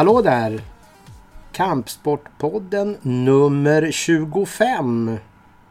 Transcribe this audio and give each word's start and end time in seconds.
Hallå 0.00 0.22
där! 0.22 0.60
Kampsportpodden 1.52 2.96
nummer 3.02 3.90
25 3.90 5.16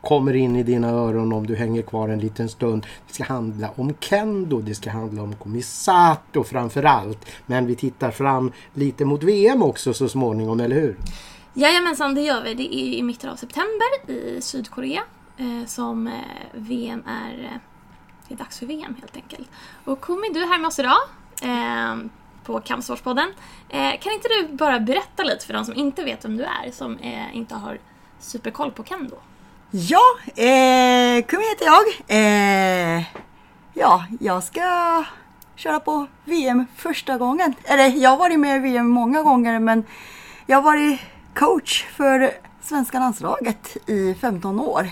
kommer 0.01 0.35
in 0.35 0.55
i 0.55 0.63
dina 0.63 0.89
öron 0.89 1.33
om 1.33 1.47
du 1.47 1.55
hänger 1.55 1.81
kvar 1.81 2.09
en 2.09 2.19
liten 2.19 2.49
stund. 2.49 2.85
Det 3.07 3.13
ska 3.13 3.23
handla 3.23 3.69
om 3.75 3.93
kendo, 3.99 4.61
det 4.61 4.75
ska 4.75 4.89
handla 4.89 5.23
om 5.23 5.35
komisato 5.35 6.43
framförallt. 6.43 7.29
Men 7.45 7.65
vi 7.65 7.75
tittar 7.75 8.11
fram 8.11 8.51
lite 8.73 9.05
mot 9.05 9.23
VM 9.23 9.63
också 9.63 9.93
så 9.93 10.09
småningom, 10.09 10.59
eller 10.59 10.75
hur? 10.75 10.97
Jajamensan, 11.53 12.15
det 12.15 12.21
gör 12.21 12.43
vi. 12.43 12.53
Det 12.53 12.75
är 12.75 12.93
i 12.97 13.03
mitten 13.03 13.29
av 13.29 13.35
september 13.35 14.11
i 14.11 14.41
Sydkorea 14.41 15.01
eh, 15.37 15.65
som 15.65 16.07
eh, 16.07 16.13
VM 16.53 17.03
är... 17.07 17.43
Eh, 17.43 17.59
det 18.27 18.33
är 18.33 18.37
dags 18.37 18.59
för 18.59 18.65
VM 18.65 18.95
helt 18.99 19.15
enkelt. 19.15 19.49
Och 19.85 20.01
Kumi, 20.01 20.29
du 20.33 20.43
är 20.43 20.47
här 20.47 20.59
med 20.59 20.67
oss 20.67 20.79
idag 20.79 20.99
eh, 21.41 21.95
på 22.49 22.59
Kampsportspodden. 22.59 23.33
Eh, 23.69 23.99
kan 23.99 24.13
inte 24.13 24.27
du 24.27 24.47
bara 24.55 24.79
berätta 24.79 25.23
lite 25.23 25.45
för 25.45 25.53
de 25.53 25.65
som 25.65 25.75
inte 25.75 26.03
vet 26.03 26.25
vem 26.25 26.37
du 26.37 26.43
är, 26.43 26.71
som 26.71 26.97
eh, 26.97 27.35
inte 27.37 27.55
har 27.55 27.77
superkoll 28.19 28.71
på 28.71 28.83
kendo? 28.83 29.15
Ja, 29.71 30.01
eh, 30.25 31.25
Kumi 31.25 31.43
heter 31.49 31.65
jag. 31.65 31.85
Eh, 32.07 33.03
ja, 33.73 34.05
jag 34.19 34.43
ska 34.43 35.03
köra 35.55 35.79
på 35.79 36.07
VM 36.25 36.65
första 36.75 37.17
gången. 37.17 37.53
Eller 37.63 37.87
jag 37.87 38.09
har 38.09 38.17
varit 38.17 38.39
med 38.39 38.55
i 38.55 38.59
VM 38.59 38.87
många 38.87 39.23
gånger 39.23 39.59
men 39.59 39.83
jag 40.45 40.57
har 40.57 40.63
varit 40.63 40.99
coach 41.33 41.85
för 41.95 42.31
svenska 42.61 42.99
landslaget 42.99 43.77
i 43.89 44.15
15 44.21 44.59
år. 44.59 44.89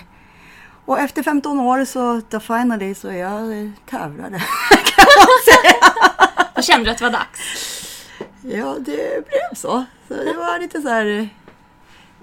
Och 0.84 0.98
efter 0.98 1.22
15 1.22 1.60
år 1.60 1.84
så, 1.84 2.20
the 2.20 2.40
finally, 2.40 2.94
så 2.94 3.12
jag 3.12 3.72
tävlade. 3.90 4.38
kan 4.70 5.06
man 5.16 5.38
säga. 5.44 6.47
Då 6.58 6.62
kände 6.62 6.84
du 6.84 6.90
att 6.90 6.98
det 6.98 7.04
var 7.04 7.10
dags? 7.10 7.40
Ja, 8.42 8.76
det 8.78 9.26
blev 9.26 9.54
så. 9.54 9.84
Så 10.08 10.14
det 10.14 10.34
var 10.36 10.58
lite 10.58 10.82
så 10.82 10.88
här 10.88 11.28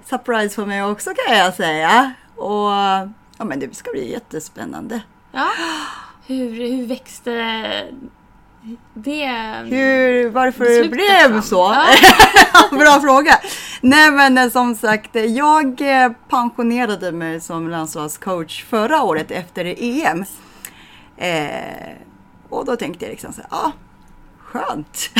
surprise 0.04 0.54
för 0.54 0.66
mig 0.66 0.84
också 0.84 1.10
kan 1.26 1.36
jag 1.36 1.54
säga. 1.54 2.12
Och 2.36 2.70
ja, 3.38 3.44
men 3.44 3.60
det 3.60 3.76
ska 3.76 3.90
bli 3.90 4.12
jättespännande. 4.12 5.00
Ja. 5.32 5.48
Hur, 6.26 6.50
hur 6.50 6.86
växte 6.86 7.30
det 8.94 9.26
Hur, 9.66 10.28
varför 10.30 10.82
det 10.82 10.88
blev 10.88 11.28
fram? 11.28 11.42
så? 11.42 11.74
Ja. 11.74 12.68
Bra 12.78 13.00
fråga. 13.00 13.38
Nej 13.80 14.10
men 14.10 14.38
eh, 14.38 14.50
som 14.50 14.74
sagt, 14.74 15.14
jag 15.14 15.80
eh, 15.80 16.12
pensionerade 16.28 17.12
mig 17.12 17.40
som 17.40 17.68
landslagscoach 17.68 18.64
förra 18.64 19.02
året 19.02 19.30
efter 19.30 19.74
EM. 19.78 20.24
Eh, 21.16 21.96
och 22.48 22.64
då 22.64 22.76
tänkte 22.76 23.04
jag 23.04 23.10
liksom 23.10 23.32
så 23.32 23.40
här, 23.40 23.48
ja, 23.50 23.72
skönt. 24.58 25.10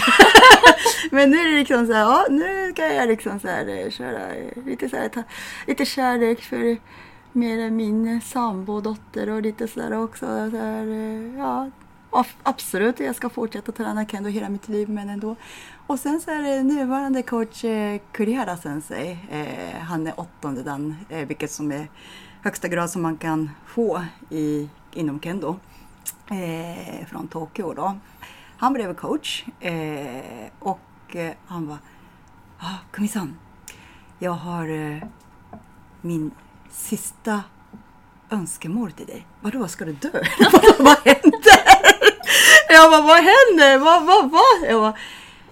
men 1.10 1.30
nu 1.30 1.36
är 1.36 1.48
det 1.50 1.58
liksom 1.58 1.86
så 1.86 1.92
här, 1.92 2.00
ja, 2.00 2.26
nu 2.30 2.72
ska 2.72 2.92
jag 2.92 3.08
liksom 3.08 3.40
så 3.40 3.48
här 3.48 3.68
eh, 3.68 3.90
köra 3.90 4.34
eh, 4.34 4.64
lite 4.66 4.88
så 4.88 4.96
här, 4.96 5.08
ta, 5.08 5.22
lite 5.66 5.84
kärlek 5.84 6.42
för 6.42 6.76
mer 7.32 7.70
min 7.70 8.20
sambodotter 8.20 9.30
och 9.30 9.42
lite 9.42 9.68
så 9.68 9.80
där 9.80 10.02
också. 10.02 10.26
Så 10.26 10.56
här, 10.56 10.86
eh, 10.86 11.38
ja, 11.38 11.70
Absolut, 12.42 13.00
jag 13.00 13.16
ska 13.16 13.28
fortsätta 13.28 13.72
träna 13.72 14.06
kendo 14.06 14.30
hela 14.30 14.48
mitt 14.48 14.68
liv 14.68 14.88
men 14.88 15.08
ändå. 15.08 15.36
Och 15.86 15.98
sen 15.98 16.20
så 16.20 16.30
är 16.30 16.42
det 16.42 16.62
nuvarande 16.62 17.22
coach 17.22 17.64
eh, 17.64 18.00
Kurihara 18.12 18.56
Sensei. 18.56 19.18
Eh, 19.30 19.80
han 19.80 20.06
är 20.06 20.20
åttonde 20.20 20.62
dan, 20.62 20.96
eh, 21.08 21.26
vilket 21.26 21.50
som 21.50 21.72
är 21.72 21.88
högsta 22.42 22.68
grad 22.68 22.90
som 22.90 23.02
man 23.02 23.16
kan 23.16 23.50
få 23.66 24.04
i, 24.30 24.68
inom 24.92 25.20
kendo. 25.20 25.56
Eh, 26.30 27.06
från 27.06 27.28
Tokyo 27.28 27.72
då. 27.74 27.96
Han 28.58 28.72
blev 28.72 28.94
coach 28.94 29.44
eh, 29.60 30.50
och 30.58 31.16
eh, 31.16 31.32
han 31.46 31.66
var 31.66 31.78
ah, 32.58 32.76
Kumisan, 32.90 33.36
jag 34.18 34.32
har 34.32 34.68
eh, 34.68 35.02
min 36.00 36.30
sista 36.70 37.42
önskemål 38.30 38.92
till 38.92 39.06
dig. 39.06 39.26
Vadå, 39.40 39.68
ska 39.68 39.84
du 39.84 39.92
dö? 39.92 40.10
vad 40.78 40.98
händer? 41.04 41.66
Jag 42.68 42.90
bara, 42.90 43.02
vad 43.02 43.16
händer? 43.16 43.78
Vad, 43.78 44.06
vad, 44.06 44.30
vad? 44.30 44.70
Jag 44.70 44.80
bara, 44.80 44.96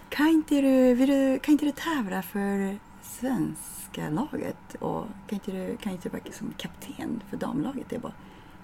kan 0.09 0.29
inte 0.29 0.61
du, 0.61 0.95
vill 0.95 1.09
du, 1.09 1.39
kan 1.39 1.53
inte 1.53 1.65
du 1.65 1.73
tävla 1.73 2.23
för 2.23 2.79
svenska 3.03 4.09
laget? 4.11 4.75
Och 4.81 5.07
kan 5.27 5.37
inte 5.37 5.51
du, 5.51 5.77
kan 5.77 5.93
inte 5.93 6.09
du 6.09 6.13
verka 6.13 6.33
som 6.33 6.53
kapten 6.57 7.23
för 7.31 7.37
damlaget? 7.37 7.87
Jag 7.89 8.01
bara, 8.01 8.13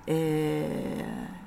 eh, 0.06 1.39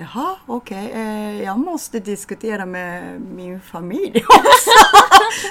Jaha, 0.00 0.36
okej. 0.46 0.90
Eh, 0.92 1.42
jag 1.42 1.58
måste 1.58 2.00
diskutera 2.00 2.66
med 2.66 3.20
min 3.20 3.60
familj 3.60 4.24
också. 4.28 4.70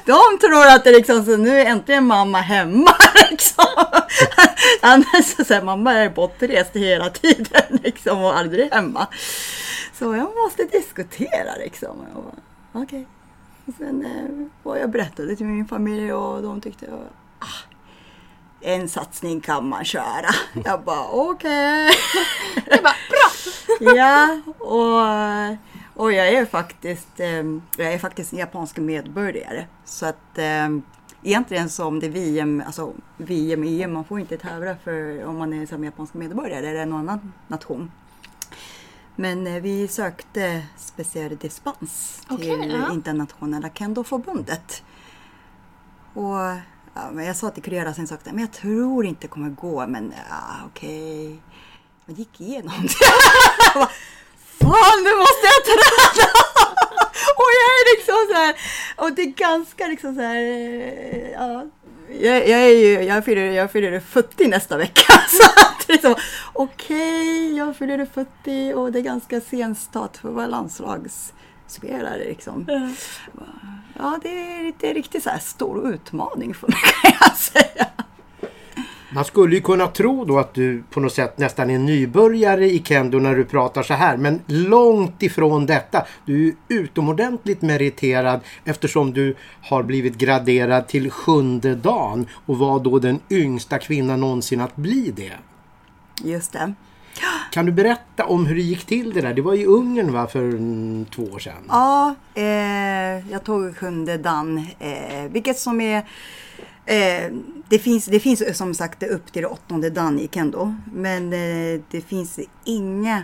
De 0.06 0.40
tror 0.41 0.68
att 0.68 0.84
det 0.84 0.91
liksom, 0.91 1.25
så 1.25 1.38
nu 1.38 1.59
är 1.62 1.66
äntligen 1.66 2.06
mamma 2.06 2.38
hemma. 2.38 2.91
Liksom. 3.31 3.66
Annars 4.81 5.35
så 5.38 5.44
säger 5.46 5.62
mamma 5.62 5.94
är 5.94 6.09
bortrest 6.09 6.75
hela 6.75 7.09
tiden 7.09 7.80
liksom, 7.84 8.24
och 8.24 8.38
aldrig 8.38 8.74
hemma. 8.74 9.08
Så 9.94 10.16
jag 10.16 10.35
måste 10.35 10.64
diskutera 10.64 11.56
liksom. 11.58 12.06
Okej. 12.72 13.08
Och 13.66 13.74
sen 13.78 14.06
eh, 14.66 14.78
jag 14.79 14.90
berättade 14.90 15.35
till 15.35 15.46
min 15.46 15.68
familj 15.68 16.14
och 16.14 16.41
de 16.41 16.62
tyckte 16.62 16.85
ah, 17.40 17.46
en 18.62 18.90
satsning 18.90 19.41
kan 19.41 19.69
man 19.69 19.85
köra. 19.85 20.29
Jag 20.66 20.81
bara 20.81 21.08
okej. 21.08 21.90
Okay. 22.66 22.79
Ja, 23.95 24.41
och, 24.59 26.03
och 26.03 26.13
jag 26.13 26.27
är 26.27 26.45
faktiskt 26.45 27.19
eh, 27.19 27.43
jag 27.77 27.93
är 27.93 27.99
faktiskt 27.99 28.33
en 28.33 28.39
japansk 28.39 28.77
medborgare. 28.77 29.65
Så 29.85 30.05
att 30.05 30.38
eh, 30.38 30.69
egentligen 31.23 31.69
som 31.69 31.99
det 31.99 32.05
är 32.05 32.11
VM, 32.11 32.63
alltså 32.66 32.93
VM, 33.17 33.63
EM, 33.63 33.93
man 33.93 34.05
får 34.05 34.19
inte 34.19 34.37
tävla 34.37 34.75
för 34.83 35.25
om 35.25 35.37
man 35.37 35.53
är 35.53 35.66
som 35.66 35.83
japansk 35.83 36.13
medborgare 36.13 36.67
eller 36.67 36.85
någon 36.85 37.09
annan 37.09 37.33
nation. 37.47 37.91
Men 39.16 39.47
eh, 39.47 39.61
vi 39.61 39.87
sökte 39.87 40.63
speciell 40.77 41.37
dispens 41.37 42.21
till 42.27 42.35
Okej, 42.35 42.71
ja. 42.71 42.93
internationella 42.93 43.69
kendoförbundet. 43.69 44.83
Och 46.13 46.37
ja, 46.93 47.11
men 47.11 47.25
jag 47.25 47.35
sa 47.35 47.49
till 47.49 47.63
Kurera 47.63 47.93
sen 47.93 48.07
sagt, 48.07 48.25
men 48.25 48.39
jag 48.39 48.51
tror 48.51 49.05
inte 49.05 49.21
det 49.21 49.27
kommer 49.27 49.49
gå, 49.49 49.87
men 49.87 50.13
ja, 50.29 50.66
okej. 50.66 51.27
Men 51.27 51.41
det 52.07 52.13
gick 52.13 52.41
igenom. 52.41 52.88
Bara, 53.73 53.90
Fan, 54.59 55.03
nu 55.03 55.16
måste 55.16 55.45
jag 55.53 55.66
träna! 55.66 56.28
Och 57.35 57.51
jag 57.59 57.72
är 57.79 57.97
liksom 57.97 58.16
så 58.29 58.34
här, 58.34 58.56
och 58.95 59.16
det 59.16 59.22
är 59.22 59.25
ganska 59.25 59.88
liksom 59.88 60.16
så 60.16 60.22
här, 60.22 60.35
eh, 60.35 61.31
ja. 61.31 61.66
Jag, 62.22 62.47
jag 62.50 62.59
är 62.59 62.75
ju, 62.75 63.01
jag 63.03 63.25
fyller, 63.25 63.41
jag 63.41 63.72
fyller 63.72 64.00
40 64.00 64.47
nästa 64.47 64.78
vecka. 64.78 65.13
Så 65.28 65.44
att 65.46 65.88
det 65.88 65.94
är 65.94 65.97
så, 65.97 66.16
okej, 66.53 67.57
jag 67.57 67.78
fyller 67.78 68.06
40 68.06 68.73
och 68.73 68.91
det 68.91 69.00
är 69.00 69.03
ganska 69.03 69.41
sen 69.41 69.75
start 69.75 70.17
för 70.17 70.29
att 70.29 70.35
vara 70.35 70.47
landslagsspelare 70.47 72.17
liksom. 72.17 72.66
Ja, 73.97 74.19
det 74.23 74.29
är 74.29 74.63
lite 74.63 74.94
riktigt 74.94 75.23
så 75.23 75.29
här 75.29 75.40
stor 75.40 75.94
utmaning 75.94 76.53
för 76.53 76.67
mig 76.67 76.79
kan 77.01 77.12
jag 77.19 77.38
säga. 77.38 77.88
Man 79.17 79.25
skulle 79.25 79.55
ju 79.55 79.61
kunna 79.61 79.88
tro 79.88 80.25
då 80.25 80.39
att 80.39 80.53
du 80.53 80.83
på 80.89 81.00
något 81.00 81.13
sätt 81.13 81.38
nästan 81.38 81.69
är 81.69 81.79
nybörjare 81.79 82.66
i 82.66 82.83
kendo 82.85 83.19
när 83.19 83.35
du 83.35 83.45
pratar 83.45 83.83
så 83.83 83.94
här. 83.94 84.17
Men 84.17 84.41
långt 84.45 85.23
ifrån 85.23 85.66
detta. 85.66 86.05
Du 86.25 86.47
är 86.47 86.53
utomordentligt 86.67 87.61
meriterad 87.61 88.40
eftersom 88.66 89.14
du 89.14 89.35
har 89.61 89.84
blivit 89.84 90.17
graderad 90.17 90.87
till 90.87 91.11
sjunde 91.11 91.75
dagen 91.75 92.28
och 92.46 92.58
var 92.58 92.79
då 92.79 92.99
den 92.99 93.19
yngsta 93.29 93.79
kvinnan 93.79 94.19
någonsin 94.19 94.61
att 94.61 94.75
bli 94.75 95.14
det. 95.16 95.34
Just 96.23 96.53
det. 96.53 96.73
Kan 97.52 97.66
du 97.66 97.72
berätta 97.72 98.25
om 98.25 98.46
hur 98.46 98.55
det 98.55 98.61
gick 98.61 98.85
till 98.85 99.14
det 99.14 99.22
där? 99.22 99.34
Det 99.34 99.41
var 99.41 99.53
i 99.53 99.66
Ungern 99.66 100.14
va, 100.14 100.28
för 100.28 100.52
två 101.11 101.23
år 101.23 101.40
sedan? 101.40 101.64
Ja, 101.67 102.16
eh, 102.34 103.31
jag 103.31 103.43
tog 103.43 103.78
sjunde 103.78 104.17
dan, 104.17 104.58
eh, 104.79 105.31
vilket 105.31 105.58
som 105.58 105.81
är 105.81 106.03
Eh, 106.87 107.34
det, 107.69 107.79
finns, 107.79 108.05
det 108.05 108.19
finns 108.19 108.57
som 108.57 108.73
sagt 108.73 109.03
upp 109.03 109.31
till 109.31 109.45
åttonde 109.45 109.89
dan 109.89 110.19
i 110.19 110.28
kendo. 110.28 110.75
Men 110.93 111.34
eh, 111.34 111.81
det 111.91 112.01
finns 112.01 112.39
inga 112.63 113.23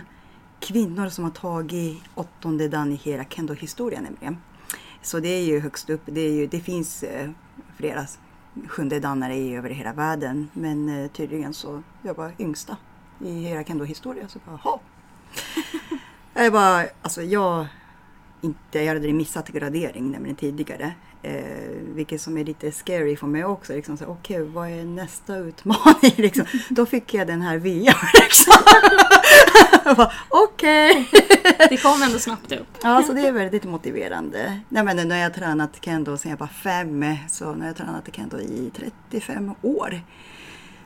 kvinnor 0.60 1.08
som 1.08 1.24
har 1.24 1.30
tagit 1.30 2.02
åttonde 2.14 2.68
dan 2.68 2.92
i 2.92 2.94
hela 2.94 3.24
kendo-historien 3.24 4.02
nämligen. 4.02 4.36
Så 5.02 5.20
det 5.20 5.28
är 5.28 5.42
ju 5.44 5.60
högst 5.60 5.90
upp. 5.90 6.02
Det, 6.06 6.20
är 6.20 6.32
ju, 6.32 6.46
det 6.46 6.60
finns 6.60 7.02
eh, 7.02 7.30
flera 7.76 8.06
sjunde 8.68 9.00
danare 9.00 9.34
i 9.34 9.54
över 9.56 9.70
hela 9.70 9.92
världen. 9.92 10.48
Men 10.52 10.88
eh, 10.88 11.10
tydligen 11.10 11.54
så 11.54 11.82
jag 12.02 12.14
var 12.14 12.32
yngsta 12.38 12.76
i 13.20 13.32
hela 13.32 13.64
kendo-historien. 13.64 14.28
Så 14.28 14.38
bara, 14.46 14.60
"Jaha." 14.64 14.78
Jag 16.36 16.52
bara, 16.52 16.86
alltså 17.02 17.22
jag 17.22 17.66
inte, 18.40 18.78
jag 18.78 18.94
hade 18.94 19.12
missat 19.12 19.48
gradering 19.48 20.10
nämligen 20.10 20.36
tidigare. 20.36 20.94
Eh, 21.24 21.94
vilket 21.94 22.20
som 22.20 22.38
är 22.38 22.44
lite 22.44 22.72
scary 22.72 23.16
för 23.16 23.26
mig 23.26 23.44
också. 23.44 23.72
Liksom, 23.72 23.98
Okej, 24.06 24.42
vad 24.42 24.68
är 24.68 24.84
nästa 24.84 25.36
utmaning? 25.36 26.12
Liksom. 26.16 26.44
Då 26.68 26.86
fick 26.86 27.14
jag 27.14 27.26
den 27.26 27.42
här 27.42 27.58
VM. 27.58 27.94
Liksom. 28.14 28.54
Jag 29.84 30.10
Okej. 30.28 31.08
Det 31.10 31.66
det 31.70 31.76
kom 31.76 32.02
ändå 32.02 32.18
snabbt 32.18 32.52
upp. 32.52 32.66
Ja, 32.82 33.02
så 33.06 33.12
det 33.12 33.20
är 33.20 33.32
väldigt 33.32 33.64
motiverande. 33.64 34.60
Nej, 34.68 34.84
men 34.84 34.96
nu 34.96 35.10
har 35.10 35.20
jag 35.20 35.34
tränat 35.34 35.84
kendo 35.84 36.16
sedan 36.16 36.30
jag 36.30 36.38
var 36.38 36.46
fem, 36.46 37.04
så 37.30 37.54
nu 37.54 37.60
har 37.60 37.66
jag 37.66 37.76
tränat 37.76 38.16
kendo 38.16 38.40
i 38.40 38.70
35 39.10 39.54
år. 39.62 40.00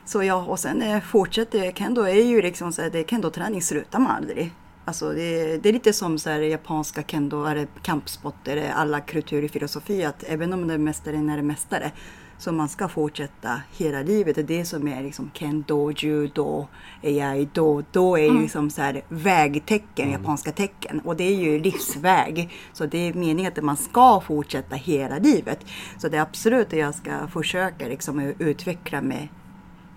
Så 0.05 0.23
ja, 0.23 0.35
och 0.35 0.59
sen 0.59 0.81
eh, 0.81 1.01
fortsätter 1.01 1.71
kendo 1.71 2.01
är 2.01 2.23
ju 2.23 2.41
liksom 2.41 2.73
så 2.73 2.81
här, 2.81 2.89
det 2.89 3.09
kendo-träning 3.09 3.61
slutar 3.61 3.99
man 3.99 4.11
aldrig. 4.11 4.53
Alltså 4.89 5.09
det, 5.09 5.57
det 5.57 5.69
är 5.69 5.73
lite 5.73 5.93
som 5.93 6.19
så 6.19 6.29
här, 6.29 6.39
japanska 6.39 7.03
kendo, 7.03 7.45
eller 7.45 7.67
kampsporter, 7.81 8.71
alla 8.75 8.99
kulturfilosofi, 8.99 10.05
att 10.05 10.23
även 10.27 10.53
om 10.53 10.67
det 10.67 10.73
är 10.73 10.77
mästaren 10.77 11.29
är 11.29 11.41
mästare, 11.41 11.91
så 12.37 12.51
man 12.51 12.69
ska 12.69 12.87
fortsätta 12.87 13.61
hela 13.77 14.01
livet. 14.01 14.35
Det 14.35 14.41
är 14.41 14.57
det 14.57 14.65
som 14.65 14.87
är 14.87 15.03
liksom 15.03 15.31
kendo, 15.33 15.91
judo, 15.91 16.67
aido. 17.03 17.83
Då 17.91 18.17
är 18.17 18.23
ju 18.23 18.41
liksom 18.41 18.69
så 18.69 18.81
här 18.81 19.01
vägtecken, 19.09 20.11
japanska 20.11 20.51
tecken. 20.51 20.99
Och 20.99 21.15
det 21.15 21.23
är 21.23 21.35
ju 21.35 21.59
livsväg. 21.59 22.49
Så 22.73 22.85
det 22.85 22.97
är 22.97 23.13
meningen 23.13 23.51
att 23.57 23.63
man 23.63 23.77
ska 23.77 24.21
fortsätta 24.21 24.75
hela 24.75 25.17
livet. 25.17 25.59
Så 25.97 26.09
det 26.09 26.17
är 26.17 26.21
absolut 26.21 26.67
att 26.67 26.79
jag 26.79 26.95
ska 26.95 27.27
försöka 27.27 27.87
liksom 27.87 28.19
utveckla 28.39 29.01
mig 29.01 29.31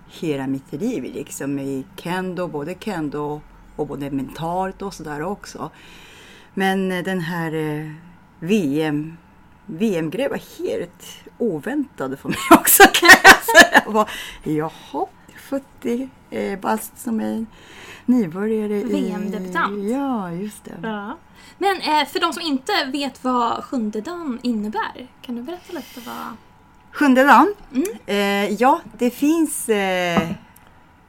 hela 0.07 0.47
mitt 0.47 0.71
liv. 0.73 1.03
Liksom 1.03 1.59
i 1.59 1.85
kendo, 1.95 2.47
både 2.47 2.75
kendo 2.79 3.41
och 3.75 3.87
både 3.87 4.11
mentalt 4.11 4.81
och 4.81 4.93
sådär 4.93 5.21
också. 5.21 5.69
Men 6.53 6.89
den 6.89 7.19
här 7.19 7.53
eh, 7.53 7.91
VM 8.39 9.17
VM-grej 9.65 10.29
var 10.29 10.65
helt 10.65 11.05
oväntad 11.37 12.19
för 12.19 12.29
mig 12.29 12.37
också 12.51 12.83
kan 12.93 13.09
jag 13.23 13.43
säga. 13.43 13.81
Jag 13.85 13.93
bara, 13.93 14.07
jaha, 14.43 15.07
40 15.37 16.09
eh, 16.29 16.59
bast 16.59 16.99
som 16.99 17.19
är 17.19 17.45
nybörjare 18.05 18.73
i... 18.73 18.83
VM-debutant. 18.83 19.83
Ja, 19.91 20.31
just 20.31 20.63
det. 20.63 20.77
Ja. 20.83 21.17
Men 21.57 21.77
eh, 21.77 22.07
för 22.07 22.19
de 22.19 22.33
som 22.33 22.41
inte 22.41 22.71
vet 22.85 23.23
vad 23.23 23.63
sjunde 23.63 24.01
dagen 24.01 24.39
innebär, 24.43 25.07
kan 25.21 25.35
du 25.35 25.41
berätta 25.41 25.73
lite 25.73 25.99
vad... 26.05 26.37
Sjunde 26.91 27.23
dagen? 27.23 27.53
Mm. 27.73 27.87
Eh, 28.05 28.53
ja, 28.61 28.81
det 28.97 29.09
finns 29.09 29.69
eh, 29.69 30.29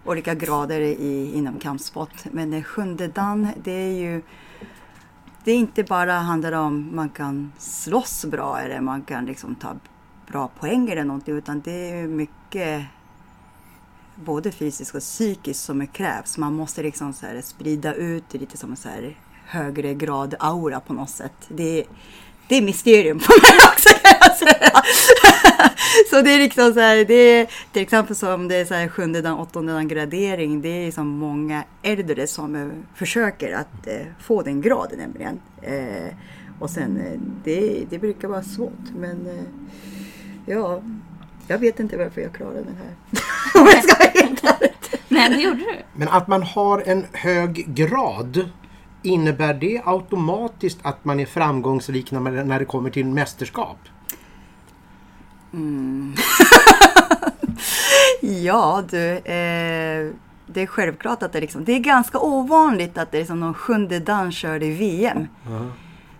olika 0.04 0.34
grader 0.34 0.80
i, 0.80 1.32
inom 1.34 1.58
kampsport. 1.58 2.24
Men 2.32 2.52
eh, 2.52 2.62
sjunde 2.62 3.08
dan, 3.08 3.48
det 3.64 3.72
är 3.72 3.92
ju 3.92 4.22
det 5.44 5.52
är 5.52 5.56
inte 5.56 5.84
bara 5.84 6.12
handlar 6.12 6.52
om 6.52 6.90
man 6.92 7.08
kan 7.08 7.52
slåss 7.58 8.24
bra 8.24 8.60
eller 8.60 8.80
man 8.80 9.02
kan 9.02 9.26
liksom 9.26 9.54
ta 9.54 9.76
bra 10.26 10.48
poäng 10.48 10.88
eller 10.88 11.04
någonting 11.04 11.36
utan 11.36 11.60
det 11.60 11.90
är 11.90 12.06
mycket 12.06 12.84
både 14.14 14.52
fysiskt 14.52 14.94
och 14.94 15.00
psykiskt 15.00 15.64
som 15.64 15.86
krävs. 15.86 16.38
Man 16.38 16.54
måste 16.54 16.82
liksom 16.82 17.12
så 17.12 17.26
här 17.26 17.40
sprida 17.40 17.94
ut 17.94 18.24
det 18.30 18.38
lite 18.38 18.56
som 18.56 18.70
en 18.70 18.76
så 18.76 18.88
här 18.88 19.18
högre 19.44 19.94
grad 19.94 20.34
aura 20.38 20.80
på 20.80 20.92
något 20.92 21.10
sätt. 21.10 21.48
Det 21.48 21.80
är, 21.80 21.86
det 22.48 22.56
är 22.56 22.62
mysterium 22.62 23.20
för 23.20 23.42
mig 23.42 23.66
också 23.72 23.88
kan 23.88 24.16
jag 24.20 24.36
säga. 24.36 24.82
så 26.10 26.20
det 26.22 26.30
är 26.30 26.38
liksom 26.38 26.74
så 26.74 26.80
här, 26.80 27.04
det 27.04 27.14
är 27.14 27.46
till 27.72 27.82
exempel 27.82 28.16
som 28.16 28.48
det 28.48 28.56
är 28.56 28.64
så 28.64 28.74
här 28.74 28.88
sjunde 28.88 29.22
dan, 29.22 29.38
åttonde 29.38 29.72
dan 29.72 29.88
gradering. 29.88 30.62
Det 30.62 30.68
är 30.68 30.86
liksom 30.86 31.08
många 31.08 31.64
äldre 31.82 32.26
som 32.26 32.56
eh, 32.56 32.68
försöker 32.94 33.54
att 33.54 33.86
eh, 33.86 34.06
få 34.20 34.42
den 34.42 34.60
graden 34.60 34.98
nämligen. 34.98 35.40
Eh, 35.62 36.14
och 36.58 36.70
sen 36.70 37.00
eh, 37.00 37.20
det, 37.44 37.84
det 37.90 37.98
brukar 37.98 38.28
vara 38.28 38.42
svårt 38.42 38.90
men 38.96 39.26
eh, 39.26 39.44
ja, 40.46 40.82
jag 41.46 41.58
vet 41.58 41.80
inte 41.80 41.96
varför 41.96 42.20
jag 42.20 42.32
klarar 42.32 42.54
den 42.54 42.76
här. 42.76 43.20
Om 43.60 43.66
jag 43.66 43.84
ska 43.84 43.98
vara 43.98 44.26
helt 44.26 44.44
ärlig. 44.44 44.72
Men 45.08 45.30
det 45.32 45.40
gjorde 45.40 45.58
du. 45.58 45.76
Men 45.92 46.08
att 46.08 46.28
man 46.28 46.42
har 46.42 46.82
en 46.86 47.06
hög 47.12 47.74
grad 47.74 48.50
Innebär 49.04 49.54
det 49.54 49.82
automatiskt 49.84 50.78
att 50.82 51.04
man 51.04 51.20
är 51.20 51.26
framgångsrik 51.26 52.10
när, 52.10 52.20
man, 52.20 52.48
när 52.48 52.58
det 52.58 52.64
kommer 52.64 52.90
till 52.90 53.06
mästerskap? 53.06 53.78
Ja 58.20 58.84
du, 58.90 59.10
eh, 59.16 60.10
det 60.46 60.62
är 60.62 60.66
självklart 60.66 61.22
att 61.22 61.32
det, 61.32 61.40
liksom, 61.40 61.64
det 61.64 61.72
är 61.72 61.78
ganska 61.78 62.18
ovanligt 62.18 62.98
att 62.98 63.10
det 63.10 63.16
är 63.16 63.20
liksom 63.20 63.40
någon 63.40 63.54
sjunde 63.54 63.98
dan 64.00 64.32
kör 64.32 64.62
i 64.62 64.70
VM. 64.70 65.28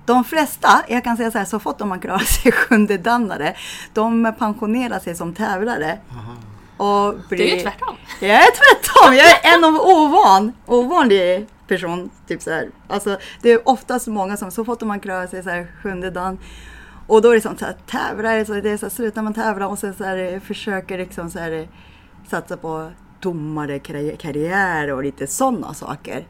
De 0.06 0.24
flesta, 0.24 0.68
jag 0.88 1.04
kan 1.04 1.16
säga 1.16 1.30
så 1.30 1.38
här, 1.38 1.44
så 1.44 1.58
fort 1.58 1.78
de 1.78 2.00
klarar 2.00 2.18
sig 2.18 2.52
sjunde 2.68 2.98
danare, 2.98 3.56
de 3.92 4.34
pensionerar 4.38 4.98
sig 4.98 5.14
som 5.14 5.34
tävlare. 5.34 5.98
Och 6.76 7.14
blir... 7.28 7.38
Det 7.38 7.52
är 7.52 7.56
ju 7.56 7.62
tvärtom. 7.62 7.96
Jag 8.20 8.30
är 8.30 8.50
tvärtom, 8.50 9.14
jag 9.14 9.30
är 9.30 9.54
en 9.54 9.64
av 9.64 9.74
ovan, 9.74 10.52
ovanlig 10.66 11.46
person. 11.66 12.10
Typ 12.26 12.42
så 12.42 12.50
här. 12.50 12.68
Alltså, 12.88 13.18
det 13.42 13.52
är 13.52 13.68
oftast 13.68 14.06
många 14.06 14.36
som, 14.36 14.50
så 14.50 14.64
fort 14.64 14.82
man 14.82 15.00
klarar 15.00 15.26
sig 15.26 15.42
så 15.42 15.50
här 15.50 15.66
sjunde 15.82 16.10
dagen 16.10 16.38
och 17.06 17.22
då 17.22 17.30
är 17.30 17.34
det 17.34 17.40
sånt 17.40 17.58
så 17.58 17.64
här, 17.64 17.76
tävlar, 17.86 18.44
så 18.44 18.52
det 18.52 18.70
är 18.70 18.76
så 18.76 18.86
här, 18.86 18.90
slutar 18.90 19.22
man 19.22 19.34
tävla 19.34 19.68
och 19.68 19.78
sen 19.78 19.94
så 19.94 20.04
här, 20.04 20.40
försöker 20.40 20.98
liksom 20.98 21.30
så 21.30 21.38
här, 21.38 21.68
satsa 22.28 22.56
på 22.56 22.90
domare, 23.20 23.78
karriär 24.18 24.92
och 24.92 25.02
lite 25.02 25.26
sådana 25.26 25.74
saker. 25.74 26.26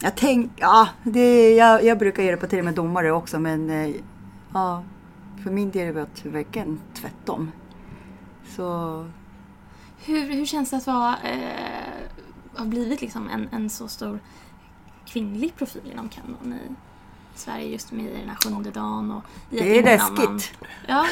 Jag 0.00 0.14
tänk, 0.16 0.52
ja, 0.56 0.88
det, 1.02 1.54
jag, 1.54 1.84
jag 1.84 1.98
brukar 1.98 2.22
göra 2.22 2.36
på 2.36 2.46
till 2.46 2.58
och 2.58 2.64
med 2.64 2.74
domare 2.74 3.12
också 3.12 3.38
men 3.38 3.70
eh, 3.70 3.94
ja, 4.52 4.84
för 5.42 5.50
min 5.50 5.70
del 5.70 5.94
var 5.94 6.06
det 6.22 6.28
verkligen 6.28 6.80
tvärtom. 6.94 7.52
Så 8.56 9.06
Hur, 10.04 10.32
hur 10.32 10.46
känns 10.46 10.70
det 10.70 10.76
att 10.76 10.86
vara, 10.86 11.16
eh, 11.24 11.75
ha 12.58 12.64
blivit 12.64 13.00
liksom 13.00 13.28
en, 13.28 13.48
en 13.52 13.70
så 13.70 13.88
stor 13.88 14.18
kvinnlig 15.06 15.56
profil 15.56 15.90
inom 15.92 16.08
kanon 16.08 16.52
i 16.52 16.74
Sverige 17.34 17.66
just 17.68 17.92
med 17.92 18.04
i 18.04 18.16
den 18.18 18.28
här 18.28 18.36
sjunde 18.44 18.70
dagen 18.70 19.10
och 19.10 19.22
i 19.54 19.58
det 19.58 19.78
är 19.78 19.82
läskigt. 19.82 20.52
Ja, 20.88 21.06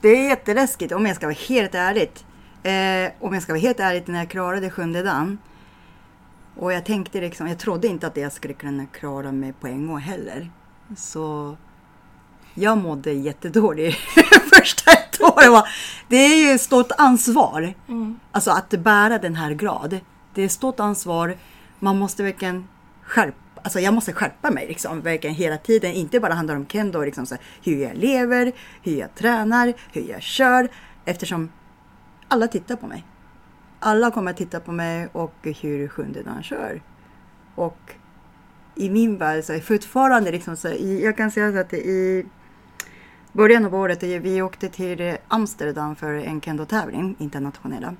Det 0.00 0.08
är 0.08 0.28
jätteläskigt 0.28 0.92
om 0.92 1.06
jag 1.06 1.16
ska 1.16 1.26
vara 1.26 1.36
helt 1.48 1.74
ärligt. 1.74 2.24
Eh, 2.62 3.12
om 3.20 3.34
jag 3.34 3.42
ska 3.42 3.52
vara 3.52 3.60
helt 3.60 3.80
ärlig 3.80 4.04
när 4.08 4.18
jag 4.18 4.28
klarade 4.30 4.70
sjunde 4.70 5.02
dagen. 5.02 5.38
Och 6.56 6.72
jag 6.72 6.84
tänkte 6.84 7.20
liksom, 7.20 7.48
jag 7.48 7.58
trodde 7.58 7.88
inte 7.88 8.06
att 8.06 8.16
jag 8.16 8.32
skulle 8.32 8.54
kunna 8.54 8.86
klara 8.86 9.32
mig 9.32 9.52
på 9.52 9.66
en 9.66 9.86
gång 9.86 9.98
heller. 9.98 10.50
Så 10.96 11.56
jag 12.54 12.78
mådde 12.78 13.12
jättedåligt 13.12 13.98
första 14.54 14.92
ett 14.92 15.20
år. 15.20 15.62
Det 16.08 16.16
är 16.16 16.46
ju 16.46 16.50
ett 16.54 16.60
stort 16.60 16.92
ansvar. 16.98 17.74
mm. 17.88 18.20
Alltså 18.32 18.50
att 18.50 18.70
bära 18.70 19.18
den 19.18 19.34
här 19.36 19.50
grad. 19.50 20.00
Det 20.34 20.42
är 20.42 20.46
ett 20.46 20.52
stort 20.52 20.80
ansvar. 20.80 21.36
Man 21.78 21.98
måste 21.98 22.22
verkligen 22.22 22.68
skärpa 23.02 23.36
Alltså 23.62 23.80
jag 23.80 23.94
måste 23.94 24.12
skärpa 24.12 24.50
mig 24.50 24.66
liksom, 24.68 25.00
verkligen 25.00 25.36
hela 25.36 25.56
tiden. 25.56 25.92
Inte 25.92 26.20
bara 26.20 26.34
handla 26.34 26.54
om 26.54 26.66
kendo, 26.66 27.02
liksom 27.04 27.26
så 27.26 27.34
här, 27.34 27.44
hur 27.64 27.76
jag 27.82 27.96
lever, 27.96 28.52
hur 28.82 28.92
jag 28.98 29.14
tränar, 29.14 29.72
hur 29.92 30.02
jag 30.10 30.22
kör. 30.22 30.68
Eftersom 31.04 31.52
alla 32.28 32.46
tittar 32.48 32.76
på 32.76 32.86
mig. 32.86 33.04
Alla 33.80 34.10
kommer 34.10 34.30
att 34.30 34.36
titta 34.36 34.60
på 34.60 34.72
mig 34.72 35.08
och 35.12 35.34
hur 35.60 35.88
sjunde 35.88 36.22
dagen 36.22 36.42
kör. 36.42 36.82
Och 37.54 37.94
i 38.74 38.90
min 38.90 39.18
värld 39.18 39.44
så 39.44 39.52
är 39.52 39.60
fortfarande 39.60 40.30
liksom 40.32 40.56
så 40.56 40.68
i- 40.68 41.04
jag 41.04 41.16
kan 41.16 41.30
säga 41.30 41.52
så 41.52 41.58
att 41.58 41.72
i 41.72 42.26
början 43.32 43.64
av 43.64 43.74
året, 43.74 44.02
eh, 44.02 44.08
vi 44.08 44.42
åkte 44.42 44.68
till 44.68 45.16
Amsterdam 45.28 45.96
för 45.96 46.12
en 46.14 46.40
kendo-tävling, 46.40 47.16
internationella. 47.18 47.94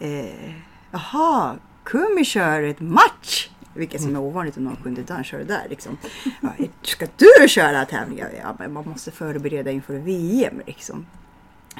Eh, 0.00 0.54
jaha, 0.92 1.56
Kumi 1.84 2.24
kör 2.24 2.62
ett 2.62 2.80
match! 2.80 3.48
Vilket 3.74 4.02
som 4.02 4.16
är 4.16 4.20
ovanligt 4.20 4.56
om 4.56 4.64
någon 4.64 4.76
sjunde 4.76 5.02
dan 5.02 5.24
kör 5.24 5.38
det 5.38 5.44
där 5.44 5.66
liksom. 5.70 5.96
Ja, 6.40 6.48
ska 6.82 7.06
du 7.16 7.48
köra 7.48 7.84
tävlingar? 7.84 8.30
Ja, 8.42 8.56
men 8.58 8.72
man 8.72 8.88
måste 8.88 9.10
förbereda 9.10 9.70
inför 9.70 9.94
VM 9.98 10.62
liksom. 10.66 11.06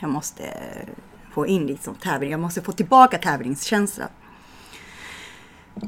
Jag 0.00 0.10
måste 0.10 0.44
eh, 0.44 0.88
få 1.32 1.46
in 1.46 1.66
liksom 1.66 1.94
tävling, 1.94 2.30
jag 2.30 2.40
måste 2.40 2.62
få 2.62 2.72
tillbaka 2.72 3.18
tävlingskänslan. 3.18 4.08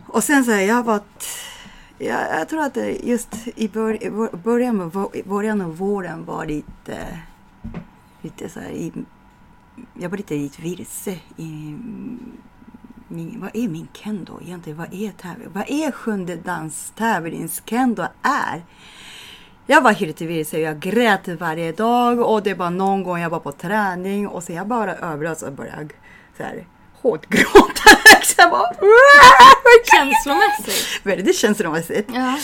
Och 0.06 0.24
sen 0.24 0.44
så 0.44 0.50
här, 0.50 0.60
jag 0.60 0.74
har 0.74 0.82
varit... 0.82 1.26
Jag, 1.98 2.20
jag 2.40 2.48
tror 2.48 2.60
att 2.60 2.74
det 2.74 2.90
just 2.90 3.48
i 3.56 3.68
bör, 3.68 4.02
i 4.02 4.10
bör- 4.10 4.36
början, 4.36 4.80
av 4.80 5.12
början 5.24 5.60
av 5.60 5.76
våren 5.76 6.24
var 6.24 6.46
lite... 6.46 7.18
Lite 8.22 8.48
så 8.48 8.60
här, 8.60 8.70
i, 8.70 8.92
jag 9.94 10.10
var 10.10 10.16
lite, 10.16 10.34
lite 10.34 10.62
vilse 10.62 11.18
i 11.36 11.76
min, 13.08 13.40
vad 13.40 13.50
är 13.54 13.68
min 13.68 13.88
kendo 13.92 14.40
egentligen? 14.42 14.78
Vad 14.78 14.94
är 14.94 15.10
tävling? 15.10 15.48
Vad 15.52 15.70
är 15.70 15.90
sjunde 15.90 16.36
dans 16.36 16.92
tävlingskendo 16.96 18.06
är? 18.22 18.62
Jag 19.66 19.80
var 19.80 19.92
helt 19.92 20.20
vilse. 20.20 20.58
Jag 20.58 20.80
grät 20.80 21.28
varje 21.28 21.72
dag 21.72 22.20
och 22.20 22.42
det 22.42 22.54
var 22.54 22.70
någon 22.70 23.02
gång 23.02 23.18
jag 23.18 23.30
var 23.30 23.40
på 23.40 23.52
träning 23.52 24.28
och 24.28 24.42
så 24.42 24.52
jag 24.52 24.66
bara 24.66 24.94
överallt 24.94 25.38
så 25.38 25.50
började 25.50 25.88
så 26.36 26.42
här 26.42 26.66
hårt 26.92 27.26
gråta. 27.26 27.90
Så 28.22 28.34
jag 28.36 28.50
bara, 28.50 28.72
känslomässigt. 29.84 31.06
Väldigt 31.06 31.36
känslomässigt. 31.36 32.08
Ja. 32.14 32.38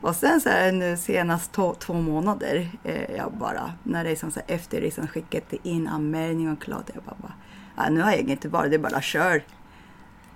Och 0.00 0.16
sen 0.16 0.40
så 0.40 0.48
här 0.48 0.72
nu 0.72 0.96
senast 0.96 1.52
två, 1.52 1.74
två 1.74 1.92
månader, 1.92 2.70
eh, 2.84 3.16
jag 3.16 3.32
bara, 3.32 3.72
när 3.82 4.14
som 4.14 4.30
så 4.30 4.40
här, 4.46 4.54
efter 4.54 4.80
liksom 4.80 5.06
skickat 5.06 5.52
in 5.62 5.88
anmälning 5.88 6.52
och 6.52 6.62
klart, 6.62 6.90
jag 6.94 7.02
bara, 7.02 7.16
bara 7.18 7.32
ja, 7.76 7.88
nu 7.90 8.00
har 8.00 8.10
jag 8.10 8.20
inget 8.20 8.44
val, 8.44 8.70
det 8.70 8.76
är 8.76 8.78
bara 8.78 9.02
kör. 9.02 9.44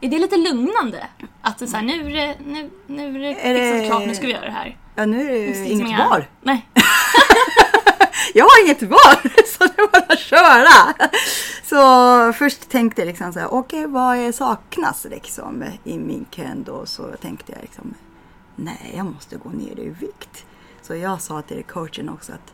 Är 0.01 0.09
det 0.09 0.19
lite 0.19 0.37
lugnande? 0.37 1.07
Att 1.43 1.59
det 1.59 1.67
så 1.67 1.77
här, 1.77 1.83
nu 1.85 1.93
är 2.11 2.27
det, 2.27 2.37
nu, 2.47 2.71
nu 2.87 3.09
är 3.17 3.19
det 3.35 3.41
Är 3.49 3.55
det- 3.55 3.73
fixat 3.73 3.87
klart, 3.97 4.07
nu 4.09 4.15
ska 4.15 4.27
vi 4.27 4.33
göra 4.33 4.45
det 4.45 4.51
här. 4.51 4.77
Ja, 4.95 5.07
nu 5.07 5.21
är 5.21 5.33
det 5.41 5.47
Finns 5.47 5.59
liksom 5.59 5.73
inget 5.81 5.89
inga- 5.89 6.09
val. 6.09 6.25
Nej. 6.43 6.69
Jag 8.35 8.45
har 8.45 8.65
inget 8.65 8.83
val, 8.83 9.33
så 9.47 9.65
det 9.67 9.83
är 9.83 9.91
bara 9.93 10.05
att 10.13 10.19
köra. 10.19 10.95
Så 11.65 12.33
först 12.33 12.69
tänkte 12.69 13.01
jag 13.01 13.07
liksom 13.07 13.33
så 13.33 13.39
här, 13.39 13.53
okej 13.55 13.87
vad 13.87 14.17
är 14.17 14.33
saknas 14.33 15.07
liksom 15.11 15.65
i 15.85 15.99
min 15.99 16.27
kendo? 16.31 16.87
Så 16.87 17.03
tänkte 17.21 17.53
jag 17.53 17.63
liksom, 17.63 17.95
nej 18.57 18.93
jag 18.97 19.07
måste 19.07 19.37
gå 19.37 19.49
ner 19.51 19.79
i 19.81 19.89
vikt. 20.01 20.45
Så 20.83 20.95
jag 20.95 21.21
sa 21.21 21.43
till 21.43 21.65
coachen 21.65 22.09
också 22.09 22.33
att, 22.33 22.53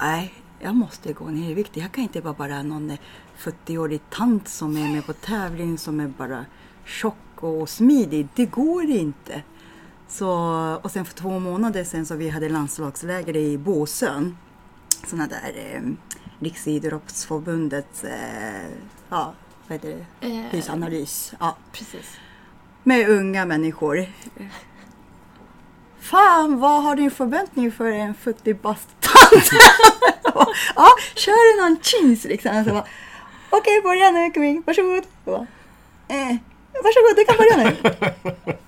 nej 0.00 0.34
jag 0.60 0.74
måste 0.74 1.12
gå 1.12 1.24
ner 1.24 1.50
i 1.50 1.54
vikt. 1.54 1.76
Jag 1.76 1.92
kan 1.92 2.02
inte 2.04 2.20
vara 2.20 2.34
bara 2.34 2.62
någon 2.62 2.96
40-årig 3.40 4.00
tant 4.10 4.48
som 4.48 4.76
är 4.76 4.88
med 4.88 5.06
på 5.06 5.12
tävling 5.12 5.78
som 5.78 6.00
är 6.00 6.08
bara 6.08 6.44
tjock 6.84 7.14
och 7.34 7.68
smidig. 7.68 8.28
Det 8.34 8.46
går 8.46 8.84
inte. 8.84 9.42
Så, 10.08 10.30
och 10.82 10.90
sen 10.90 11.04
för 11.04 11.14
två 11.14 11.38
månader 11.38 11.84
sen 11.84 12.06
så 12.06 12.14
vi 12.14 12.28
hade 12.28 12.48
landslagsläger 12.48 13.36
i 13.36 13.58
Båsön. 13.58 14.36
Sådana 15.06 15.26
där 15.26 15.52
eh, 15.56 15.80
Riksidrottsförbundets 16.38 18.04
eh, 18.04 18.70
ja, 19.08 19.34
vad 19.68 19.74
heter 19.74 20.06
det? 20.20 20.26
Eh. 20.26 20.50
Ja, 21.40 21.56
Precis. 21.72 22.16
med 22.82 23.08
unga 23.08 23.44
människor. 23.44 24.06
Fan, 26.00 26.60
vad 26.60 26.82
har 26.82 26.96
du 26.96 27.10
förväntning 27.10 27.72
för 27.72 27.86
en 27.86 28.14
40 28.14 28.54
bast 28.54 28.88
tant? 29.00 29.50
ja, 30.74 30.88
kör 31.14 31.62
någon 31.62 31.82
chins 31.82 32.24
liksom? 32.24 32.64
Så 32.64 32.70
bara, 32.70 32.86
Okej, 33.50 33.80
börja 33.82 34.10
nu 34.10 34.30
Kung, 34.30 34.62
varsågod. 34.66 35.04
Jag 35.24 35.34
bara, 35.34 35.46
eh, 36.08 36.36
varsågod, 36.84 37.16
du 37.16 37.24
kan 37.24 37.36
börja 37.36 37.56
nu. 37.56 37.76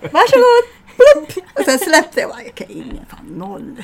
Varsågod. 0.13 0.65
Plupp. 0.97 1.45
Och 1.59 1.65
sen 1.65 1.79
släppte 1.79 2.21
jag. 2.21 2.31
Okej, 2.31 2.67
ingen, 2.69 3.07
fan 3.07 3.27
noll. 3.27 3.83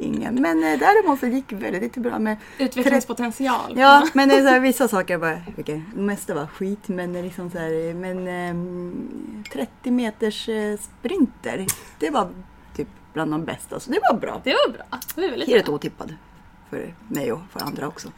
Ingen. 0.00 0.34
Men 0.34 0.64
eh, 0.64 0.78
däremot 0.78 1.20
så 1.20 1.26
gick 1.26 1.44
det 1.48 1.56
väldigt 1.56 1.96
bra 1.96 2.18
med 2.18 2.36
Utvecklingspotential. 2.58 3.72
Ja, 3.78 4.08
men 4.12 4.28
det 4.28 4.34
är 4.34 4.42
så 4.42 4.48
här, 4.48 4.60
vissa 4.70 4.88
saker 4.88 5.18
bara, 5.18 5.40
okej, 5.58 5.82
det 5.94 6.00
mesta 6.00 6.34
var 6.34 6.46
skit, 6.46 6.88
men 6.88 7.12
liksom 7.12 7.50
så 7.50 7.58
här, 7.58 7.94
men 7.94 8.28
ehm, 8.28 9.44
30 9.52 9.90
meters 9.90 10.48
eh, 10.48 10.78
sprinter, 10.78 11.66
det 11.98 12.10
var 12.10 12.28
typ 12.76 12.88
bland 13.12 13.30
de 13.30 13.44
bästa, 13.44 13.80
så 13.80 13.90
det 13.90 14.00
var 14.10 14.18
bra. 14.18 14.40
Det 14.44 14.50
var 14.66 14.72
bra. 14.72 14.84
Det 15.14 15.20
var 15.20 15.28
väldigt 15.28 15.48
Helt 15.48 15.64
bra. 15.66 15.74
otippad 15.74 16.14
för 16.70 16.94
mig 17.08 17.32
och 17.32 17.40
för 17.52 17.60
andra 17.60 17.88
också. 17.88 18.08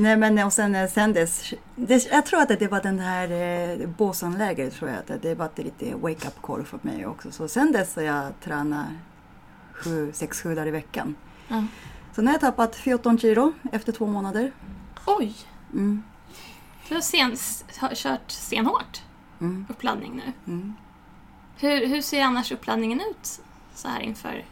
Nej 0.00 0.16
men 0.16 0.38
och 0.38 0.52
sen, 0.52 0.74
eh, 0.74 0.88
sen 0.90 1.12
dess, 1.12 1.54
det, 1.76 2.06
jag 2.12 2.26
tror 2.26 2.40
att 2.42 2.48
det 2.48 2.68
var 2.70 2.82
den 2.82 2.98
här 2.98 3.30
eh, 3.80 3.88
Båsanlägret 3.88 4.74
tror 4.74 4.90
jag 4.90 4.98
att 4.98 5.22
det 5.22 5.34
var 5.34 5.50
lite 5.56 5.94
wake 5.94 6.28
up 6.28 6.42
call 6.42 6.64
för 6.64 6.78
mig 6.82 7.06
också. 7.06 7.30
Så 7.32 7.48
sen 7.48 7.72
dess 7.72 7.96
har 7.96 8.02
jag 8.02 8.32
tränat 8.40 8.86
sju, 9.72 10.12
sex, 10.12 10.42
sju 10.42 10.54
dagar 10.54 10.66
i 10.66 10.70
veckan. 10.70 11.14
Ja. 11.48 11.64
Så 12.14 12.22
nu 12.22 12.26
har 12.26 12.34
jag 12.34 12.40
tappat 12.40 12.76
14 12.76 13.18
kilo 13.18 13.52
efter 13.72 13.92
två 13.92 14.06
månader. 14.06 14.52
Oj! 15.06 15.34
Mm. 15.72 16.02
Du 16.88 16.94
har 16.94 17.00
sen, 17.00 17.36
har 17.78 17.94
kört 17.94 18.30
stenhårt 18.30 19.02
Mm. 19.40 19.66
uppladdning 19.68 20.16
nu. 20.16 20.32
Mm. 20.52 20.74
Hur, 21.56 21.86
hur 21.86 22.02
ser 22.02 22.22
annars 22.22 22.52
uppladdningen 22.52 23.00
ut 23.00 23.40
så 23.74 23.88
här 23.88 24.00
inför 24.00 24.44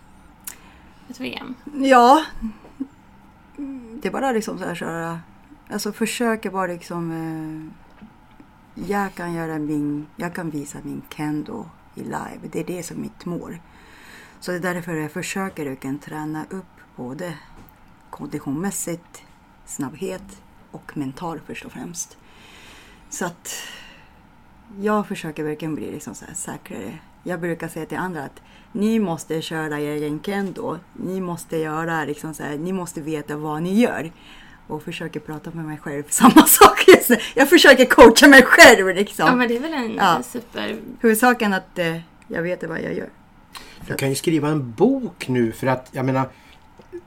ett 1.11 1.21
VM? 1.21 1.55
Ja, 1.75 2.25
det 4.03 4.09
är 4.09 4.13
bara 4.13 4.33
liksom 4.33 4.59
så 4.59 4.65
här 4.65 4.75
köra. 4.75 5.21
Alltså 5.71 5.93
försöka 5.93 6.51
bara 6.51 6.67
liksom. 6.67 7.11
Eh, 7.13 7.89
jag 8.89 9.15
kan 9.15 9.35
göra 9.35 9.59
min, 9.59 10.07
jag 10.17 10.35
kan 10.35 10.51
visa 10.51 10.79
min 10.83 11.03
kendo 11.17 11.67
i 11.95 12.03
live. 12.03 12.41
Det 12.53 12.61
är 12.61 12.65
det 12.65 12.83
som 12.83 12.97
är 12.97 13.01
mitt 13.01 13.25
mål. 13.25 13.59
Så 14.41 14.51
det 14.51 14.57
är 14.57 14.75
därför 14.75 14.95
jag 14.95 15.13
försöker 15.13 15.69
verkligen 15.69 15.99
träna 15.99 16.45
upp 16.51 16.97
både 16.97 17.35
konditionmässigt, 18.11 19.23
snabbhet 19.67 20.43
och 20.71 20.97
mental 20.97 21.41
först 21.47 21.65
och 21.65 21.73
främst. 21.73 22.17
Så 23.11 23.25
att 23.27 23.55
jag 24.81 25.07
försöker 25.09 25.45
verkligen 25.45 25.75
bli 25.75 25.93
liksom 25.93 26.15
så 26.15 26.25
här 26.25 26.35
säkrare. 26.35 26.99
Jag 27.23 27.41
brukar 27.41 27.69
säga 27.69 27.87
till 27.87 27.99
andra 27.99 28.25
att 28.25 28.43
ni 28.73 28.99
måste 28.99 29.43
köra 29.43 29.81
er 29.81 29.93
egen 29.93 30.21
kendo. 30.23 30.79
Ni 30.93 31.21
måste 31.21 31.57
göra 31.57 32.05
liksom 32.05 32.35
så 32.35 32.43
här, 32.43 32.59
ni 32.59 32.73
måste 32.73 33.01
veta 33.01 33.37
vad 33.37 33.63
ni 33.63 33.81
gör. 33.81 34.13
Och 34.69 34.83
försöker 34.83 35.21
prata 35.21 35.51
med 35.55 35.65
mig 35.65 35.79
själv. 35.79 36.03
Samma 36.09 36.47
sak 36.47 36.85
just 36.89 37.09
nu. 37.09 37.17
Jag 37.35 37.49
försöker 37.49 37.85
coacha 37.85 38.29
mig 38.29 38.43
själv 38.43 38.95
liksom. 38.95 39.27
Ja, 39.27 39.35
men 39.35 39.49
det 39.49 39.57
är 39.57 39.61
väl 39.61 39.75
en 39.75 39.95
Ja. 39.95 40.23
super... 40.33 40.77
Huvudsaken 41.01 41.53
att 41.53 41.79
eh, 41.79 41.97
jag 42.29 42.43
vet 42.43 42.65
vad 42.65 42.83
jag 42.83 42.95
gör. 42.95 43.09
Du 43.87 43.95
kan 43.95 44.09
ju 44.09 44.15
skriva 44.15 44.49
en 44.49 44.73
bok 44.73 45.29
nu 45.29 45.53
för 45.53 45.67
att 45.67 45.89
jag 45.93 46.05
menar 46.05 46.29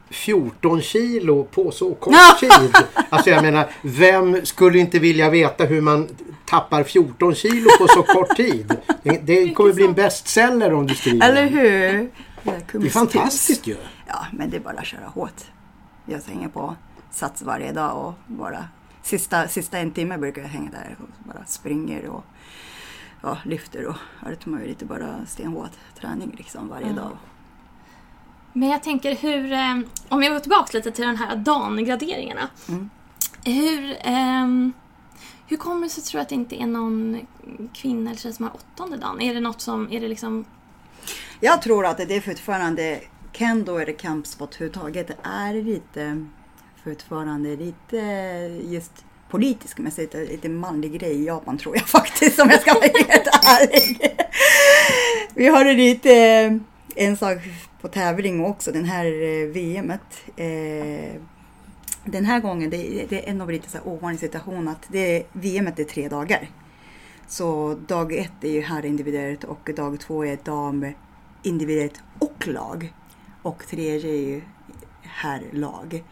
14 0.10 0.82
kilo 0.82 1.44
på 1.44 1.72
så 1.72 1.94
kort 1.94 2.40
tid. 2.40 2.76
Alltså 3.10 3.30
jag 3.30 3.44
menar, 3.44 3.70
vem 3.82 4.46
skulle 4.46 4.80
inte 4.80 5.00
vilja 5.00 5.30
veta 5.30 5.64
hur 5.66 5.82
man 5.82 6.08
tappar 6.46 6.84
14 6.84 7.36
kilo 7.36 7.70
på 7.80 7.88
så 7.88 8.04
kort 8.04 8.36
tid? 8.38 8.78
Det, 9.24 9.54
kommer 9.54 9.74
bli 9.74 9.86
en 9.86 9.94
bestseller 9.94 10.74
om 10.74 10.88
du 10.88 10.96
skriver. 10.96 11.30
Eller 11.30 11.48
hur? 11.48 12.10
Det 12.44 12.88
är 12.88 12.90
fantastiskt 12.90 13.68
ju. 13.68 13.76
Ja, 14.08 14.26
men 14.32 14.50
det 14.50 14.58
är 14.58 14.62
bara 14.62 14.78
att 14.80 14.86
köra 14.86 15.06
hårt. 15.06 15.42
Jag 16.06 16.20
hänger 16.28 16.48
på 16.48 16.76
sats 17.12 17.42
varje 17.42 17.72
dag 17.72 18.06
och 18.08 18.14
bara 18.28 18.66
sista, 19.04 19.48
sista 19.48 19.78
en 19.78 19.92
timme 19.92 20.18
brukar 20.18 20.42
jag 20.42 20.50
hänga 20.50 20.72
där 20.72 20.96
och 21.00 21.28
bara 21.28 21.46
springer 21.46 22.06
och 22.08 22.24
ja, 23.22 23.38
lyfter 23.46 23.86
och 23.88 23.96
allt 24.20 24.46
möjligt. 24.46 24.84
Bara 24.84 25.26
stenhård 25.26 25.70
träning 26.00 26.36
liksom 26.38 26.68
varje 26.70 26.86
Mm. 26.86 26.96
dag. 26.96 27.18
Men 28.54 28.70
jag 28.70 28.84
tänker 28.84 29.16
hur... 29.16 29.52
Eh, 29.54 29.80
om 30.10 30.24
jag 30.24 30.34
går 30.34 30.40
tillbaka 30.40 30.78
lite 30.78 30.92
till 30.92 31.06
den 31.06 31.18
här 31.18 31.36
Dan-graderingarna. 31.36 32.50
Mm. 32.70 32.90
Hur... 33.46 33.98
ehm, 34.02 34.74
hur 35.48 35.58
kommer 35.58 35.84
det 35.84 35.90
sig 35.90 36.04
tror 36.04 36.20
du 36.20 36.22
att 36.22 36.30
det 36.30 36.36
inte 36.36 36.62
är 36.62 36.68
någon 36.68 37.20
kvinna 37.74 38.10
eller 38.10 38.20
tjej 38.20 38.34
som 38.34 38.46
har 38.46 38.56
åttonde 38.56 38.98
dagen? 38.98 39.22
Är 39.22 39.34
det 39.34 39.40
något 39.40 39.62
som... 39.62 39.92
Är 39.92 40.02
det 40.02 40.08
liksom... 40.08 40.46
Jag 41.40 41.62
tror 41.62 41.86
att 41.86 41.98
det 41.98 42.16
är 42.16 42.22
fortfarande 42.22 43.02
kendo 43.32 43.78
eller 43.78 43.94
kampsport 43.94 44.56
överhuvudtaget 44.56 45.18
är 45.24 45.54
lite 45.54 46.26
fortfarande 46.84 47.56
lite 47.56 47.98
just 48.70 49.06
politisk 49.30 49.78
mässigt, 49.80 50.14
lite 50.14 50.50
manlig 50.50 51.00
grej 51.00 51.12
i 51.12 51.26
Japan 51.26 51.58
tror 51.58 51.76
jag 51.76 51.88
faktiskt 51.88 52.40
om 52.40 52.50
jag 52.50 52.62
ska 52.62 52.74
vara 52.74 52.84
helt 52.84 53.28
ärlig. 53.28 54.12
Vi 55.34 55.48
har 55.48 55.66
det 55.66 55.74
lite 55.74 56.14
eh, 56.16 56.54
en 56.96 57.18
sak 57.18 57.38
på 57.82 57.88
tävling 57.88 58.46
också, 58.46 58.72
den 58.72 58.86
här 58.86 59.06
eh, 59.06 59.48
VMet. 59.48 60.24
Eh, 60.36 61.22
den 62.06 62.26
här 62.26 62.40
gången, 62.40 62.70
det, 62.70 63.06
det 63.10 63.26
är 63.26 63.32
en 63.32 63.42
av 63.42 63.52
lite 63.52 63.70
så 63.70 63.78
här 63.78 63.88
ovanlig 63.88 64.20
situation 64.20 64.68
att 64.68 64.88
det, 64.88 65.24
VMet 65.34 65.80
är 65.80 65.84
tre 65.84 66.10
dagar. 66.10 66.50
Så 67.28 67.78
dag 67.88 68.14
ett 68.14 68.44
är 68.44 68.52
ju 68.52 68.62
här 68.62 68.86
individuellt 68.86 69.44
och 69.44 69.70
dag 69.76 70.00
två 70.00 70.26
är 70.26 70.38
dam 70.44 70.94
individuellt 71.44 72.02
och 72.20 72.48
lag. 72.48 72.94
Och 73.42 73.68
tredje 73.68 74.10
är 74.10 74.28
ju 74.28 74.42
herrlag. 75.02 76.04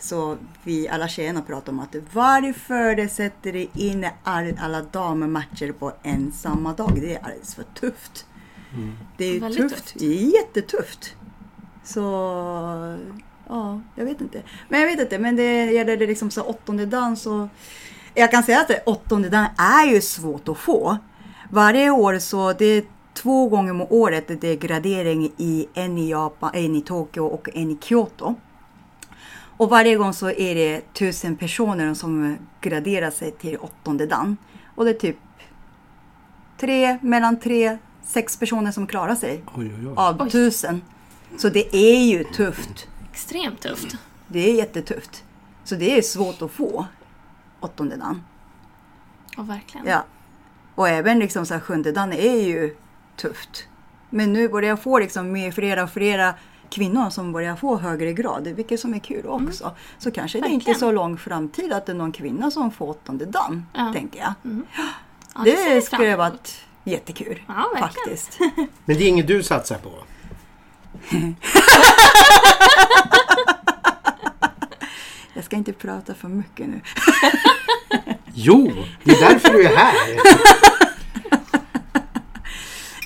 Så 0.00 0.36
vi 0.64 0.88
alla 0.88 1.08
tjejerna 1.08 1.42
pratar 1.42 1.72
om 1.72 1.80
att 1.80 1.96
varför 2.12 2.96
det 2.96 3.08
sätter 3.08 3.52
det 3.52 3.66
in 3.74 4.06
all, 4.24 4.54
alla 4.60 4.82
dammatcher 4.82 5.72
på 5.72 5.92
en 6.02 6.32
samma 6.32 6.72
dag. 6.72 6.98
Det 7.00 7.14
är 7.14 7.24
alldeles 7.24 7.54
för 7.54 7.62
tufft. 7.62 8.26
Det 9.16 9.24
är 9.24 9.32
ju 9.32 9.40
Väldigt 9.40 9.60
tufft. 9.70 9.74
tufft. 9.84 9.98
Det 9.98 10.06
är 10.06 10.34
jättetufft. 10.34 11.14
Så 11.84 12.00
ja, 13.48 13.80
jag 13.94 14.04
vet 14.04 14.20
inte. 14.20 14.42
Men 14.68 14.80
jag 14.80 14.86
vet 14.88 15.00
inte, 15.00 15.18
men 15.18 15.36
det 15.36 15.64
gäller 15.72 15.96
det 15.96 16.06
liksom 16.06 16.30
så 16.30 16.42
åttonde 16.42 16.86
dagen 16.86 17.16
så 17.16 17.48
jag 18.14 18.30
kan 18.30 18.42
säga 18.42 18.60
att 18.60 18.68
det 18.68 18.82
åttonde 18.86 19.28
dagen 19.28 19.46
är 19.58 19.86
ju 19.92 20.00
svårt 20.00 20.48
att 20.48 20.58
få. 20.58 20.98
Varje 21.50 21.90
år 21.90 22.18
så 22.18 22.52
det 22.52 22.64
är 22.64 22.84
två 23.14 23.48
gånger 23.48 23.70
om 23.70 23.80
året 23.82 24.40
det 24.40 24.48
är 24.48 24.56
gradering 24.56 25.32
i 25.36 25.68
en 25.74 25.98
i 25.98 26.10
Japan, 26.10 26.50
en 26.54 26.76
i 26.76 26.80
Tokyo 26.80 27.24
och 27.26 27.48
en 27.54 27.70
i 27.70 27.78
Kyoto. 27.80 28.34
Och 29.58 29.68
varje 29.70 29.96
gång 29.96 30.12
så 30.12 30.30
är 30.30 30.54
det 30.54 30.92
tusen 30.94 31.36
personer 31.36 31.94
som 31.94 32.36
graderar 32.60 33.10
sig 33.10 33.30
till 33.32 33.56
åttonde 33.56 34.06
dagen. 34.06 34.36
Och 34.74 34.84
det 34.84 34.90
är 34.90 34.94
typ 34.94 35.16
tre, 36.60 36.98
mellan 37.02 37.40
tre, 37.40 37.78
sex 38.04 38.36
personer 38.36 38.72
som 38.72 38.86
klarar 38.86 39.14
sig 39.14 39.42
Oj, 39.56 39.72
oj, 39.78 39.86
oj. 39.88 39.92
av 39.96 40.22
Oj. 40.22 40.30
tusen. 40.30 40.82
Så 41.36 41.48
det 41.48 41.76
är 41.76 42.02
ju 42.04 42.24
tufft. 42.24 42.88
Extremt 43.12 43.60
tufft. 43.60 43.96
Det 44.28 44.50
är 44.50 44.54
jättetufft. 44.54 45.24
Så 45.64 45.74
det 45.74 45.98
är 45.98 46.02
svårt 46.02 46.42
att 46.42 46.50
få 46.50 46.86
åttonde 47.60 47.96
dagen. 47.96 48.22
Ja, 49.36 49.42
verkligen. 49.42 49.86
Ja. 49.86 50.04
Och 50.74 50.88
även 50.88 51.18
liksom 51.18 51.46
så 51.46 51.54
här 51.54 51.60
sjunde 51.60 51.92
dagen 51.92 52.12
är 52.12 52.36
ju 52.42 52.76
tufft. 53.16 53.66
Men 54.10 54.32
nu 54.32 54.48
börjar 54.48 54.68
jag 54.68 54.82
få 54.82 54.98
liksom 54.98 55.32
med 55.32 55.54
flera 55.54 55.82
och 55.82 55.90
flera 55.90 56.34
kvinnor 56.70 57.10
som 57.10 57.32
börjar 57.32 57.56
få 57.56 57.76
högre 57.76 58.12
grad, 58.12 58.48
vilket 58.48 58.80
som 58.80 58.94
är 58.94 58.98
kul 58.98 59.26
också. 59.26 59.74
Så 59.98 60.10
kanske 60.10 60.40
det 60.40 60.48
inte 60.48 60.54
är 60.54 60.56
Verkligen. 60.58 60.78
så 60.80 60.92
lång 60.92 61.18
framtid 61.18 61.72
att 61.72 61.86
det 61.86 61.92
är 61.92 61.96
någon 61.96 62.12
kvinna 62.12 62.50
som 62.50 62.70
får 62.70 62.88
åttonde 62.88 63.24
dagen, 63.26 63.66
Ja. 63.74 63.92
tänker 63.94 64.18
jag. 64.20 64.32
Ja, 65.34 65.40
det 65.44 65.74
det 65.74 65.82
skulle 65.82 66.16
varit 66.16 66.60
jättekul. 66.84 67.42
Ja, 67.48 67.54
verkligen. 67.54 67.88
faktiskt. 67.88 68.38
Men 68.84 68.96
det 68.98 69.04
är 69.04 69.08
inget 69.08 69.26
du 69.26 69.42
satsar 69.42 69.78
på? 69.78 69.90
Jag 75.34 75.44
ska 75.44 75.56
inte 75.56 75.72
prata 75.72 76.14
för 76.14 76.28
mycket 76.28 76.66
nu. 76.68 76.80
Jo, 78.40 78.72
det 79.04 79.10
är 79.12 79.30
därför 79.32 79.52
du 79.52 79.64
är 79.64 79.76
här. 79.76 79.94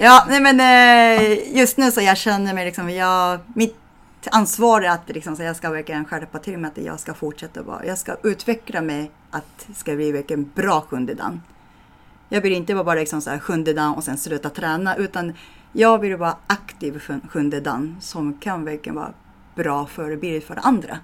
Ja, 0.05 0.25
nej 0.29 0.41
men 0.41 0.61
eh, 0.61 1.57
just 1.59 1.77
nu 1.77 1.91
så 1.91 2.01
jag 2.01 2.17
känner 2.17 2.55
mig 2.55 2.65
liksom, 2.65 2.91
jag, 2.91 3.41
mitt 3.55 3.77
ansvar 4.31 4.83
är 4.83 4.91
att 4.91 5.09
liksom, 5.09 5.37
så 5.37 5.43
jag 5.43 5.57
ska 5.57 5.71
verkligen 5.71 6.05
skärpa 6.05 6.39
till 6.39 6.59
mig 6.59 6.71
att 6.71 6.85
jag 6.85 7.01
ska 7.01 7.15
fortsätta 7.15 7.63
vara, 7.63 7.87
jag 7.87 7.99
ska 7.99 8.17
utveckla 8.23 8.81
mig 8.81 9.11
att 9.31 9.65
det 9.67 9.75
ska 9.75 9.95
bli 9.95 10.13
verkligen 10.13 10.51
bra 10.55 10.81
sjunde 10.81 11.15
dan. 11.15 11.43
Jag 12.29 12.41
vill 12.41 12.53
inte 12.53 12.75
bara 12.75 12.95
liksom 12.95 13.21
så 13.21 13.31
här 13.31 13.39
sjunde 13.39 13.73
dan 13.73 13.95
och 13.95 14.05
sen 14.05 14.19
sluta 14.19 14.51
träna 14.51 14.97
utan 14.97 15.33
jag 15.73 15.99
vill 15.99 16.17
vara 16.17 16.37
aktiv 16.47 16.99
sjun- 16.99 17.29
sjunde 17.29 17.61
dan 17.61 17.97
som 18.01 18.39
kan 18.39 18.65
verkligen 18.65 18.97
vara 18.97 19.13
bra 19.55 19.87
förebild 19.87 20.45
för 20.45 20.59
andra. 20.63 20.99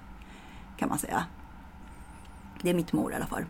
Kan 0.77 0.89
man 0.89 0.99
säga. 0.99 1.23
Det 2.61 2.69
är 2.69 2.73
mitt 2.73 2.93
mål 2.93 3.11
i 3.11 3.15
alla 3.15 3.25
fall. 3.27 3.43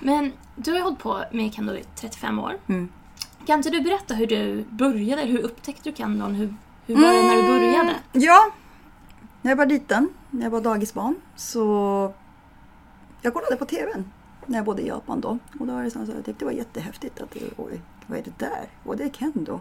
Men 0.00 0.32
du 0.56 0.70
har 0.70 0.78
ju 0.78 0.84
hållit 0.84 0.98
på 0.98 1.24
med 1.32 1.54
kendo 1.54 1.74
i 1.74 1.84
35 1.96 2.38
år. 2.38 2.56
Mm. 2.66 2.88
Kan 3.50 3.58
inte 3.58 3.70
du 3.70 3.80
berätta 3.80 4.14
hur 4.14 4.26
du 4.26 4.64
började? 4.70 5.22
Hur 5.22 5.38
upptäckte 5.38 5.90
du 5.90 5.96
kendon? 5.96 6.34
Hur, 6.34 6.54
hur 6.86 6.94
var 6.94 7.12
det 7.12 7.22
när 7.22 7.36
du 7.36 7.48
började? 7.48 7.96
Ja, 8.12 8.52
när 9.42 9.50
jag 9.50 9.56
var 9.56 9.66
liten, 9.66 10.08
när 10.30 10.42
jag 10.42 10.50
var 10.50 10.60
dagisbarn, 10.60 11.14
så 11.36 12.12
jag 13.22 13.34
kollade 13.34 13.56
på 13.56 13.64
TVn 13.64 14.12
när 14.46 14.58
jag 14.58 14.64
bodde 14.64 14.82
i 14.82 14.88
Japan 14.88 15.20
då. 15.20 15.38
Och 15.60 15.66
då 15.66 15.72
var 15.72 15.82
det 15.82 15.90
så 15.90 15.98
att 15.98 16.08
jag 16.08 16.16
tyckte 16.16 16.32
det 16.38 16.44
var 16.44 16.52
jättehäftigt 16.52 17.20
att 17.20 17.30
det, 17.30 17.40
oj, 17.56 17.80
vad 18.06 18.18
är 18.18 18.22
det 18.22 18.38
där? 18.38 18.68
Och 18.84 18.96
det 18.96 19.04
är 19.04 19.10
kendo. 19.10 19.60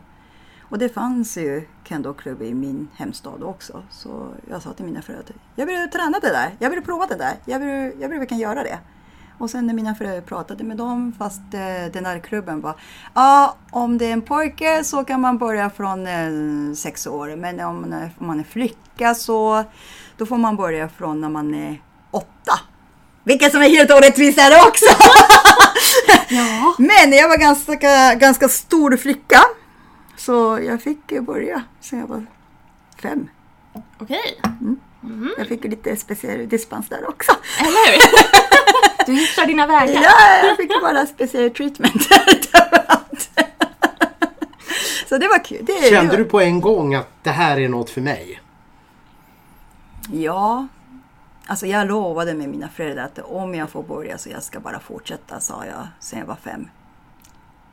Och 0.61 0.77
det 0.77 0.89
fanns 0.89 1.37
ju 1.37 1.67
kendoklubb 1.83 2.41
i 2.41 2.53
min 2.53 2.87
hemstad 2.95 3.43
också. 3.43 3.83
Så 3.89 4.27
jag 4.49 4.61
sa 4.61 4.73
till 4.73 4.85
mina 4.85 5.01
föräldrar 5.01 5.35
jag 5.55 5.65
vill 5.65 5.89
träna 5.89 6.19
det 6.19 6.29
där. 6.29 6.55
Jag 6.59 6.69
vill 6.69 6.81
prova 6.81 7.05
det 7.05 7.15
där. 7.15 7.33
Jag 7.45 7.59
vill, 7.59 8.01
jag 8.01 8.09
vill 8.09 8.19
verkligen 8.19 8.41
göra 8.41 8.63
det. 8.63 8.79
Och 9.39 9.49
sen 9.49 9.67
när 9.67 9.73
mina 9.73 9.95
föräldrar 9.95 10.21
pratade 10.21 10.63
med 10.63 10.77
dem, 10.77 11.13
fast 11.17 11.41
eh, 11.53 11.91
den 11.93 12.03
där 12.03 12.19
klubben 12.19 12.61
var 12.61 12.75
Ja, 13.13 13.55
om 13.71 13.97
det 13.97 14.05
är 14.05 14.13
en 14.13 14.21
pojke 14.21 14.83
så 14.83 15.03
kan 15.03 15.21
man 15.21 15.37
börja 15.37 15.69
från 15.69 16.07
eh, 16.07 16.73
sex 16.75 17.07
år. 17.07 17.35
Men 17.35 17.59
om 17.59 18.09
man, 18.17 18.39
är, 18.39 18.43
flicka 18.43 19.15
så 19.15 19.63
då 20.17 20.25
får 20.25 20.37
man 20.37 20.55
börja 20.55 20.89
från 20.89 21.21
när 21.21 21.29
man 21.29 21.53
är 21.53 21.81
åtta. 22.11 22.59
Vilket 23.23 23.51
som 23.51 23.61
är 23.61 23.69
helt 23.69 23.91
orättvist 23.91 24.39
är 24.39 24.49
det 24.49 24.67
också! 24.67 24.85
Ja. 26.31 26.75
Men 26.77 27.11
jag 27.11 27.29
var 27.29 27.37
ganska, 27.37 28.15
ganska 28.15 28.49
stor 28.49 28.97
flicka. 28.97 29.39
Så 30.17 30.59
jag 30.63 30.81
fick 30.81 31.21
börja 31.21 31.63
sen 31.81 31.99
jag 31.99 32.07
var 32.07 32.25
fem. 33.01 33.29
Okej. 33.99 34.41
Jag 35.37 35.47
fick 35.47 35.63
lite 35.63 35.95
speciell 35.95 36.49
dispens 36.49 36.89
där 36.89 37.09
också. 37.09 37.31
Eller 37.59 37.91
hur? 37.91 38.01
Du 39.05 39.13
hittar 39.15 39.45
dina 39.45 39.67
vägar. 39.67 40.01
Ja, 40.03 40.47
jag 40.47 40.57
fick 40.57 40.81
bara 40.81 41.05
speciell 41.05 41.49
treatment. 41.49 41.93
Så 45.09 45.17
det 45.17 45.27
var 45.27 45.43
kul. 45.45 45.65
Det, 45.65 45.89
Kände 45.89 46.11
det 46.11 46.23
du 46.23 46.29
på 46.29 46.39
en 46.41 46.61
gång 46.61 46.95
att 46.95 47.09
det 47.23 47.29
här 47.29 47.59
är 47.59 47.69
något 47.69 47.89
för 47.89 48.01
mig? 48.01 48.41
Ja. 50.11 50.67
Alltså 51.47 51.65
jag 51.67 51.87
lovade 51.87 52.33
med 52.33 52.49
mina 52.49 52.69
föräldrar 52.69 53.03
att 53.03 53.19
om 53.19 53.55
jag 53.55 53.69
får 53.69 53.83
börja 53.83 54.17
så 54.17 54.29
jag 54.29 54.43
ska 54.43 54.59
bara 54.59 54.79
fortsätta, 54.79 55.39
sa 55.39 55.65
jag 55.65 55.87
sen 55.99 56.19
jag 56.19 56.25
var 56.25 56.35
fem. 56.35 56.69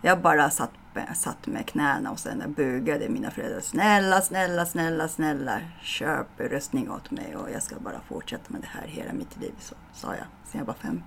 Jag 0.03 0.21
bara 0.21 0.51
satt, 0.51 0.71
satt 1.15 1.47
med 1.47 1.67
knäna 1.67 2.11
och 2.11 2.19
sen 2.19 2.55
bugade 2.57 3.09
mina 3.09 3.31
föräldrar. 3.31 3.61
Snälla, 3.61 4.21
snälla, 4.21 4.67
snälla, 4.67 5.09
snälla, 5.09 5.61
köp 5.83 6.27
röstning 6.37 6.91
åt 6.91 7.11
mig 7.11 7.37
och 7.37 7.51
jag 7.51 7.63
ska 7.63 7.77
bara 7.81 8.01
fortsätta 8.09 8.45
med 8.49 8.61
det 8.61 8.69
här 8.69 8.87
hela 8.87 9.13
mitt 9.13 9.37
liv, 9.41 9.53
så 9.61 9.75
sa 9.95 10.15
jag 10.15 10.27
sen 10.45 10.59
jag 10.59 10.65
var 10.65 10.75
fem. 10.75 11.03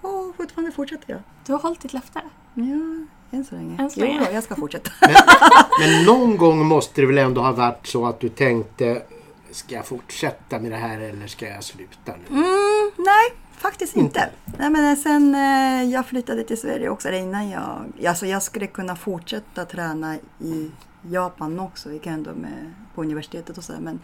Och 0.00 0.36
fortfarande 0.36 0.72
fortsätter 0.72 1.10
jag. 1.10 1.20
Du 1.46 1.52
har 1.52 1.60
hållit 1.60 1.80
ditt 1.80 1.92
löfte. 1.92 2.20
Ja, 2.54 3.06
än 3.30 3.44
så 3.44 3.54
länge. 3.54 3.82
Än 3.82 3.90
så 3.90 4.00
länge. 4.00 4.20
Jo, 4.26 4.34
jag 4.34 4.44
ska 4.44 4.54
fortsätta. 4.54 4.90
Men 5.80 6.04
någon 6.04 6.36
gång 6.36 6.66
måste 6.66 7.00
det 7.00 7.06
väl 7.06 7.18
ändå 7.18 7.40
ha 7.40 7.52
varit 7.52 7.86
så 7.86 8.06
att 8.06 8.20
du 8.20 8.28
tänkte 8.28 9.02
Ska 9.50 9.74
jag 9.74 9.86
fortsätta 9.86 10.58
med 10.58 10.70
det 10.70 10.76
här 10.76 11.00
eller 11.00 11.26
ska 11.26 11.48
jag 11.48 11.64
sluta 11.64 12.12
nu? 12.28 12.36
Mm, 12.36 12.90
nej, 12.96 13.32
faktiskt 13.58 13.96
inte. 13.96 14.30
Nej, 14.58 14.70
men 14.70 14.96
sen 14.96 15.34
eh, 15.34 15.90
jag 15.90 16.06
flyttade 16.06 16.44
till 16.44 16.60
Sverige 16.60 16.88
också, 16.88 17.10
innan 17.10 17.50
jag... 17.50 17.84
Alltså 18.06 18.26
jag 18.26 18.42
skulle 18.42 18.66
kunna 18.66 18.96
fortsätta 18.96 19.64
träna 19.64 20.16
i 20.40 20.70
Japan 21.02 21.60
också, 21.60 21.92
i 21.92 22.00
kendo 22.04 22.34
med, 22.34 22.74
på 22.94 23.02
universitetet 23.02 23.58
och 23.58 23.64
så. 23.64 23.72
här, 23.72 23.80
Men, 23.80 24.00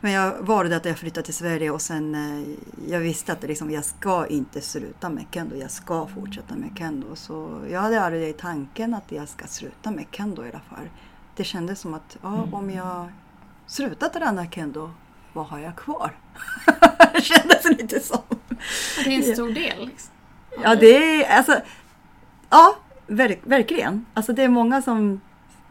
men 0.00 0.12
jag 0.12 0.32
valde 0.40 0.76
att 0.76 0.84
jag 0.84 0.98
flyttade 0.98 1.24
till 1.24 1.34
Sverige 1.34 1.70
och 1.70 1.82
sen 1.82 2.14
eh, 2.14 2.48
jag 2.88 3.00
visste 3.00 3.32
att 3.32 3.42
liksom, 3.42 3.70
jag 3.70 3.84
ska 3.84 4.26
inte 4.26 4.60
sluta 4.60 5.08
med 5.08 5.24
kendo. 5.30 5.56
Jag 5.56 5.70
ska 5.70 6.06
fortsätta 6.06 6.54
med 6.56 6.70
kendo. 6.78 7.16
Så 7.16 7.60
jag 7.70 7.80
hade 7.80 8.00
aldrig 8.00 8.28
i 8.28 8.32
tanken 8.32 8.94
att 8.94 9.12
jag 9.12 9.28
ska 9.28 9.46
sluta 9.46 9.90
med 9.90 10.06
kendo 10.10 10.44
i 10.44 10.48
alla 10.48 10.60
fall. 10.60 10.88
Det 11.36 11.44
kändes 11.44 11.80
som 11.80 11.94
att 11.94 12.18
ja, 12.22 12.48
om 12.52 12.70
jag 12.70 13.08
slutar 13.66 14.08
träna 14.08 14.46
kendo, 14.46 14.90
vad 15.36 15.46
har 15.46 15.58
jag 15.58 15.76
kvar? 15.76 16.10
det 17.14 17.22
kändes 17.22 17.64
lite 17.64 18.00
som. 18.00 18.22
Det 19.04 19.14
är 19.14 19.28
en 19.28 19.34
stor 19.34 19.50
del. 19.50 19.86
Liksom. 19.86 20.10
Ja, 20.62 20.74
det 20.74 21.24
är 21.24 21.36
alltså... 21.36 21.60
Ja, 22.50 22.76
verk, 23.06 23.40
verkligen. 23.44 24.06
Alltså 24.14 24.32
det 24.32 24.42
är 24.42 24.48
många 24.48 24.82
som... 24.82 25.20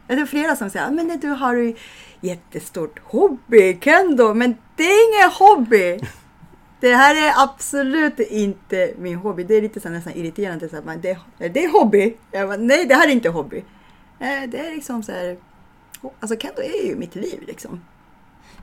Det 0.08 0.13
är 0.13 0.25
flera 0.25 0.56
som 0.56 0.69
säger 0.69 0.91
men 0.91 1.19
du 1.19 1.28
har 1.28 1.54
ju 1.54 1.75
jättestort 2.21 2.99
hobby, 3.04 3.78
kendo. 3.82 4.34
Men 4.34 4.58
det 4.75 4.84
är 4.84 5.10
ingen 5.10 5.32
hobby. 5.32 5.99
Det 6.80 6.95
här 6.95 7.15
är 7.15 7.43
absolut 7.43 8.19
inte 8.19 8.93
min 8.97 9.15
hobby. 9.15 9.43
Det 9.43 9.56
är 9.56 9.62
lite 9.62 9.80
så 9.80 9.89
nästan 9.89 10.13
irriterande. 10.13 10.69
Så 10.69 10.78
att 10.78 10.86
man, 10.86 11.01
det, 11.01 11.19
det 11.38 11.63
är 11.63 11.71
hobby. 11.71 12.17
Jag 12.32 12.47
bara, 12.47 12.58
nej, 12.58 12.86
det 12.86 12.95
här 12.95 13.08
är 13.08 13.12
inte 13.12 13.30
hobby. 13.30 13.58
Eh, 14.19 14.49
Det 14.49 14.60
är 14.67 14.75
liksom 14.75 15.04
så 15.04 15.12
här... 15.12 15.38
Alltså 16.19 16.38
kendo 16.38 16.62
är 16.62 16.88
ju 16.88 16.95
mitt 16.95 17.15
liv 17.15 17.43
liksom. 17.47 17.82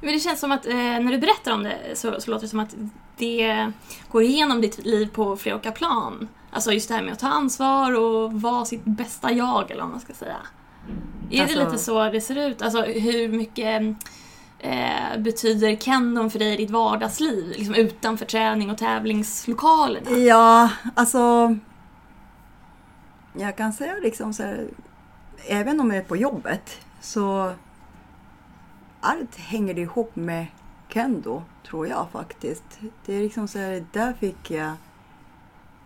Men 0.02 0.12
det 0.12 0.20
känns 0.20 0.40
som 0.40 0.52
att 0.52 0.66
eh, 0.66 0.74
när 0.74 1.12
du 1.12 1.18
berättar 1.18 1.52
om 1.52 1.62
det 1.62 1.78
så, 1.94 2.20
så 2.20 2.30
låter 2.30 2.42
det 2.46 2.48
som 2.50 2.60
att 2.60 2.74
det 3.16 3.72
går 4.10 4.22
igenom 4.22 4.60
ditt 4.60 4.84
liv 4.86 5.08
på 5.12 5.36
flera 5.36 5.54
olika 5.56 5.72
plan. 5.72 6.28
Alltså 6.50 6.72
just 6.72 6.88
det 6.88 6.94
här 6.94 7.02
med 7.02 7.12
att 7.12 7.18
ta 7.18 7.28
ansvar 7.28 7.92
och 8.00 8.32
vara 8.32 8.64
sitt 8.64 8.84
bästa 8.84 9.32
jag 9.32 9.70
eller 9.70 9.82
vad 9.82 9.90
man 9.90 10.00
ska 10.00 10.12
säga. 10.12 10.36
Är 11.30 11.42
Alltså- 11.42 11.58
det 11.58 11.64
lite 11.64 11.78
så 11.78 12.04
det 12.10 12.20
ser 12.20 12.48
ut? 12.48 12.62
Alltså 12.62 12.82
hur 12.82 13.28
mycket 13.28 13.82
eh, 14.58 15.18
betyder 15.18 15.76
kendon 15.76 16.30
för 16.30 16.38
dig 16.38 16.54
i 16.54 16.56
ditt 16.56 16.70
vardagsliv? 16.70 17.48
Liksom 17.58 17.74
utanför 17.74 18.26
träning 18.26 18.70
och 18.70 18.78
tävlingslokalerna? 18.78 20.10
Ja, 20.10 20.70
alltså... 20.94 21.56
Jag 23.38 23.56
kan 23.56 23.72
säga 23.72 23.94
liksom 24.02 24.32
så 24.34 24.42
här, 24.42 24.68
även 25.46 25.80
om 25.80 25.90
jag 25.90 25.98
är 25.98 26.04
på 26.04 26.16
jobbet 26.16 26.80
så 27.00 27.52
allt 29.02 29.36
hänger 29.36 29.78
ihop 29.78 30.16
med 30.16 30.46
kendo, 30.88 31.42
tror 31.66 31.88
jag 31.88 32.08
faktiskt. 32.12 32.64
Det 33.06 33.14
är 33.14 33.20
liksom 33.20 33.48
så 33.48 33.58
här, 33.58 33.84
där 33.92 34.12
fick 34.12 34.50
jag... 34.50 34.72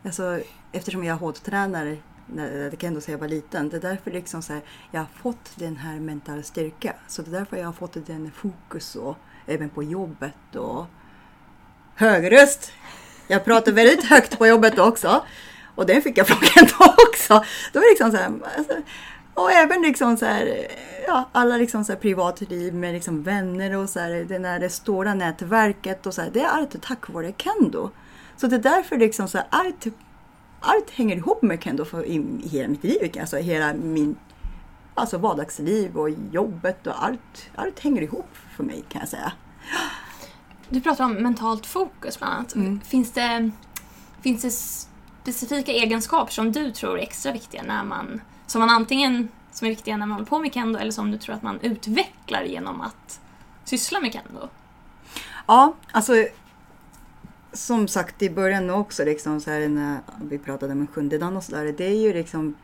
Alltså, 0.05 0.41
eftersom 0.73 1.05
jag 1.05 1.23
är 1.23 1.99
när 2.27 2.77
kendo 2.77 3.01
sedan 3.01 3.13
jag 3.13 3.19
var 3.19 3.29
liten. 3.29 3.69
Det 3.69 3.77
är 3.77 3.81
därför 3.81 4.11
liksom 4.11 4.43
så 4.43 4.53
här, 4.53 4.63
jag 4.91 5.01
har 5.01 5.09
fått 5.23 5.53
den 5.57 5.77
här 5.77 6.01
mentala 6.01 6.43
styrka. 6.43 6.95
Så 7.09 7.23
det 7.23 7.31
är 7.31 7.33
därför 7.33 7.57
jag 7.57 7.67
har 7.67 7.73
fått 7.73 8.07
den 8.07 8.31
fokus 8.31 8.97
och 8.97 9.17
även 9.47 9.69
på 9.69 9.83
jobbet 9.83 10.57
och 10.57 10.87
Högröst! 11.95 12.73
Jag 13.29 13.45
pratar 13.45 13.73
väldigt 13.73 14.05
högt 14.05 14.39
på 14.39 14.47
jobbet 14.47 14.79
också. 14.79 15.25
Och 15.75 15.87
den 15.87 16.03
fick 16.03 16.19
jag 16.19 16.27
från 16.27 16.39
Kendo 16.41 16.75
också. 17.09 17.45
Då 17.73 17.81
var 17.81 17.85
det 17.87 17.91
liksom 17.91 18.11
så 18.11 18.17
här, 18.17 18.33
alltså, 18.57 18.73
och 19.37 19.53
även 19.53 19.83
liksom 19.83 20.17
så 20.17 20.27
här, 20.27 20.67
ja, 21.07 21.29
alla 21.33 21.57
liksom 21.57 21.85
så 21.85 21.93
här 21.93 22.01
privatliv 22.01 22.75
med 22.75 22.95
liksom 22.95 23.23
vänner 23.23 23.77
och 23.77 23.89
så 23.91 24.01
här, 24.01 24.11
det 24.11 24.39
där 24.39 24.59
det 24.59 24.71
stora 24.71 25.15
nätverket 25.15 26.07
och 26.07 26.15
så 26.15 26.23
här, 26.23 26.31
det 26.31 26.41
är 26.41 26.49
allt 26.49 26.83
tack 26.83 27.09
vare 27.09 27.33
kendo. 27.39 27.91
Så 28.37 28.47
det 28.47 28.57
är 28.57 28.61
därför 28.61 28.97
liksom 28.97 29.29
så 29.29 29.39
här, 29.39 29.47
allt, 29.51 29.87
allt 30.61 30.91
hänger 30.91 31.17
ihop 31.17 31.43
med 31.43 31.63
kendo 31.63 31.85
för 31.85 32.05
i, 32.05 32.15
i 32.43 32.49
hela 32.49 32.69
mitt 32.69 32.85
liv, 32.85 33.17
alltså 33.21 33.37
hela 33.37 33.75
min 33.75 34.17
alltså 34.95 35.19
vardagsliv 35.19 35.97
och 35.97 36.11
jobbet 36.11 36.87
och 36.87 37.05
allt, 37.05 37.51
allt 37.55 37.81
hänger 37.81 38.03
ihop 38.03 38.29
för 38.57 38.65
mig 38.65 38.85
kan 38.89 39.01
jag 39.01 39.09
säga. 39.09 39.33
Du 40.69 40.81
pratar 40.81 41.05
om 41.05 41.13
mentalt 41.15 41.67
fokus 41.67 42.19
bland 42.19 42.35
annat. 42.35 42.55
Mm. 42.55 42.81
Finns, 42.81 43.13
det, 43.13 43.51
finns 44.21 44.43
det 44.43 44.51
specifika 45.23 45.73
egenskaper 45.73 46.33
som 46.33 46.53
du 46.53 46.71
tror 46.71 46.99
är 46.99 47.03
extra 47.03 47.33
viktiga 47.33 47.63
när 47.63 47.85
man, 47.85 48.21
som 48.47 48.61
man 48.61 48.71
antingen 48.71 49.29
som 49.53 49.67
är 49.67 49.71
viktiga 49.71 49.97
när 49.97 50.07
man 50.07 50.13
håller 50.13 50.27
på 50.27 50.39
med 50.39 50.55
kendo 50.55 50.79
eller 50.79 50.93
som 50.93 51.11
du 51.11 51.19
tror 51.19 51.35
att 51.35 51.43
man 51.43 51.61
utvecklar 51.61 52.43
genom 52.43 52.81
att 52.81 53.21
syssla 53.65 54.01
med 54.01 54.13
kendo? 54.13 54.49
Ja, 55.47 55.75
alltså 55.93 56.13
som 57.53 57.89
sagt 57.89 58.23
i 58.23 58.31
början 58.31 58.71
också, 58.71 59.05
liksom, 59.05 59.41
så 59.41 59.51
här, 59.51 59.69
när 59.69 60.01
vi 60.23 60.39
pratade 60.39 60.73
om 60.73 60.87
sjunde 60.87 61.19
dan 61.19 61.37
och 61.37 61.45
sådär. 61.45 61.75
Det 61.79 61.85
är 61.85 62.01
ju 62.01 62.13
liksom, 62.13 62.55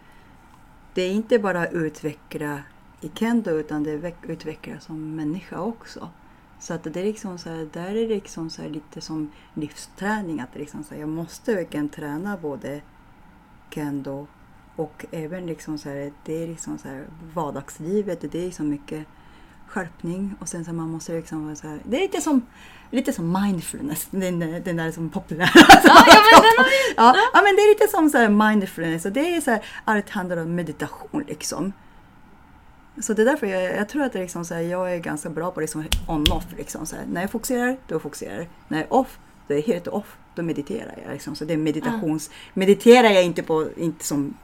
det 0.94 1.02
är 1.02 1.10
inte 1.10 1.38
bara 1.38 1.68
utveckla 1.68 2.62
i 3.00 3.10
kendo 3.14 3.50
utan 3.50 3.82
det 3.82 4.14
utvecklar 4.22 4.78
som 4.78 5.16
människa 5.16 5.60
också. 5.60 6.08
Så 6.60 6.74
att 6.74 6.84
det 6.84 7.00
är 7.00 7.04
liksom 7.04 7.38
så 7.38 7.50
här, 7.50 7.68
där 7.72 7.88
är 7.88 7.94
det 7.94 8.14
liksom 8.14 8.50
så 8.50 8.68
lite 8.68 9.00
som 9.00 9.30
livsträning. 9.54 10.40
Att 10.40 10.54
liksom 10.54 10.84
så 10.84 10.94
här, 10.94 11.00
jag 11.00 11.08
måste 11.08 11.54
verkligen 11.54 11.88
träna 11.88 12.36
både 12.36 12.80
kendo 13.70 14.26
och 14.76 15.06
även 15.10 15.46
liksom 15.46 15.78
så 15.78 15.88
här, 15.88 16.12
det 16.24 16.42
är 16.42 16.46
liksom 16.46 16.78
så 16.78 16.88
här, 16.88 17.04
vardagslivet. 17.34 18.20
Det 18.20 18.38
är 18.38 18.46
liksom 18.46 18.68
mycket 18.68 19.06
skärpning 19.66 20.34
och 20.40 20.48
sen 20.48 20.64
så 20.64 20.72
man 20.72 20.90
måste 20.90 21.12
liksom 21.12 21.44
vara 21.44 21.56
så 21.56 21.68
här, 21.68 21.80
Det 21.84 21.96
är 21.96 22.00
lite 22.00 22.20
som, 22.20 22.46
lite 22.90 23.12
som 23.12 23.42
mindfulness, 23.42 24.08
den, 24.10 24.38
den 24.38 24.76
där 24.76 24.90
som 24.90 25.10
populär. 25.10 25.50
Ja, 25.54 25.80
ja, 25.84 26.20
men 26.32 26.42
den 26.42 26.64
vi... 26.64 26.94
ja, 26.96 27.16
ja, 27.32 27.42
men 27.42 27.56
det 27.56 27.62
är 27.62 27.68
lite 27.68 27.88
som 27.88 28.10
så 28.10 28.18
här 28.18 28.28
mindfulness 28.28 29.04
och 29.04 29.12
det 29.12 29.36
är 29.36 29.40
så 29.40 29.50
här, 29.50 29.64
allt 29.84 30.10
handlar 30.10 30.36
om 30.36 30.54
meditation 30.54 31.24
liksom. 31.28 31.72
Så 33.00 33.14
det 33.14 33.22
är 33.22 33.26
därför 33.26 33.46
jag, 33.46 33.76
jag 33.76 33.88
tror 33.88 34.02
att 34.02 34.14
liksom 34.14 34.44
så 34.44 34.54
här, 34.54 34.60
jag 34.60 34.94
är 34.94 34.98
ganska 34.98 35.30
bra 35.30 35.50
på 35.50 35.60
liksom 35.60 35.84
on-off. 36.08 36.44
Liksom 36.56 36.86
så 36.86 36.96
här, 36.96 37.04
när 37.06 37.20
jag 37.20 37.30
fokuserar, 37.30 37.76
då 37.88 37.98
fokuserar 37.98 38.36
jag. 38.36 38.46
När 38.68 38.78
jag 38.78 38.86
är 38.86 38.92
off, 38.92 39.18
då 39.48 39.54
är 39.54 39.58
jag 39.58 39.66
helt 39.66 39.88
off. 39.88 40.16
Då 40.34 40.42
mediterar 40.42 40.98
jag. 41.04 41.12
Liksom. 41.12 41.36
Så 41.36 41.44
det 41.44 41.52
är 41.52 41.58
meditations... 41.58 42.28
Mm. 42.28 42.38
Mediterar 42.54 43.10
jag 43.10 43.24
inte 43.24 43.42
på, 43.42 43.68
inte 43.76 44.04
som 44.04 44.34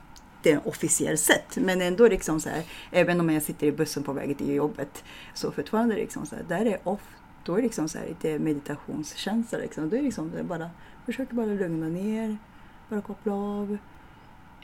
det 0.42 0.52
är 0.52 0.68
officiellt 0.68 1.20
sätt. 1.20 1.56
Men 1.56 1.80
ändå 1.80 2.08
liksom 2.08 2.40
så 2.40 2.48
här, 2.48 2.62
även 2.90 3.20
om 3.20 3.30
jag 3.30 3.42
sitter 3.42 3.66
i 3.66 3.72
bussen 3.72 4.02
på 4.02 4.12
väg 4.12 4.38
till 4.38 4.54
jobbet. 4.54 5.04
Så 5.34 5.52
fortfarande 5.52 5.94
liksom 5.94 6.26
så 6.26 6.36
här, 6.36 6.44
där 6.48 6.66
är 6.66 6.78
off. 6.84 7.00
Då 7.44 7.52
är 7.52 7.56
det 7.56 7.62
liksom 7.62 7.88
så 7.88 7.98
här, 7.98 8.06
lite 8.06 8.38
meditationskänsla. 8.38 9.58
Liksom. 9.58 9.88
Då 9.88 9.96
är 9.96 10.00
det 10.00 10.04
liksom 10.04 10.32
det 10.36 10.42
bara, 10.42 10.70
försöker 11.06 11.34
bara 11.34 11.46
lugna 11.46 11.88
ner, 11.88 12.36
bara 12.88 13.00
koppla 13.00 13.32
av. 13.32 13.78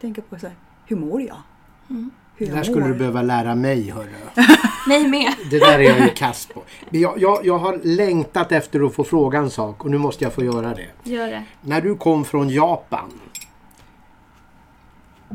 Tänka 0.01 0.23
på 0.23 0.39
så 0.39 0.47
här, 0.47 0.57
hur 0.87 0.97
mår 0.97 1.23
jag? 1.23 1.43
Mm. 1.91 2.11
Hur 2.37 2.47
det 2.47 2.53
där 2.53 2.63
skulle 2.63 2.87
du 2.87 2.95
behöva 2.95 3.23
lära 3.23 3.55
mig 3.55 3.91
hörru. 3.91 4.09
mig 4.89 5.09
med. 5.09 5.35
Det 5.51 5.59
där 5.59 5.79
är 5.79 5.83
jag 5.83 5.99
ju 5.99 6.09
kass 6.09 6.49
på. 6.55 6.63
Jag, 6.91 7.19
jag, 7.19 7.47
jag 7.47 7.59
har 7.59 7.81
längtat 7.83 8.53
efter 8.53 8.87
att 8.87 8.95
få 8.95 9.05
fråga 9.05 9.39
en 9.39 9.51
sak 9.51 9.85
och 9.85 9.91
nu 9.91 9.99
måste 9.99 10.25
jag 10.25 10.33
få 10.33 10.45
göra 10.45 10.75
det. 10.75 11.11
Gör 11.11 11.27
det. 11.27 11.45
När 11.61 11.81
du 11.81 11.97
kom 11.97 12.25
från 12.25 12.49
Japan. 12.49 13.11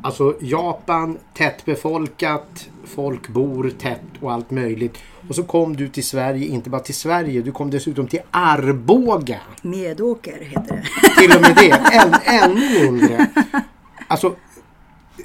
Alltså 0.04 0.36
Japan, 0.40 1.18
tättbefolkat, 1.34 2.70
folk 2.86 3.28
bor 3.28 3.70
tätt 3.80 4.02
och 4.22 4.32
allt 4.32 4.52
möjligt. 4.52 4.98
Och 5.30 5.36
så 5.36 5.44
kom 5.44 5.76
du 5.76 5.88
till 5.88 6.08
Sverige, 6.08 6.48
inte 6.48 6.70
bara 6.70 6.82
till 6.82 6.96
Sverige, 6.96 7.42
du 7.42 7.52
kom 7.52 7.72
dessutom 7.72 8.08
till 8.08 8.20
Arboga. 8.32 9.40
Medåker 9.62 10.40
heter 10.42 10.76
det. 10.76 11.22
Till 11.22 11.36
och 11.36 11.42
med 11.42 11.56
det, 11.56 11.72
än, 11.98 12.14
ännu 12.44 12.84
mindre. 12.84 13.28
Alltså 14.08 14.36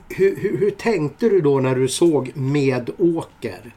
hur, 0.09 0.37
hur, 0.37 0.59
hur, 0.59 0.71
tänkte 0.71 1.29
du 1.29 1.41
då 1.41 1.61
när 1.61 1.75
du 1.75 1.89
såg 1.89 2.33
Medåker? 2.35 3.75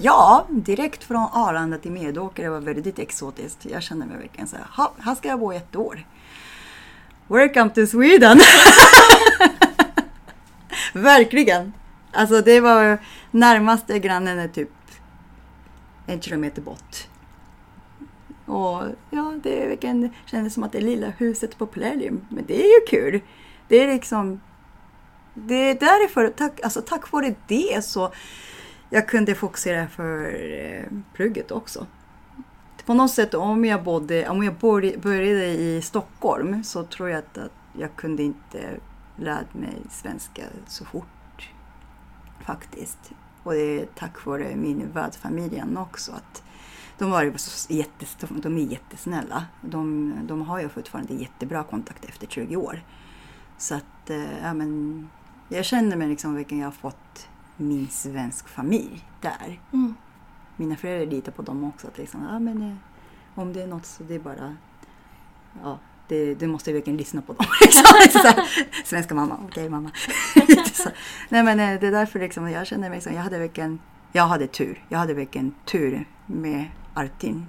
Ja, 0.00 0.46
direkt 0.48 1.04
från 1.04 1.28
Arlanda 1.32 1.78
till 1.78 1.92
Medåker. 1.92 2.42
Det 2.42 2.50
var 2.50 2.60
väldigt 2.60 2.98
exotiskt. 2.98 3.66
Jag 3.70 3.82
kände 3.82 4.06
mig 4.06 4.16
verkligen 4.16 4.48
så 4.48 4.56
här, 4.56 4.88
här 4.98 5.14
ska 5.14 5.28
jag 5.28 5.40
bo 5.40 5.52
ett 5.52 5.76
år. 5.76 6.06
Welcome 7.28 7.70
to 7.70 7.86
Sweden! 7.86 8.40
verkligen! 10.92 11.72
Alltså 12.12 12.40
det 12.40 12.60
var 12.60 12.98
närmaste 13.30 13.98
grannen 13.98 14.38
är 14.38 14.48
typ 14.48 14.70
en 16.06 16.20
kilometer 16.20 16.62
bort. 16.62 17.08
Och 18.46 18.82
ja, 19.10 19.34
det 19.42 20.10
kändes 20.26 20.54
som 20.54 20.62
att 20.62 20.72
det 20.72 20.80
lilla 20.80 21.10
huset 21.10 21.58
på 21.58 21.66
Plerium. 21.66 22.26
Men 22.28 22.44
det 22.46 22.64
är 22.64 22.80
ju 22.80 22.86
kul. 22.86 23.20
Det 23.68 23.76
är 23.76 23.86
liksom 23.86 24.40
det 25.34 25.54
är 25.54 25.74
därför, 25.74 26.28
tack, 26.28 26.60
alltså 26.62 26.82
tack 26.82 27.12
vare 27.12 27.34
det 27.46 27.84
så 27.84 28.12
jag 28.90 29.08
kunde 29.08 29.34
fokusera 29.34 29.88
för 29.88 30.34
eh, 30.52 30.84
plugget 31.14 31.50
också. 31.50 31.86
På 32.86 32.94
något 32.94 33.10
sätt 33.10 33.34
om 33.34 33.64
jag, 33.64 33.82
bodde, 33.82 34.28
om 34.28 34.44
jag 34.44 34.54
började 35.00 35.46
i 35.46 35.82
Stockholm 35.82 36.64
så 36.64 36.84
tror 36.84 37.08
jag 37.08 37.18
att, 37.18 37.38
att 37.38 37.52
jag 37.72 37.96
kunde 37.96 38.22
inte 38.22 38.58
lära 39.16 39.44
mig 39.52 39.82
svenska 39.90 40.42
så 40.66 40.84
fort 40.84 41.50
faktiskt. 42.40 43.12
Och 43.42 43.52
det 43.52 43.80
är 43.80 43.86
tack 43.86 44.26
vare 44.26 44.56
min 44.56 44.92
värdfamiljen 44.92 45.76
också. 45.76 46.12
Att 46.12 46.42
de, 46.98 47.10
var 47.10 47.22
jättes, 47.68 48.16
de 48.42 48.56
är 48.56 48.60
jättesnälla. 48.60 49.46
De, 49.60 50.14
de 50.22 50.42
har 50.42 50.60
ju 50.60 50.68
fortfarande 50.68 51.14
jättebra 51.14 51.64
kontakt 51.64 52.04
efter 52.04 52.26
20 52.26 52.56
år. 52.56 52.82
Så 53.58 53.74
att, 53.74 54.10
eh, 54.10 54.38
ja 54.42 54.54
men 54.54 55.08
jag 55.48 55.64
känner 55.64 55.96
mig 55.96 56.08
liksom 56.08 56.34
vilken 56.34 56.58
jag 56.58 56.66
har 56.66 56.72
fått 56.72 57.28
min 57.56 57.88
svensk 57.88 58.48
familj 58.48 59.04
där. 59.20 59.60
Mm. 59.72 59.94
Mina 60.56 60.76
föräldrar 60.76 61.10
litar 61.10 61.32
på 61.32 61.42
dem 61.42 61.64
också. 61.64 61.86
Att 61.86 61.98
liksom, 61.98 62.26
ja, 62.30 62.38
men, 62.38 62.62
eh, 62.62 62.76
om 63.34 63.52
det 63.52 63.62
är 63.62 63.66
något 63.66 63.86
så 63.86 64.02
det 64.02 64.14
är 64.14 64.18
bara... 64.18 64.56
Ja, 65.62 65.78
det, 66.10 66.34
du 66.34 66.46
måste 66.46 66.72
verkligen 66.72 66.96
lyssna 66.96 67.22
på 67.22 67.32
dem. 67.32 67.46
Liksom. 68.02 68.44
Svenska 68.84 69.14
mamma, 69.14 69.34
okej 69.34 69.48
okay, 69.48 69.68
mamma. 69.68 69.90
Nej 71.28 71.42
men 71.42 71.60
eh, 71.60 71.80
det 71.80 71.86
är 71.86 71.90
därför 71.90 72.18
liksom, 72.18 72.50
jag 72.50 72.66
känner 72.66 72.90
mig 72.90 73.00
som, 73.00 73.14
jag 73.14 73.22
hade 73.22 73.38
verkligen, 73.38 73.80
jag 74.12 74.26
hade 74.26 74.46
tur. 74.46 74.84
Jag 74.88 74.98
hade 74.98 75.14
verkligen 75.14 75.54
tur 75.64 76.08
med 76.26 76.64
Artin. 76.94 77.46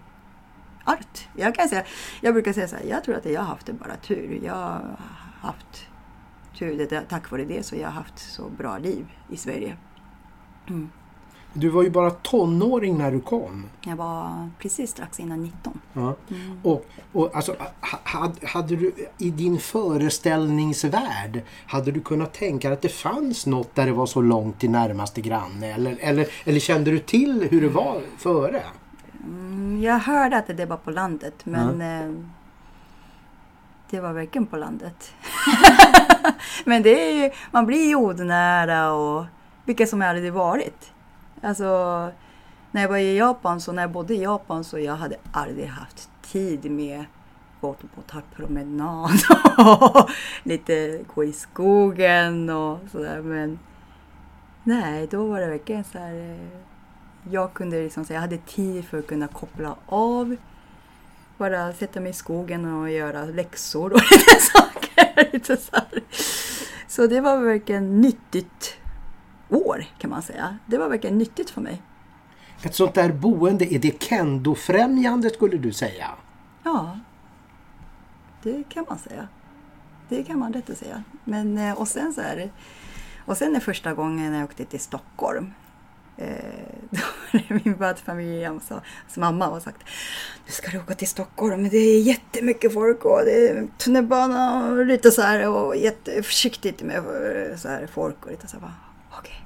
Art. 0.84 1.28
Jag 1.36 1.56
kan 1.56 1.70
säga, 1.70 1.84
jag 2.22 2.34
brukar 2.34 2.54
säga 2.54 2.68
så 2.68 2.76
här, 2.76 2.84
jag 2.84 3.04
tror 3.04 3.16
att 3.16 3.26
jag 3.26 3.42
har 3.42 3.48
haft 3.48 3.66
det 3.66 3.74
bara 3.74 3.96
tur. 3.96 4.40
Jag 4.44 4.54
har 4.54 4.98
haft 5.42 5.88
tur. 6.60 6.78
Det, 6.78 7.02
tack 7.02 7.32
vare 7.32 7.46
det 7.46 7.66
så 7.66 7.76
jag 7.76 7.88
har 7.88 7.94
haft 7.94 8.20
så 8.20 8.50
bra 8.50 8.78
liv 8.78 9.06
i 9.30 9.38
Sverige. 9.38 9.78
Mm. 10.68 10.90
Du 11.54 11.70
var 11.70 11.84
ju 11.84 11.90
bara 11.90 12.12
tonåring 12.12 12.98
när 12.98 13.12
du 13.12 13.22
kom. 13.22 13.66
Jag 13.82 13.96
var 13.96 14.50
precis 14.60 14.92
strax 14.92 15.20
innan 15.20 15.44
19. 15.44 15.80
Ja. 15.94 16.16
Mm. 16.30 16.60
Och, 16.64 16.86
och 17.14 17.36
alltså, 17.36 17.56
hade, 17.80 18.48
hade 18.48 18.76
du 18.76 18.92
i 19.18 19.30
din 19.30 19.60
föreställningsvärld, 19.60 21.42
hade 21.68 21.92
du 21.92 22.02
kunnat 22.02 22.34
tänka 22.34 22.74
att 22.74 22.82
det 22.82 22.90
fanns 22.90 23.46
något 23.46 23.76
där 23.76 23.86
det 23.86 23.92
var 23.92 24.06
så 24.06 24.22
långt 24.22 24.60
till 24.60 24.70
närmaste 24.70 25.22
granne? 25.22 25.74
Eller, 25.74 25.98
eller, 26.00 26.28
eller 26.44 26.60
kände 26.60 26.92
du 26.92 27.00
till 27.00 27.48
hur 27.52 27.62
det 27.62 27.70
var 27.70 28.02
före? 28.18 28.64
Mm, 29.24 29.82
jag 29.82 30.00
hörde 30.00 30.38
att 30.38 30.58
det 30.58 30.66
var 30.66 30.78
på 30.78 30.92
landet 30.92 31.34
men 31.44 31.82
mm. 31.82 32.32
det 33.90 34.00
var 34.00 34.14
verkligen 34.14 34.46
på 34.46 34.58
landet. 34.58 35.14
Men 36.66 36.84
det 36.84 37.10
är 37.10 37.24
ju, 37.24 37.32
man 37.52 37.66
blir 37.66 37.92
jordnära 37.92 38.94
och 38.94 39.26
vilka 39.66 39.88
som 39.88 40.02
jag 40.02 40.10
aldrig 40.10 40.34
varit. 40.34 40.92
Alltså, 41.42 42.12
när 42.72 42.82
jag 42.82 42.90
var 42.90 42.98
i 42.98 43.18
Japan, 43.18 43.62
så 43.62 43.72
när 43.72 43.84
jag 43.84 43.92
bodde 43.92 44.14
i 44.14 44.24
Japan 44.24 44.64
så 44.64 44.80
jag 44.80 44.96
hade 44.96 45.18
aldrig 45.32 45.68
haft 45.68 46.10
tid 46.22 46.72
med 46.72 47.06
gå 47.62 47.74
på 47.74 48.22
promenad 48.36 49.20
och 49.58 50.10
lite 50.44 51.00
gå 51.16 51.24
i 51.24 51.34
skogen 51.34 52.50
och 52.50 52.80
sådär. 52.92 53.22
Men 53.22 53.60
nej, 54.64 55.08
då 55.08 55.28
var 55.28 55.40
det 55.40 55.48
verkligen 55.48 55.84
så 55.84 55.98
här. 55.98 56.14
Eh, 56.14 56.48
jag 57.32 57.54
kunde 57.54 57.84
liksom 57.84 58.06
säga, 58.06 58.18
jag 58.18 58.22
hade 58.22 58.38
tid 58.38 58.86
för 58.86 59.00
att 59.00 59.08
kunna 59.08 59.28
koppla 59.28 59.76
av. 59.86 60.36
Bara 61.38 61.74
sätta 61.74 62.00
mig 62.00 62.10
i 62.10 62.14
skogen 62.14 62.74
och 62.74 62.90
göra 62.92 63.26
läxor 63.26 63.94
och 63.94 64.02
lite 64.12 64.42
saker. 64.42 65.56
så 65.56 65.76
här. 65.76 66.04
Så 66.88 67.08
det 67.08 67.22
var 67.22 67.38
verkligen 67.38 68.02
nyttigt 68.02 68.78
år 69.52 69.86
kan 69.98 70.10
man 70.10 70.22
säga. 70.22 70.58
Det 70.66 70.78
var 70.78 70.90
verkligen 70.90 71.18
nyttigt 71.18 71.50
för 71.50 71.62
mig. 71.62 71.82
Ett 72.64 72.76
sånt 72.76 72.94
där 72.94 73.12
boende, 73.12 73.74
är 73.74 73.80
det 73.80 74.04
kendo-främjande 74.04 75.30
skulle 75.30 75.58
du 75.58 75.74
säga? 75.74 76.10
Ja, 76.64 77.00
det 78.44 78.64
kan 78.70 78.86
man 78.90 79.00
säga. 79.00 79.28
Det 80.10 80.24
kan 80.24 80.40
man 80.40 80.54
rätt 80.54 80.78
säga. 80.78 81.04
Men, 81.24 81.58
eh, 81.58 81.80
och 81.80 81.88
sen 81.88 82.14
så 82.14 82.22
är 82.22 82.36
det, 82.36 82.50
och 83.26 83.38
sen 83.38 83.56
är 83.56 83.60
första 83.60 83.94
gången 83.94 84.34
jag 84.34 84.44
åkte 84.44 84.66
till 84.66 84.80
Stockholm 84.80 85.54
Eh, 86.18 86.28
då 86.90 87.00
var 87.34 87.44
det 87.48 87.66
min 87.66 87.74
värdfamilj 87.74 88.48
som 89.08 89.22
mamma 89.22 89.46
har 89.46 89.60
sagt 89.60 89.84
Nu 90.46 90.52
ska 90.52 90.72
du 90.72 90.80
åka 90.80 90.94
till 90.94 91.08
Stockholm, 91.08 91.70
det 91.70 91.78
är 91.78 92.02
jättemycket 92.02 92.74
folk 92.74 93.06
och 93.06 93.22
det 93.26 93.50
är 93.50 93.68
tunnelbana 93.78 94.68
och 94.72 94.86
lite 94.86 95.12
så 95.12 95.22
här 95.22 95.50
och 95.50 95.76
jätteförsiktigt 95.76 96.82
med 96.82 97.04
så 97.58 97.68
här 97.68 97.88
folk 97.88 98.26
och 98.26 98.32
lite 98.32 98.48
så 98.48 98.58
här 98.60 98.72
okej. 99.22 99.46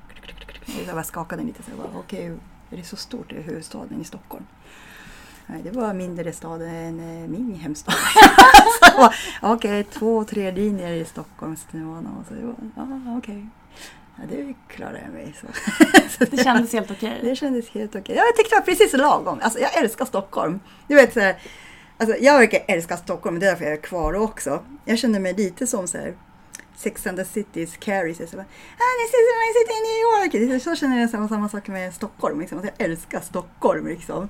Okay. 0.65 0.85
Jag 0.85 0.95
bara 0.95 1.03
skakade 1.03 1.43
lite 1.43 1.63
så 1.63 1.71
okej, 1.95 2.31
okay, 2.31 2.37
är 2.71 2.77
det 2.77 2.83
så 2.83 2.95
stort 2.95 3.31
i 3.31 3.41
huvudstaden 3.41 4.01
i 4.01 4.03
Stockholm? 4.03 4.45
Nej, 5.47 5.61
det 5.63 5.71
var 5.71 5.93
mindre 5.93 6.33
stad 6.33 6.61
än 6.61 6.99
eh, 6.99 7.29
min 7.29 7.55
hemstad. 7.55 7.95
okej, 9.41 9.81
okay, 9.81 9.83
två, 9.83 10.23
tre 10.23 10.51
linjer 10.51 10.91
i 10.91 11.05
Stockholms 11.05 11.67
ja, 11.71 13.17
okej. 13.17 13.17
Okay. 13.17 13.45
Ja, 14.17 14.23
det 14.29 14.53
klarade 14.67 15.01
jag 15.01 15.13
mig. 15.13 15.35
Så. 15.41 15.47
så 16.17 16.25
det, 16.31 16.43
kändes 16.43 16.73
helt 16.73 16.91
okej? 16.91 17.17
Okay. 17.17 17.29
Det 17.29 17.35
kändes 17.35 17.69
helt 17.69 17.95
okej. 17.95 18.15
Ja, 18.15 18.23
jag 18.25 18.35
tyckte 18.35 18.55
det 18.55 18.59
var 18.59 18.65
precis 18.65 18.93
lagom. 18.93 19.39
Alltså, 19.41 19.59
jag 19.59 19.77
älskar 19.77 20.05
Stockholm. 20.05 20.59
Du 20.87 20.95
vet, 20.95 21.13
så 21.13 21.19
här, 21.19 21.37
Alltså, 21.97 22.15
jag 22.17 22.39
verkar 22.39 22.61
älska 22.67 22.97
Stockholm, 22.97 23.39
det 23.39 23.45
är 23.45 23.49
därför 23.49 23.65
jag 23.65 23.73
är 23.73 23.81
kvar 23.81 24.13
också. 24.13 24.63
Jag 24.85 24.97
känner 24.97 25.19
mig 25.19 25.33
lite 25.33 25.67
som 25.67 25.87
så 25.87 25.97
här, 25.97 26.13
Sex 26.75 27.07
and 27.07 27.17
the 27.17 27.23
City's 27.23 27.77
Carrie. 27.79 28.15
Så 28.15 28.37
bara, 28.37 28.45
ah, 28.77 28.93
this 29.01 29.13
is 29.13 29.27
my 29.41 29.49
city 29.59 29.75
New 29.81 29.99
York. 30.07 30.61
Så 30.61 30.75
känner 30.75 30.99
jag 30.99 31.09
samma, 31.09 31.27
samma 31.27 31.49
sak 31.49 31.67
med 31.67 31.93
Stockholm. 31.93 32.39
Liksom. 32.39 32.61
Jag 32.63 32.85
älskar 32.85 33.19
Stockholm. 33.19 33.87
Liksom. 33.87 34.29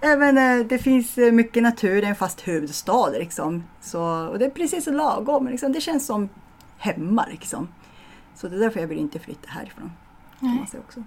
Även 0.00 0.38
eh, 0.38 0.66
det 0.66 0.78
finns 0.78 1.18
eh, 1.18 1.32
mycket 1.32 1.62
natur, 1.62 2.00
det 2.00 2.06
är 2.06 2.10
en 2.10 2.16
fast 2.16 2.48
huvudstad. 2.48 3.10
Liksom. 3.10 3.64
Så, 3.80 4.02
och 4.28 4.38
det 4.38 4.44
är 4.44 4.50
precis 4.50 4.86
lagom. 4.86 5.48
Liksom. 5.48 5.72
Det 5.72 5.80
känns 5.80 6.06
som 6.06 6.28
hemma. 6.78 7.26
Liksom. 7.30 7.68
Så 8.34 8.48
det 8.48 8.56
är 8.56 8.60
därför 8.60 8.80
jag 8.80 8.88
vill 8.88 8.98
inte 8.98 9.18
flytta 9.18 9.48
härifrån. 9.50 9.92
kan 10.40 10.56
man 10.56 10.66
säga 10.66 10.82
också. 10.86 11.02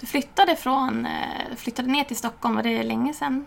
Du 0.00 0.06
flyttade, 0.06 0.56
från, 0.56 1.06
eh, 1.06 1.56
flyttade 1.56 1.88
ner 1.88 2.04
till 2.04 2.16
Stockholm, 2.16 2.56
var 2.56 2.62
det 2.62 2.82
länge 2.82 3.14
sedan? 3.14 3.46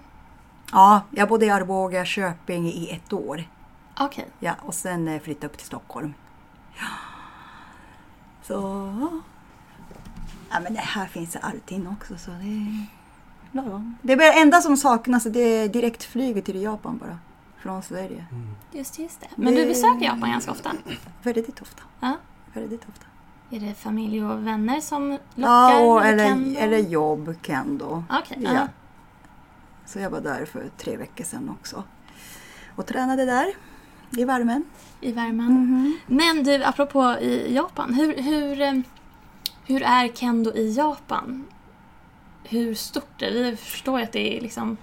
Ja, 0.72 1.02
jag 1.12 1.30
bodde 1.30 1.46
i 1.46 1.50
Arboga, 1.50 2.06
Köping 2.06 2.68
i 2.68 2.90
ett 2.92 3.14
år. 3.14 3.44
Okej. 4.00 4.28
Ja, 4.40 4.56
och 4.62 4.74
sen 4.74 5.20
flyttade 5.20 5.46
jag 5.46 5.52
upp 5.52 5.58
till 5.58 5.68
Stockholm. 5.68 6.14
Ja. 6.80 6.86
Så... 8.44 8.54
Ja, 10.52 10.60
men 10.60 10.74
det 10.74 10.80
här 10.80 11.06
finns 11.08 11.36
allting 11.36 11.88
också 11.88 12.18
så 12.18 12.32
det 12.32 12.38
är 12.48 12.86
lagom. 13.52 13.96
Det 14.02 14.14
är 14.14 14.42
enda 14.42 14.62
som 14.62 14.78
saknas 14.78 15.24
det 15.24 15.40
är 15.40 15.68
direktflyget 15.70 16.46
till 16.46 16.62
Japan 16.62 16.98
bara. 16.98 17.20
Från 17.58 17.84
Sverige. 17.84 18.26
Just, 18.72 19.00
just 19.00 19.22
det. 19.22 19.28
Men 19.36 19.54
du 19.56 19.62
Det- 19.62 19.68
besöker 19.68 20.06
Japan 20.06 20.32
ganska 20.32 20.52
ofta? 20.52 20.72
Väldigt 21.24 21.62
ofta. 21.62 21.84
Ja. 22.00 22.18
Väldigt 22.54 22.90
ofta. 22.90 23.06
Är 23.50 23.60
det 23.60 23.74
familj 23.74 24.24
och 24.26 24.48
vänner 24.48 24.82
som 24.82 25.10
lockar? 25.36 25.52
Ja, 25.52 25.80
och, 25.80 26.06
eller, 26.06 26.26
kendo? 26.26 26.60
eller 26.60 26.78
jobb, 26.78 27.36
kendo. 27.42 28.04
Okej, 28.10 28.38
Ja. 28.42 28.54
ja. 28.54 28.68
Så 29.86 30.00
jag 30.00 30.10
var 30.10 30.22
där 30.22 30.46
för 30.46 30.70
tre 30.78 30.98
veckor 30.98 31.24
sedan 31.24 31.50
också. 31.50 31.84
Och 32.76 32.86
tränade 32.86 33.26
där 33.26 33.54
i 34.12 34.24
värmen. 34.24 34.64
i 35.02 35.12
värmen. 35.12 35.52
Mhm. 35.52 35.98
Men 36.08 36.44
du, 36.44 36.64
apropå 36.64 37.16
i 37.22 37.56
Japan. 37.56 37.94
Hur, 37.94 38.18
hur, 38.22 38.62
eh, 38.62 38.74
hur 39.66 39.84
är 39.84 40.08
kendo 40.08 40.54
i 40.54 40.74
Japan? 40.74 41.46
Hur 42.44 42.74
stort 42.74 43.22
är 43.22 43.32
det? 43.32 43.52
Vi 43.52 43.58
förstår 43.58 44.00
ju 44.00 44.04
att 44.06 44.12
det 44.12 44.38
är 44.38 44.42
liksom... 44.42 44.78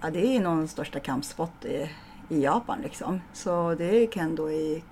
Ja, 0.00 0.10
det 0.10 0.36
är 0.36 0.40
nog 0.40 0.56
den 0.56 0.68
största 0.68 1.00
kampsport 1.00 1.64
i, 1.64 1.90
i 2.28 2.42
Japan 2.42 2.78
liksom. 2.82 3.20
Så 3.32 3.74
det 3.74 4.02
är 4.02 4.06
kendo 4.06 4.50
i 4.50 4.84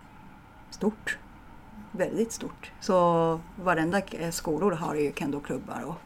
stort. 0.71 1.19
Väldigt 1.93 2.33
stort. 2.33 2.73
Så 2.81 3.41
varenda 3.57 4.01
skolor 4.31 4.73
har 4.73 4.95
ju 4.95 5.13
kendoklubbar. 5.13 5.83
Och, 5.85 5.97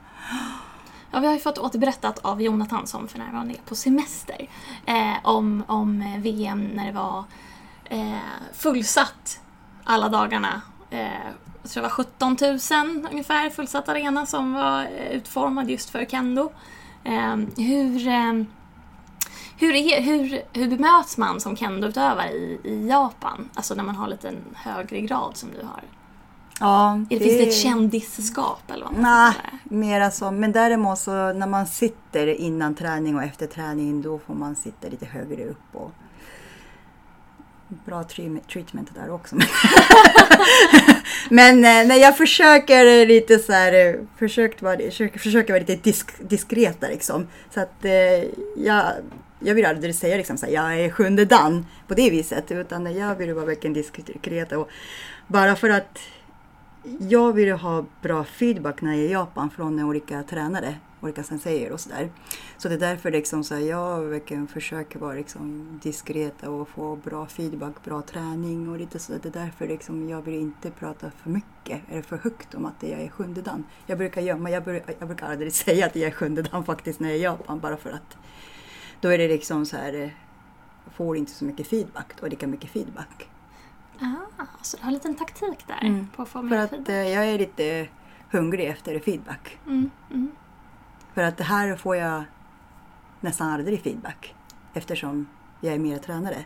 Ja, 1.14 1.20
vi 1.20 1.26
har 1.26 1.34
ju 1.34 1.40
fått 1.40 1.58
återberättat 1.58 2.18
av 2.18 2.42
Jonathan 2.42 2.86
som 2.86 3.08
för 3.08 3.18
närvarande 3.18 3.54
är 3.54 3.60
på 3.68 3.74
semester. 3.74 4.48
Eh, 4.86 5.14
om, 5.22 5.64
om 5.66 6.02
eh, 6.02 6.20
VM 6.20 6.64
när 6.64 6.86
det 6.86 6.92
var 6.92 7.24
eh, 7.92 8.18
fullsatt 8.52 9.40
alla 9.84 10.08
dagarna. 10.08 10.62
Eh, 10.90 11.02
jag 11.62 11.70
tror 11.70 11.82
det 11.82 11.88
var 11.88 11.94
17 11.94 12.36
000 12.40 13.06
ungefär 13.10 13.50
fullsatt 13.50 13.88
arena 13.88 14.26
som 14.26 14.52
var 14.52 14.82
eh, 14.82 15.12
utformad 15.12 15.70
just 15.70 15.90
för 15.90 16.04
kendo. 16.04 16.52
Eh, 17.04 17.36
hur, 17.56 18.08
eh, 18.08 18.32
hur, 19.56 19.74
är, 19.74 20.00
hur, 20.00 20.42
hur 20.52 20.68
bemöts 20.68 21.18
man 21.18 21.40
som 21.40 21.56
kendoutövare 21.56 22.30
i, 22.30 22.60
i 22.64 22.88
Japan? 22.88 23.48
Alltså 23.54 23.74
när 23.74 23.84
man 23.84 23.96
har 23.96 24.08
lite 24.08 24.28
en 24.28 24.44
högre 24.54 25.00
grad 25.00 25.36
som 25.36 25.48
du 25.60 25.66
har. 25.66 25.82
ja, 26.60 27.00
det, 27.08 27.18
Finns 27.18 27.38
det 27.38 27.48
ett 27.48 27.56
kändisskap 27.56 28.70
eller 28.70 28.84
vad 28.84 28.92
man 28.92 29.02
Nej, 29.02 29.34
mera 29.64 30.10
så. 30.10 30.30
Men 30.30 30.52
däremot 30.52 30.98
så 30.98 31.32
när 31.32 31.46
man 31.46 31.66
sitter 31.66 32.26
innan 32.26 32.74
träning 32.74 33.16
och 33.16 33.22
efter 33.22 33.46
träning 33.46 34.02
då 34.02 34.18
får 34.18 34.34
man 34.34 34.56
sitta 34.56 34.88
lite 34.88 35.06
högre 35.06 35.44
upp. 35.44 35.66
Och 35.72 35.92
bra 37.84 38.02
treatment- 38.02 38.94
där 38.94 39.10
också. 39.10 39.36
Men 41.28 41.56
eh, 41.56 41.86
när 41.88 41.96
jag 41.96 42.16
försöker 42.16 43.06
lite 43.06 43.38
så 43.38 43.52
här, 43.52 43.72
eh, 43.72 43.94
försökt 44.18 44.62
vara, 44.62 44.76
försöker, 44.76 45.18
försöker 45.18 45.52
vara 45.52 45.60
lite 45.60 45.76
disk, 45.76 46.28
diskret 46.28 46.80
där 46.80 46.88
liksom. 46.88 47.26
Så 47.54 47.60
att 47.60 47.84
eh, 47.84 47.92
jag, 48.56 48.92
jag 49.40 49.54
vill 49.54 49.66
aldrig 49.66 49.94
säga 49.94 50.16
liksom 50.16 50.36
så 50.36 50.46
här, 50.46 50.52
jag 50.52 50.80
är 50.80 50.90
sjunde 50.90 51.24
dan 51.24 51.66
på 51.86 51.94
det 51.94 52.10
viset. 52.10 52.50
Utan 52.50 52.94
jag 52.94 53.14
vill 53.14 53.34
vara 53.34 53.46
verkligen 53.46 53.74
diskret. 53.74 54.52
Och 54.52 54.68
bara 55.26 55.56
för 55.56 55.70
att 55.70 55.98
jag 56.98 57.32
vill 57.32 57.52
ha 57.52 57.84
bra 58.02 58.24
feedback 58.24 58.82
när 58.82 58.92
jag 58.92 59.00
är 59.00 59.08
i 59.08 59.12
Japan 59.12 59.50
från 59.50 59.84
olika 59.84 60.22
tränare, 60.22 60.74
olika 61.02 61.22
senseier 61.22 61.72
och 61.72 61.80
sådär. 61.80 62.10
Så 62.58 62.68
det 62.68 62.74
är 62.74 62.78
därför 62.78 63.10
liksom 63.10 63.44
så 63.44 63.54
här, 63.54 63.62
jag 63.62 64.00
verkligen 64.00 64.46
försöker 64.46 64.98
vara 64.98 65.14
liksom 65.14 65.78
diskret 65.82 66.42
och 66.42 66.68
få 66.68 66.96
bra 66.96 67.26
feedback, 67.26 67.84
bra 67.84 68.02
träning 68.02 68.68
och 68.68 68.78
lite 68.78 68.98
så. 68.98 69.12
Det 69.12 69.28
är 69.28 69.32
därför 69.44 69.66
liksom 69.68 70.08
jag 70.08 70.22
vill 70.22 70.34
inte 70.34 70.70
prata 70.70 71.10
för 71.10 71.30
mycket 71.30 71.80
eller 71.90 72.02
för 72.02 72.16
högt 72.16 72.54
om 72.54 72.66
att 72.66 72.74
jag 72.82 73.00
är 73.00 73.08
sjunde 73.08 73.42
dan. 73.42 73.64
Jag 73.86 73.98
brukar 73.98 74.20
gömma, 74.20 74.50
jag, 74.50 74.64
bur, 74.64 74.82
jag 74.98 75.08
brukar 75.08 75.30
aldrig 75.30 75.52
säga 75.64 75.86
att 75.86 75.96
jag 75.96 76.06
är 76.06 76.10
sjunde 76.14 76.42
dan 76.42 76.64
faktiskt 76.64 77.00
när 77.00 77.08
jag 77.08 77.14
är 77.16 77.20
i 77.20 77.22
Japan 77.22 77.60
bara 77.60 77.76
för 77.76 77.90
att 77.90 78.16
då 79.00 79.08
är 79.08 79.18
det 79.18 79.28
liksom 79.28 79.66
så 79.66 79.76
här, 79.76 79.94
eh, 80.02 80.08
får 80.94 81.16
inte 81.16 81.32
så 81.32 81.44
mycket 81.44 81.66
feedback, 81.66 82.12
då 82.20 82.26
lika 82.26 82.46
mycket 82.46 82.70
feedback. 82.70 83.28
Ah, 84.00 84.44
så 84.62 84.76
du 84.76 84.82
har 84.82 84.88
en 84.88 84.94
liten 84.94 85.14
taktik 85.14 85.58
där 85.66 85.86
Mm. 85.86 86.06
på 86.16 86.22
att 86.22 86.28
få 86.28 86.48
För 86.48 86.56
att 86.56 86.70
feedback. 86.70 86.88
eh, 86.88 87.08
jag 87.08 87.24
är 87.26 87.38
lite 87.38 87.88
hungrig 88.30 88.66
efter 88.66 88.98
feedback. 88.98 89.58
Mm, 89.66 89.90
mm. 90.10 90.30
För 91.14 91.22
att 91.22 91.36
det 91.36 91.44
här 91.44 91.76
får 91.76 91.96
jag 91.96 92.24
nästan 93.20 93.50
aldrig 93.50 93.82
feedback 93.82 94.34
eftersom 94.74 95.28
jag 95.60 95.74
är 95.74 95.78
mer 95.78 95.98
tränare. 95.98 96.44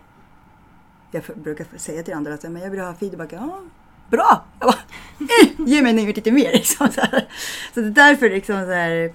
Jag 1.10 1.22
brukar 1.34 1.66
säga 1.76 2.02
till 2.02 2.14
andra 2.14 2.34
att 2.34 2.42
men 2.42 2.62
jag 2.62 2.70
vill 2.70 2.80
ha 2.80 2.94
feedback. 2.94 3.32
Ja, 3.32 3.62
bra! 4.10 4.44
Jag 4.60 4.68
bara, 4.68 4.78
eh, 5.42 5.68
ge 5.68 5.82
mig 5.82 5.92
nu 5.92 6.12
lite 6.12 6.32
mer. 6.32 6.52
Liksom, 6.52 6.88
så, 6.92 7.00
här. 7.00 7.28
så 7.74 7.80
det 7.80 7.86
är 7.86 7.90
därför 7.90 8.30
liksom 8.30 8.56
så 8.56 8.72
här, 8.72 9.14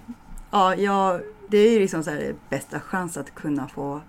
ja, 0.52 0.76
jag, 0.76 1.22
det 1.50 1.58
är 1.58 1.80
liksom 1.80 2.04
så 2.04 2.12
här, 2.12 2.36
bästa 2.50 2.80
chans 2.80 3.18
att 3.18 3.36
kunna 3.36 3.68
få 3.68 4.02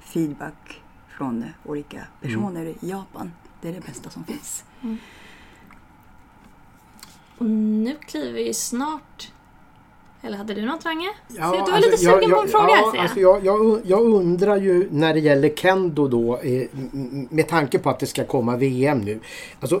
feedback 0.00 0.82
från 1.08 1.44
olika 1.64 2.06
personer 2.20 2.66
i 2.66 2.76
Japan. 2.80 3.32
Det 3.60 3.68
är 3.68 3.72
det 3.72 3.86
bästa 3.86 4.10
som 4.10 4.24
finns. 4.24 4.64
Och 7.38 7.46
nu 7.46 7.96
kliver 7.96 8.32
vi 8.32 8.54
snart... 8.54 9.32
Eller 10.26 10.38
hade 10.38 10.54
du 10.54 10.62
något 10.66 10.80
Trange? 10.80 11.08
Ja, 11.28 11.34
du 11.34 11.40
var 11.40 11.58
alltså, 11.58 11.90
lite 11.90 12.04
jag- 12.04 12.14
sugen 12.14 12.30
på 12.30 12.42
en 12.42 12.48
fråga 12.48 12.68
ja, 12.68 12.92
jag. 12.94 13.02
alltså 13.02 13.20
jag, 13.20 13.44
jag. 13.44 13.80
Jag 13.84 14.02
undrar 14.02 14.56
ju 14.56 14.88
när 14.90 15.14
det 15.14 15.20
gäller 15.20 15.48
kendo 15.48 16.08
då 16.08 16.38
eh, 16.38 16.68
med 17.30 17.48
tanke 17.48 17.78
på 17.78 17.90
att 17.90 17.98
det 17.98 18.06
ska 18.06 18.24
komma 18.24 18.56
VM 18.56 19.00
nu. 19.00 19.20
Alltså 19.60 19.80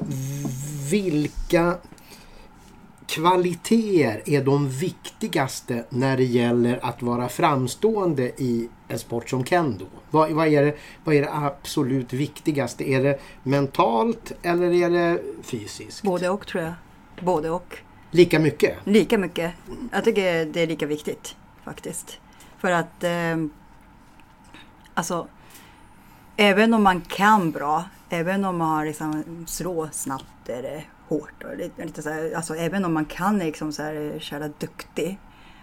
vilka 0.90 1.74
kvaliteter 3.06 4.22
är 4.26 4.44
de 4.44 4.68
viktigaste 4.68 5.84
när 5.88 6.16
det 6.16 6.24
gäller 6.24 6.78
att 6.82 7.02
vara 7.02 7.28
framstående 7.28 8.22
i 8.22 8.68
en 8.88 8.98
sport 8.98 9.30
som 9.30 9.44
kendo? 9.44 9.86
Vad, 10.10 10.30
vad, 10.30 10.48
är, 10.48 10.64
det, 10.64 10.76
vad 11.04 11.14
är 11.14 11.22
det 11.22 11.32
absolut 11.32 12.12
viktigaste? 12.12 12.90
Är 12.90 13.02
det 13.02 13.20
mentalt 13.42 14.32
eller 14.42 14.72
är 14.72 14.90
det 14.90 15.22
fysiskt? 15.42 16.02
Både 16.02 16.28
och 16.28 16.46
tror 16.46 16.64
jag. 16.64 16.72
Både 17.20 17.50
och. 17.50 17.78
Lika 18.16 18.38
mycket? 18.38 18.78
Lika 18.84 19.18
mycket. 19.18 19.54
Jag 19.92 20.04
tycker 20.04 20.44
det 20.44 20.60
är 20.60 20.66
lika 20.66 20.86
viktigt 20.86 21.36
faktiskt. 21.64 22.20
För 22.58 22.70
att 22.70 23.04
eh, 23.04 23.36
alltså 24.94 25.28
även 26.36 26.74
om 26.74 26.82
man 26.82 27.00
kan 27.00 27.50
bra, 27.50 27.84
även 28.08 28.44
om 28.44 28.56
man 28.56 28.86
liksom 28.86 29.24
slår 29.46 29.88
snabbt 29.92 30.48
eller 30.48 30.88
hårt 31.08 31.44
och 31.44 31.56
lite, 31.56 31.84
lite 31.84 32.02
så 32.02 32.10
här, 32.10 32.32
alltså 32.36 32.54
även 32.54 32.84
om 32.84 32.94
man 32.94 33.04
kan 33.04 33.38
liksom 33.38 33.72
så 33.72 33.82
här, 33.82 34.18
köra 34.18 34.48
duktig. 34.48 35.18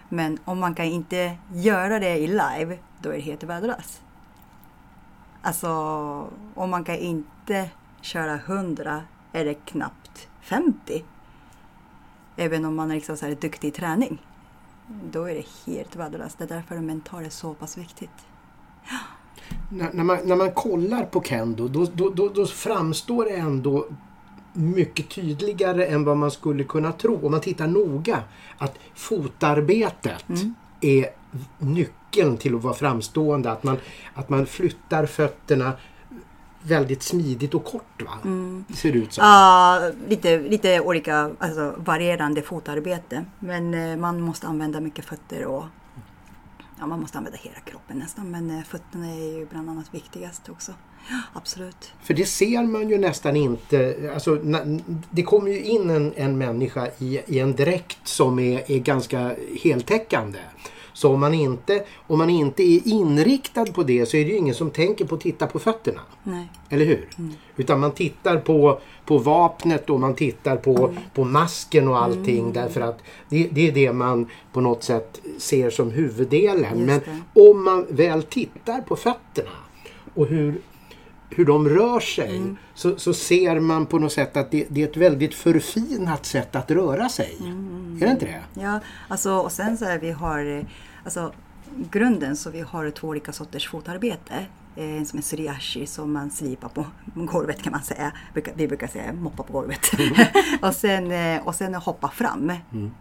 Men 0.08 0.38
om 0.44 0.58
man 0.58 0.74
kan 0.74 0.86
inte 0.86 1.36
göra 1.52 1.98
det 1.98 2.16
i 2.16 2.26
live, 2.26 2.78
då 3.02 3.08
är 3.08 3.14
det 3.14 3.20
helt 3.20 3.42
värdelöst. 3.42 4.02
Alltså 5.42 5.68
om 6.54 6.70
man 6.70 6.84
kan 6.84 6.96
inte 6.96 7.70
köra 8.00 8.34
100 8.34 9.02
eller 9.32 9.54
knappt 9.54 10.28
50 10.40 11.04
Även 12.36 12.64
om 12.64 12.74
man 12.74 12.90
är 12.90 12.94
liksom 12.94 13.16
så 13.16 13.26
här 13.26 13.36
duktig 13.40 13.68
i 13.68 13.70
träning. 13.70 14.22
Då 15.10 15.24
är 15.24 15.34
det 15.34 15.72
helt 15.72 15.96
värdelöst. 15.96 16.38
Det 16.38 16.44
är 16.44 16.48
därför 16.48 16.76
mental 16.76 17.24
är 17.24 17.28
så 17.28 17.54
pass 17.54 17.78
viktigt. 17.78 18.10
När, 19.70 19.92
när, 19.92 20.04
man, 20.04 20.18
när 20.24 20.36
man 20.36 20.52
kollar 20.52 21.04
på 21.04 21.22
kendo 21.22 21.68
då, 21.68 21.86
då, 21.94 22.10
då, 22.10 22.28
då 22.28 22.46
framstår 22.46 23.24
det 23.24 23.30
ändå 23.30 23.86
mycket 24.52 25.10
tydligare 25.10 25.86
än 25.86 26.04
vad 26.04 26.16
man 26.16 26.30
skulle 26.30 26.64
kunna 26.64 26.92
tro. 26.92 27.26
Om 27.26 27.30
man 27.30 27.40
tittar 27.40 27.66
noga 27.66 28.22
att 28.58 28.78
fotarbetet 28.94 30.24
är 30.80 31.06
nyckeln 31.58 32.36
till 32.36 32.54
att 32.54 32.62
vara 32.62 32.74
framstående. 32.74 33.50
Att 33.50 33.64
man, 33.64 33.76
att 34.14 34.28
man 34.28 34.46
flyttar 34.46 35.06
fötterna 35.06 35.72
väldigt 36.64 37.02
smidigt 37.02 37.54
och 37.54 37.64
kort. 37.64 38.02
Va? 38.02 38.18
Ser 38.74 38.92
det 38.92 38.98
ut 38.98 39.12
som. 39.12 39.24
Ja, 39.24 39.90
lite, 40.08 40.38
lite 40.38 40.80
olika, 40.80 41.30
alltså 41.38 41.74
varierande 41.78 42.42
fotarbete. 42.42 43.24
Men 43.38 43.74
eh, 43.74 43.96
man 43.96 44.20
måste 44.20 44.46
använda 44.46 44.80
mycket 44.80 45.04
fötter 45.04 45.44
och 45.44 45.64
ja, 46.78 46.86
man 46.86 47.00
måste 47.00 47.18
använda 47.18 47.38
hela 47.42 47.60
kroppen 47.60 47.98
nästan. 47.98 48.30
Men 48.30 48.50
eh, 48.50 48.62
fötterna 48.64 49.06
är 49.06 49.38
ju 49.38 49.46
bland 49.46 49.70
annat 49.70 49.94
viktigast 49.94 50.48
också. 50.48 50.72
Absolut. 51.32 51.92
För 52.02 52.14
det 52.14 52.24
ser 52.24 52.62
man 52.62 52.88
ju 52.88 52.98
nästan 52.98 53.36
inte. 53.36 54.10
Alltså, 54.14 54.38
det 55.10 55.22
kommer 55.22 55.50
ju 55.50 55.62
in 55.62 55.90
en, 55.90 56.12
en 56.16 56.38
människa 56.38 56.88
i, 56.98 57.20
i 57.26 57.38
en 57.38 57.56
dräkt 57.56 58.08
som 58.08 58.38
är, 58.38 58.70
är 58.70 58.78
ganska 58.78 59.34
heltäckande. 59.62 60.38
Så 60.92 61.12
om 61.12 61.20
man, 61.20 61.34
inte, 61.34 61.84
om 62.06 62.18
man 62.18 62.30
inte 62.30 62.62
är 62.62 62.88
inriktad 62.88 63.66
på 63.66 63.82
det 63.82 64.06
så 64.06 64.16
är 64.16 64.24
det 64.24 64.30
ju 64.30 64.36
ingen 64.36 64.54
som 64.54 64.70
tänker 64.70 65.04
på 65.04 65.14
att 65.14 65.20
titta 65.20 65.46
på 65.46 65.58
fötterna. 65.58 66.00
Nej. 66.22 66.48
Eller 66.68 66.84
hur? 66.84 67.08
Utan 67.56 67.80
man 67.80 67.92
tittar 67.92 68.36
på, 68.36 68.80
på 69.04 69.18
vapnet 69.18 69.90
och 69.90 70.00
man 70.00 70.14
tittar 70.14 70.56
på, 70.56 70.94
på 71.14 71.24
masken 71.24 71.88
och 71.88 72.02
allting 72.02 72.52
därför 72.52 72.80
att 72.80 72.98
det, 73.28 73.48
det 73.52 73.68
är 73.68 73.72
det 73.72 73.92
man 73.92 74.30
på 74.52 74.60
något 74.60 74.82
sätt 74.82 75.20
ser 75.38 75.70
som 75.70 75.90
huvuddelen. 75.90 76.86
Men 76.86 77.00
om 77.32 77.64
man 77.64 77.86
väl 77.88 78.22
tittar 78.22 78.80
på 78.80 78.96
fötterna 78.96 79.50
och 80.14 80.26
hur, 80.26 80.60
hur 81.30 81.44
de 81.44 81.68
rör 81.68 82.00
sig 82.00 82.54
så, 82.74 82.98
så 82.98 83.14
ser 83.14 83.60
man 83.60 83.86
på 83.86 83.98
något 83.98 84.12
sätt 84.12 84.36
att 84.36 84.50
det, 84.50 84.66
det 84.70 84.82
är 84.82 84.88
ett 84.88 84.96
väldigt 84.96 85.34
förfinat 85.34 86.26
sätt 86.26 86.56
att 86.56 86.70
röra 86.70 87.08
sig. 87.08 87.36
Är 88.00 88.06
det 88.06 88.10
inte 88.12 88.26
det? 88.26 88.60
Ja, 88.62 88.80
alltså, 89.08 89.32
och 89.32 89.52
sen 89.52 89.76
så 89.76 89.84
är 89.84 89.98
vi 89.98 90.10
har 90.10 90.58
eh, 90.58 90.64
alltså, 91.04 91.32
grunden 91.90 92.36
så 92.36 92.50
vi 92.50 92.60
har 92.60 92.90
två 92.90 93.08
olika 93.08 93.32
sorters 93.32 93.68
fotarbete. 93.68 94.46
Eh, 94.76 94.96
En 94.96 95.06
som 95.06 95.18
är 95.18 95.22
suriashi 95.22 95.86
som 95.86 96.12
man 96.12 96.30
slipar 96.30 96.68
på 96.68 96.86
golvet 97.14 97.62
kan 97.62 97.72
man 97.72 97.82
säga. 97.82 98.12
Vi 98.54 98.68
brukar 98.68 98.86
säga 98.86 99.12
moppa 99.12 99.42
på 99.42 99.52
golvet. 99.52 99.80
och, 100.62 100.74
sen, 100.74 101.10
eh, 101.10 101.46
och 101.46 101.54
sen 101.54 101.74
hoppa 101.74 102.08
fram, 102.08 102.52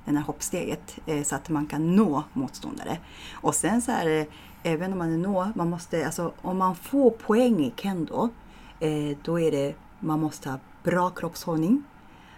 det 0.06 0.12
här 0.12 0.22
hoppsteget, 0.22 0.96
så 1.24 1.36
att 1.36 1.50
man 1.50 1.66
kan 1.66 1.96
nå 1.96 2.24
motståndare. 2.34 2.98
Och 3.34 3.56
sen 3.56 3.82
så 3.82 3.92
är 3.92 4.06
det, 4.06 4.28
även 4.64 4.92
om 4.92 4.98
man 4.98 5.14
är 5.14 5.18
nå, 5.18 5.52
man 5.56 5.70
måste, 5.70 6.06
alltså 6.06 6.34
om 6.42 6.58
man 6.58 6.76
får 6.76 7.12
poäng 7.12 7.66
i 7.66 7.74
kendo, 7.78 8.30
eh, 8.80 9.18
då 9.24 9.40
är 9.40 9.52
det, 9.52 9.76
man 10.00 10.20
måste 10.20 10.50
ha 10.50 10.60
bra 10.84 11.10
kroppshållning, 11.10 11.84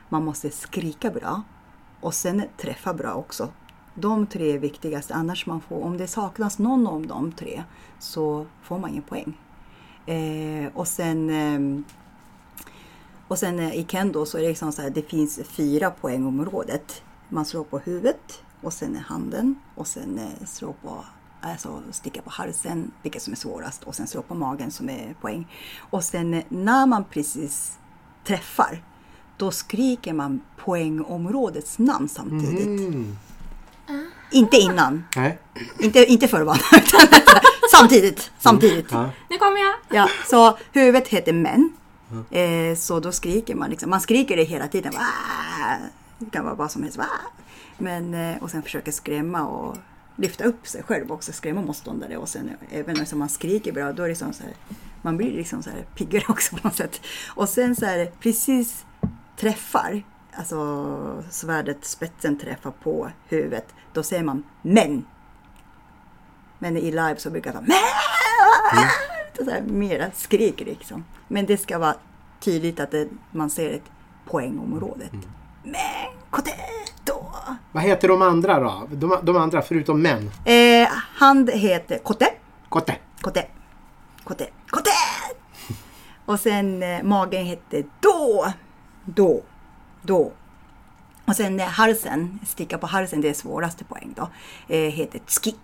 man 0.09 0.25
måste 0.25 0.49
skrika 0.49 1.11
bra 1.11 1.41
och 2.01 2.13
sen 2.13 2.43
träffa 2.57 2.93
bra 2.93 3.13
också. 3.13 3.49
De 3.93 4.27
tre 4.27 4.53
är 4.53 4.59
viktigast, 4.59 5.11
annars 5.11 5.45
man 5.45 5.61
får, 5.61 5.83
om 5.83 5.97
det 5.97 6.07
saknas 6.07 6.59
någon 6.59 6.87
av 6.87 7.07
de 7.07 7.31
tre 7.31 7.63
så 7.99 8.45
får 8.63 8.79
man 8.79 8.89
ingen 8.89 9.03
poäng. 9.03 9.37
Eh, 10.05 10.67
och 10.73 10.87
sen, 10.87 11.29
eh, 11.29 11.85
och 13.27 13.39
sen 13.39 13.59
eh, 13.59 13.75
i 13.75 13.85
kendo 13.89 14.25
så 14.25 14.37
är 14.37 14.41
det 14.41 14.47
liksom 14.47 14.71
så 14.71 14.81
här, 14.81 14.89
det 14.89 15.01
finns 15.01 15.39
fyra 15.43 15.91
poängområdet. 15.91 17.03
Man 17.29 17.45
slår 17.45 17.63
på 17.63 17.79
huvudet 17.79 18.43
och 18.61 18.73
sen 18.73 18.95
är 18.95 18.99
handen 18.99 19.55
och 19.75 19.87
sen 19.87 20.19
eh, 20.19 20.45
slår 20.45 20.73
på 20.73 21.05
Alltså 21.45 21.81
sticka 21.91 22.21
på 22.21 22.29
halsen, 22.29 22.91
vilket 23.01 23.21
som 23.21 23.33
är 23.33 23.37
svårast, 23.37 23.83
och 23.83 23.95
sen 23.95 24.07
slå 24.07 24.21
på 24.21 24.35
magen 24.35 24.71
som 24.71 24.89
är 24.89 25.15
poäng. 25.21 25.47
Och 25.79 26.03
sen 26.03 26.43
när 26.49 26.85
man 26.85 27.03
precis 27.03 27.77
träffar, 28.23 28.83
då 29.37 29.51
skriker 29.51 30.13
man 30.13 30.41
poängområdets 30.57 31.79
namn 31.79 32.09
samtidigt. 32.09 32.79
Mm. 32.79 33.17
Inte 34.31 34.57
innan, 34.57 35.03
Nej. 35.15 35.39
inte, 35.79 36.05
inte 36.05 36.25
utan 36.25 36.57
samtidigt. 37.71 38.31
samtidigt. 38.39 38.91
Ja. 38.91 39.09
Nu 39.29 39.37
kommer 39.37 39.57
jag! 39.57 39.75
Ja, 39.89 40.09
så 40.29 40.57
huvudet 40.71 41.07
heter 41.07 41.33
män. 41.33 41.73
Eh, 42.31 42.75
så 42.75 42.99
då 42.99 43.11
skriker 43.11 43.55
man 43.55 43.69
liksom. 43.69 43.89
Man 43.89 44.01
skriker 44.01 44.37
det 44.37 44.43
hela 44.43 44.67
tiden. 44.67 44.93
Wah! 44.93 45.77
Det 46.19 46.29
kan 46.29 46.45
vara 46.45 46.55
vad 46.55 46.71
som 46.71 46.83
helst. 46.83 46.97
Wah! 46.97 47.07
Men, 47.77 48.13
eh, 48.13 48.43
och 48.43 48.51
sen 48.51 48.63
försöker 48.63 48.91
skrämma 48.91 49.47
och 49.47 49.77
lyfta 50.15 50.43
upp 50.43 50.67
sig 50.67 50.83
själv 50.83 51.11
också. 51.11 51.33
Skrämma 51.33 51.61
motståndare. 51.61 52.17
Och 52.17 52.29
sen 52.29 52.49
även 52.71 53.05
om 53.13 53.19
man 53.19 53.29
skriker 53.29 53.71
bra, 53.71 53.93
då 53.93 54.03
är 54.03 54.09
det 54.09 54.15
som 54.15 54.33
så 54.33 54.43
här, 54.43 54.53
man 55.01 55.17
blir 55.17 55.31
liksom 55.31 55.63
så 55.63 55.69
här 55.69 55.85
piggare 55.95 56.23
också 56.29 56.55
på 56.55 56.67
något 56.67 56.75
sätt. 56.75 57.01
Och 57.27 57.49
sen 57.49 57.75
så 57.75 57.85
här, 57.85 58.11
precis 58.19 58.85
träffar, 59.37 60.03
alltså 60.33 61.23
svärdet, 61.29 61.85
spetsen 61.85 62.39
träffar 62.39 62.71
på 62.71 63.11
huvudet, 63.27 63.73
då 63.93 64.03
säger 64.03 64.23
man 64.23 64.43
men. 64.61 65.05
Men 66.59 66.77
i 66.77 66.91
live 66.91 67.15
så 67.17 67.29
brukar 67.29 67.53
vara 67.53 67.63
men! 67.63 67.75
Så 69.45 69.51
här, 69.51 69.61
mera 69.61 70.11
skrik 70.11 70.59
liksom. 70.59 71.05
Men 71.27 71.45
det 71.45 71.57
ska 71.57 71.77
vara 71.77 71.95
tydligt 72.39 72.79
att 72.79 72.91
det, 72.91 73.09
man 73.31 73.49
ser 73.49 73.73
ett 73.73 73.91
poängområdet. 74.25 75.11
Men, 75.63 76.14
kotetto! 76.35 77.25
Vad 77.71 77.83
heter 77.83 78.07
de 78.07 78.21
andra 78.21 78.59
då? 78.59 78.87
De, 78.91 79.19
de 79.23 79.37
andra 79.37 79.61
förutom 79.61 80.01
män? 80.01 80.31
Eh, 80.45 80.87
hand 81.15 81.49
heter 81.49 81.97
kotte, 81.97 82.27
Kotte. 82.69 82.95
kotte, 83.21 83.47
kotte, 84.23 84.47
kotte! 84.69 84.89
Och 86.25 86.39
sen 86.39 86.83
eh, 86.83 87.03
magen 87.03 87.45
heter 87.45 87.85
då, 87.99 88.53
då, 89.05 89.41
då. 90.01 90.31
Och 91.25 91.35
sen 91.35 91.59
eh, 91.59 91.65
halsen, 91.67 92.39
sticka 92.47 92.77
på 92.77 92.87
halsen, 92.87 93.21
det 93.21 93.29
är 93.29 93.33
svåraste 93.33 93.83
poäng 93.83 94.13
då, 94.15 94.29
eh, 94.75 94.91
heter 94.91 95.19
tski. 95.27 95.55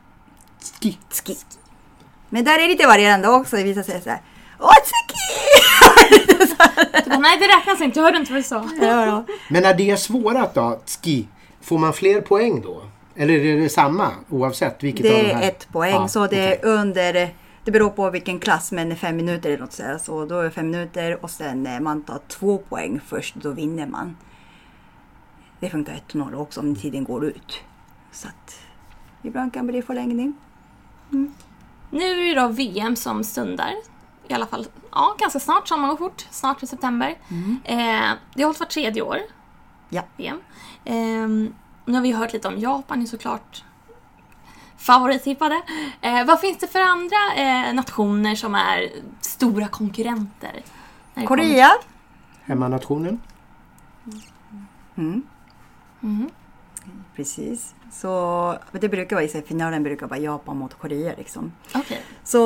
Ski. 0.81 0.97
Tski. 1.09 1.37
Men 2.29 2.43
där 2.43 2.59
är 2.59 2.67
lite 2.67 2.87
varierande 2.87 3.27
också. 3.27 3.55
Vissa 3.55 3.83
säger 3.83 4.01
så 4.01 4.09
här. 4.09 4.21
Åh, 4.59 4.73
tski! 4.73 5.50
Bara, 7.05 7.19
nej 7.19 7.39
det 7.39 7.45
räknas 7.45 7.81
inte, 7.81 7.99
jag 7.99 8.05
hörde 8.05 8.17
inte 8.17 8.31
vad 8.31 8.39
du 8.39 8.43
sa. 8.43 8.69
ja, 8.81 9.05
ja. 9.05 9.23
Men 9.49 9.63
när 9.63 9.73
det 9.73 9.91
är 9.91 9.95
svårat 9.95 10.53
då, 10.53 10.79
ski, 11.03 11.27
får 11.61 11.77
man 11.77 11.93
fler 11.93 12.21
poäng 12.21 12.61
då? 12.61 12.83
Eller 13.15 13.33
är 13.33 13.57
det 13.57 13.69
samma 13.69 14.11
oavsett 14.29 14.83
vilket 14.83 15.05
av 15.05 15.11
de 15.11 15.23
Det 15.27 15.33
här? 15.33 15.43
är 15.43 15.47
ett 15.47 15.67
poäng. 15.71 15.91
Ja, 15.93 16.07
så 16.07 16.19
det 16.19 16.25
okej. 16.25 16.59
är 16.61 16.65
under, 16.65 17.13
det 17.63 17.71
beror 17.71 17.89
på 17.89 18.09
vilken 18.09 18.39
klass, 18.39 18.71
men 18.71 18.95
fem 18.95 19.15
minuter 19.17 19.49
eller 19.49 19.59
något 19.59 19.73
sådär. 19.73 19.97
Så 19.97 20.25
då 20.25 20.39
är 20.39 20.43
det 20.43 20.51
fem 20.51 20.71
minuter 20.71 21.23
och 21.23 21.29
sen 21.29 21.67
eh, 21.67 21.79
man 21.79 22.03
tar 22.03 22.19
två 22.27 22.57
poäng 22.57 22.99
först, 23.07 23.35
då 23.35 23.51
vinner 23.51 23.87
man. 23.87 24.17
Det 25.59 25.69
funkar 25.69 25.99
1-0 26.11 26.35
också 26.35 26.59
om 26.59 26.75
tiden 26.75 27.03
går 27.03 27.25
ut. 27.25 27.59
Så 28.11 28.27
att 28.27 28.55
ibland 29.23 29.53
kan 29.53 29.65
det 29.67 29.71
bli 29.73 29.81
förlängning. 29.81 30.33
Nu 31.89 32.05
är 32.05 32.35
det 32.35 32.41
då 32.41 32.47
VM 32.47 32.95
som 32.95 33.23
stundar. 33.23 33.71
I 34.27 34.33
alla 34.33 34.45
fall 34.47 34.65
ja, 34.91 35.15
ganska 35.19 35.39
snart, 35.39 35.67
sommaren 35.67 35.89
går 35.89 35.97
fort. 36.09 36.25
Snart 36.31 36.63
i 36.63 36.67
september. 36.67 37.17
Eh, 37.63 38.11
det 38.33 38.43
hålls 38.43 38.59
vart 38.59 38.69
tredje 38.69 39.01
år, 39.01 39.17
Ja. 39.89 40.01
VM. 40.17 40.41
Eh, 40.85 41.27
nu 41.85 41.93
har 41.93 42.01
vi 42.01 42.11
hört 42.11 42.33
lite 42.33 42.47
om 42.47 42.59
Japan 42.59 43.01
är 43.01 43.05
såklart 43.05 43.63
favorittippade. 44.77 45.61
Eh, 46.01 46.25
vad 46.25 46.39
finns 46.39 46.57
det 46.57 46.67
för 46.67 46.79
andra 46.79 47.17
eh, 47.35 47.73
nationer 47.73 48.35
som 48.35 48.55
är 48.55 48.89
stora 49.21 49.67
konkurrenter? 49.67 50.63
Korea. 51.27 51.69
Hemmanationen? 52.43 53.21
Mm. 54.97 55.23
Mhm. 55.99 56.29
Precis. 57.15 57.75
Så 57.91 58.57
det 58.71 58.89
brukar 58.89 59.15
vara 59.15 59.25
i 59.25 59.27
finalen 59.47 59.83
brukar 59.83 60.07
vara 60.07 60.19
Japan 60.19 60.57
mot 60.57 60.73
Korea 60.73 61.13
liksom. 61.17 61.51
Okej. 61.75 62.01
Så 62.23 62.37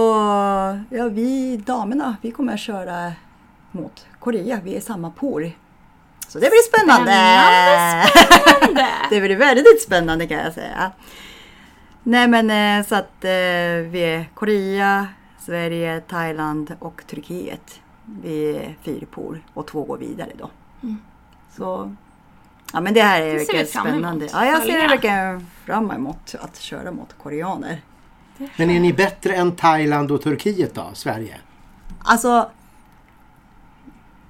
ja, 0.90 1.08
vi 1.08 1.58
damerna, 1.58 2.18
vi 2.22 2.32
kommer 2.32 2.54
att 2.54 2.60
köra 2.60 3.14
mot 3.72 4.08
Korea. 4.20 4.60
Vi 4.64 4.76
är 4.76 4.82
samma 4.82 5.12
pool. 5.12 5.52
Så 6.28 6.40
det 6.40 6.50
blir 6.50 6.80
spännande! 6.80 7.12
Spännande! 8.58 8.92
det 9.10 9.22
blir 9.22 9.36
väldigt 9.36 9.82
spännande 9.82 10.28
kan 10.28 10.38
jag 10.38 10.54
säga. 10.54 10.92
Nej 12.04 12.28
men 12.28 12.80
eh, 12.80 12.88
så 12.88 12.96
att 12.96 13.24
eh, 13.24 13.92
vi 13.92 14.02
är 14.02 14.30
Korea, 14.34 15.08
Sverige, 15.40 16.02
Thailand 16.02 16.76
och 16.80 17.04
Turkiet. 17.08 17.80
Vi 18.22 18.58
är 18.58 18.76
fyra 18.84 19.06
pool 19.12 19.40
och 19.54 19.68
två 19.68 19.84
går 19.84 19.98
vidare 19.98 20.32
då. 20.38 20.50
Så 21.58 21.96
ja 22.76 22.82
men 22.82 22.94
det 22.94 23.02
här 23.02 23.22
är 23.22 23.32
Det 23.32 23.38
verkligen 23.38 23.68
spännande. 23.68 24.28
Ja 24.32 24.46
jag 24.46 24.64
ser 24.64 24.88
verkligen 24.88 25.48
fram 25.66 25.92
emot 25.92 26.36
att 26.40 26.60
köra 26.60 26.92
mot 26.92 27.14
koreaner. 27.24 27.82
Men 28.58 28.70
är 28.70 28.80
ni 28.80 28.94
bättre 28.94 29.36
än 29.36 29.56
Thailand 29.56 30.12
och 30.12 30.22
Turkiet 30.22 30.74
då, 30.74 30.90
Sverige? 30.94 31.36
Alltså, 32.04 32.50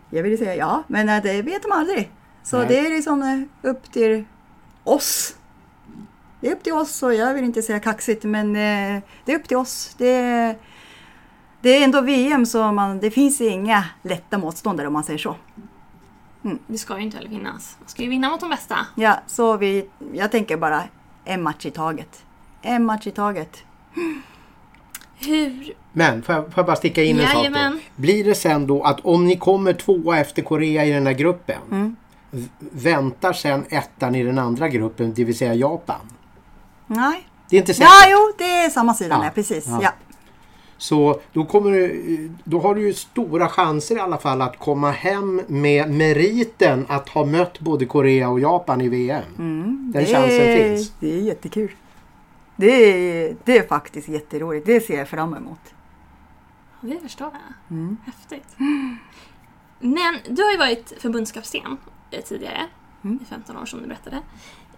jag 0.09 0.23
vill 0.23 0.37
säga 0.37 0.55
ja, 0.55 0.83
men 0.87 1.09
eh, 1.09 1.23
det 1.23 1.41
vet 1.41 1.67
man 1.69 1.79
aldrig. 1.79 2.11
Så 2.43 2.57
Nej. 2.57 2.67
det 2.67 2.79
är 2.79 2.89
liksom 2.89 3.21
eh, 3.21 3.69
upp 3.69 3.91
till 3.91 4.25
oss. 4.83 5.35
Det 6.41 6.47
är 6.47 6.55
upp 6.55 6.63
till 6.63 6.73
oss 6.73 7.03
och 7.03 7.13
jag 7.13 7.33
vill 7.33 7.43
inte 7.43 7.61
säga 7.61 7.79
kaxigt, 7.79 8.23
men 8.23 8.47
eh, 8.55 9.03
det 9.25 9.31
är 9.31 9.35
upp 9.35 9.47
till 9.47 9.57
oss. 9.57 9.95
Det, 9.97 10.55
det 11.61 11.69
är 11.69 11.83
ändå 11.83 12.01
VM 12.01 12.45
så 12.45 12.71
man, 12.71 12.99
det 12.99 13.11
finns 13.11 13.41
inga 13.41 13.85
lätta 14.01 14.37
motståndare 14.37 14.87
om 14.87 14.93
man 14.93 15.03
säger 15.03 15.19
så. 15.19 15.35
Det 16.67 16.77
ska 16.77 16.97
ju 16.97 17.01
inte 17.03 17.17
heller 17.17 17.29
finnas. 17.29 17.75
Man 17.79 17.89
ska 17.89 18.03
ju 18.03 18.09
vinna 18.09 18.29
mot 18.29 18.39
de 18.39 18.49
bästa. 18.49 18.77
Ja, 18.95 19.19
så 19.27 19.57
vi, 19.57 19.85
jag 20.13 20.31
tänker 20.31 20.57
bara 20.57 20.83
en 21.25 21.43
match 21.43 21.65
i 21.65 21.71
taget. 21.71 22.23
En 22.61 22.85
match 22.85 23.07
i 23.07 23.11
taget. 23.11 23.57
Hur... 25.17 25.73
Men 25.93 26.23
får 26.23 26.35
jag, 26.35 26.43
får 26.43 26.53
jag 26.55 26.65
bara 26.65 26.75
sticka 26.75 27.03
in 27.03 27.19
en 27.19 27.27
sak 27.27 27.47
då? 27.53 27.77
Blir 27.95 28.23
det 28.23 28.35
sen 28.35 28.67
då 28.67 28.83
att 28.83 28.99
om 29.05 29.25
ni 29.25 29.37
kommer 29.37 29.73
tvåa 29.73 30.17
efter 30.19 30.41
Korea 30.41 30.85
i 30.85 30.91
den 30.91 31.05
här 31.05 31.13
gruppen 31.13 31.61
Mm. 31.71 31.95
väntar 32.59 33.33
sen 33.33 33.65
ettan 33.69 34.15
i 34.15 34.23
den 34.23 34.39
andra 34.39 34.69
gruppen, 34.69 35.13
det 35.13 35.23
vill 35.23 35.37
säga 35.37 35.53
Japan? 35.53 35.99
Nej. 36.87 37.27
Det 37.49 37.55
är 37.55 37.59
inte 37.59 37.73
säkert. 37.73 37.89
Ja, 38.03 38.09
jo, 38.11 38.33
det, 38.37 38.51
är 38.65 38.69
samma 38.69 38.93
sida 38.93 39.15
Ja, 39.15 39.19
med, 39.21 39.35
precis. 39.35 39.65
ja. 39.67 39.79
Ja. 39.81 39.91
Så 40.77 41.19
då, 41.33 41.45
kommer 41.45 41.71
du, 41.71 42.29
då 42.43 42.59
har 42.59 42.75
du 42.75 42.87
ju 42.87 42.93
stora 42.93 43.49
chanser 43.49 43.95
i 43.95 43.99
alla 43.99 44.17
fall 44.17 44.41
att 44.41 44.59
komma 44.59 44.91
hem 44.91 45.41
med 45.47 45.91
meriten 45.91 46.85
att 46.89 47.09
ha 47.09 47.25
mött 47.25 47.59
både 47.59 47.85
Korea 47.85 48.29
och 48.29 48.39
Japan 48.39 48.81
i 48.81 48.89
VM. 48.89 49.23
Den 49.37 49.91
det, 49.91 50.05
chansen 50.05 50.41
är, 50.41 50.69
finns. 50.69 50.93
det 50.99 51.13
är 51.13 51.21
jättekul. 51.21 51.71
Det 52.55 52.71
är, 52.71 53.35
det 53.43 53.57
är 53.57 53.67
faktiskt 53.67 54.07
jätteroligt. 54.07 54.65
Det 54.65 54.81
ser 54.81 54.97
jag 54.97 55.09
fram 55.09 55.33
emot. 55.33 55.59
Ja, 56.81 56.87
Det 56.87 56.99
förstår 56.99 57.31
jag. 57.33 57.95
Häftigt. 58.05 58.55
Men 59.79 60.17
du 60.29 60.43
har 60.43 60.51
ju 60.51 60.57
varit 60.57 60.93
förbundskapten 60.99 61.77
eh, 62.11 62.21
tidigare, 62.23 62.61
i 63.21 63.25
15 63.29 63.57
år 63.57 63.65
som 63.65 63.81
du 63.81 63.87
berättade. 63.87 64.21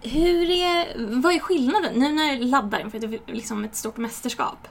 Hur 0.00 0.50
är, 0.50 0.86
vad 1.22 1.34
är 1.34 1.38
skillnaden, 1.38 1.94
nu 1.94 2.12
när 2.12 2.36
du 2.36 2.44
laddar 2.44 2.80
inför 2.80 3.32
liksom 3.32 3.64
ett 3.64 3.76
stort 3.76 3.96
mästerskap, 3.96 4.68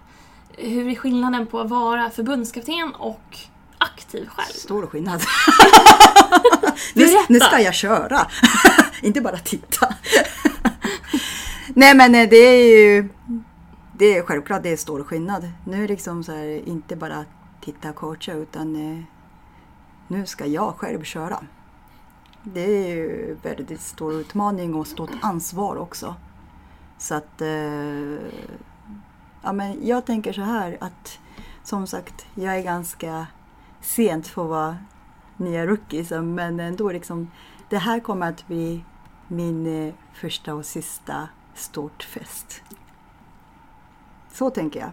hur 0.52 0.88
är 0.88 0.95
skillnaden 0.95 1.48
på 1.48 1.60
att 1.60 1.70
vara 1.70 2.10
förbundskapten 2.10 2.95
och 2.95 3.38
aktiv 3.78 4.28
själv? 4.28 4.54
Stor 4.54 4.88
skillnad. 4.88 5.22
nu, 6.93 7.06
nu 7.30 7.39
ska 7.39 7.60
jag 7.60 7.74
köra. 7.74 8.28
Inte 9.02 9.22
bara 9.22 9.38
titta. 9.38 9.93
Nej 11.68 11.95
men 11.95 12.16
eh, 12.16 12.30
det 12.30 12.38
är 12.38 12.78
ju 12.78 13.10
det 13.98 14.18
är 14.18 14.24
självklart 14.24 14.64
det 14.64 14.70
är 14.70 14.78
stor 14.78 15.04
skillnad. 15.04 15.50
Nu 15.66 15.78
är 15.78 15.82
det 15.82 15.88
liksom 15.88 16.24
så 16.24 16.32
här, 16.32 16.68
inte 16.68 16.95
bara 16.95 17.26
titta 17.62 17.89
och 17.89 17.95
coacha 17.95 18.34
utan 18.34 18.76
eh, 18.76 19.04
nu 20.08 20.26
ska 20.26 20.45
jag 20.45 20.76
själv 20.78 21.04
köra. 21.04 21.39
Det 22.43 22.62
är 22.62 22.88
ju 22.88 23.38
väldigt 23.43 23.82
stor 23.82 24.14
utmaning 24.14 24.76
och 24.76 24.88
stort 24.88 25.12
ansvar 25.22 25.76
också. 25.76 26.16
Så 26.98 27.16
att 27.16 27.41
eh, 27.41 28.18
ja, 29.48 29.54
men 29.54 29.88
jag 29.88 30.06
tänker 30.06 30.34
så 30.34 30.41
här 30.41 30.78
att 30.80 31.20
som 31.64 31.88
sagt, 31.88 32.26
jag 32.36 32.58
är 32.58 32.64
ganska 32.64 33.28
sent 33.82 34.28
för 34.28 34.43
att 34.43 34.50
vara 34.50 34.78
nya 35.38 35.66
rookies 35.66 36.12
men 36.12 36.60
ändå 36.60 36.91
liksom 36.91 37.32
det 37.70 37.78
här 37.78 38.00
kommer 38.00 38.30
att 38.30 38.48
bli 38.48 38.84
min 39.28 39.88
eh, 39.88 39.93
första 40.14 40.56
och 40.56 40.66
sista 40.66 41.30
stort 41.54 42.04
fest. 42.04 42.62
Så 44.32 44.50
tänker 44.50 44.80
jag. 44.80 44.91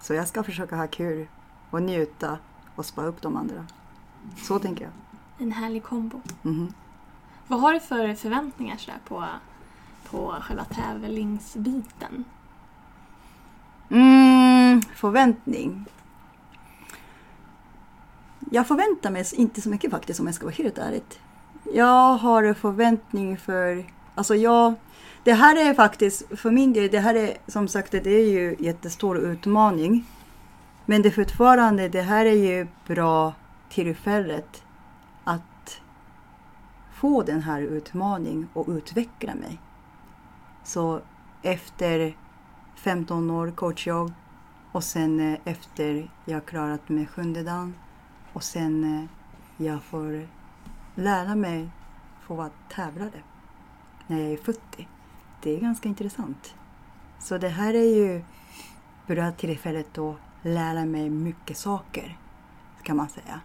Så 0.00 0.14
jag 0.14 0.28
ska 0.28 0.42
försöka 0.42 0.76
ha 0.76 0.86
kul 0.86 1.26
och 1.70 1.82
njuta 1.82 2.38
och 2.74 2.86
spara 2.86 3.06
upp 3.06 3.22
de 3.22 3.36
andra. 3.36 3.66
Så 4.36 4.58
tänker 4.58 4.84
jag. 4.84 4.92
En 5.38 5.52
härlig 5.52 5.82
kombo. 5.82 6.20
Mhm. 6.42 6.72
Vad 7.46 7.60
har 7.60 7.72
du 7.72 7.80
för 7.80 8.14
förväntningar 8.14 8.76
sådär 8.76 9.00
på, 9.08 9.24
på 10.10 10.36
själva 10.40 10.64
tävlingsbiten? 10.64 12.24
Mm, 13.90 14.82
förväntning. 14.94 15.84
Jag 18.50 18.68
förväntar 18.68 19.10
mig 19.10 19.24
inte 19.34 19.60
så 19.60 19.68
mycket 19.68 19.90
faktiskt 19.90 20.20
om 20.20 20.26
jag 20.26 20.34
ska 20.34 20.44
vara 20.44 20.54
helt 20.54 20.78
ärlig. 20.78 21.02
Jag 21.74 22.16
har 22.16 22.54
förväntning 22.54 23.38
för... 23.38 23.84
Alltså 24.14 24.34
jag... 24.34 24.74
Det 25.24 25.32
här 25.32 25.70
är 25.70 25.74
faktiskt, 25.74 26.38
för 26.38 26.50
min 26.50 26.72
del, 26.72 26.90
det 26.90 26.98
här 26.98 27.14
är 27.14 27.36
som 27.46 27.68
sagt 27.68 27.92
det 27.92 28.06
är 28.06 28.30
ju 28.30 28.56
jättestor 28.58 29.18
utmaning. 29.18 30.06
Men 30.86 31.02
det 31.02 31.08
är 31.08 31.10
fortfarande, 31.10 31.88
det 31.88 32.02
här 32.02 32.26
är 32.26 32.32
ju 32.32 32.66
bra 32.86 33.34
tillfället 33.70 34.62
att 35.24 35.80
få 36.94 37.22
den 37.22 37.42
här 37.42 37.60
utmaningen 37.60 38.48
och 38.52 38.68
utveckla 38.68 39.34
mig. 39.34 39.60
Så 40.64 41.00
efter 41.42 42.16
15 42.74 43.30
år 43.30 43.50
coachjobb 43.50 44.12
och 44.72 44.84
sen 44.84 45.20
eh, 45.20 45.38
efter 45.44 46.10
jag 46.24 46.46
klarat 46.46 46.88
med 46.88 47.10
sjunde 47.10 47.42
dagen 47.42 47.74
och 48.32 48.42
sen 48.42 48.84
eh, 48.84 49.04
jag 49.66 49.82
får 49.82 50.28
lära 50.94 51.34
mig 51.34 51.68
få 52.20 52.34
vara 52.34 52.50
tävlare 52.68 53.22
när 54.06 54.20
jag 54.20 54.32
är 54.32 54.36
40. 54.36 54.88
Det 55.42 55.56
är 55.56 55.60
ganska 55.60 55.88
intressant. 55.88 56.54
Så 57.18 57.38
det 57.38 57.48
här 57.48 57.74
är 57.74 57.96
ju 57.96 58.24
bra 59.06 59.32
tillfället 59.32 59.98
att 59.98 60.16
lära 60.42 60.84
mig 60.84 61.10
mycket 61.10 61.56
saker 61.56 62.18
kan 62.82 62.96
man 62.96 63.08
säga. 63.08 63.40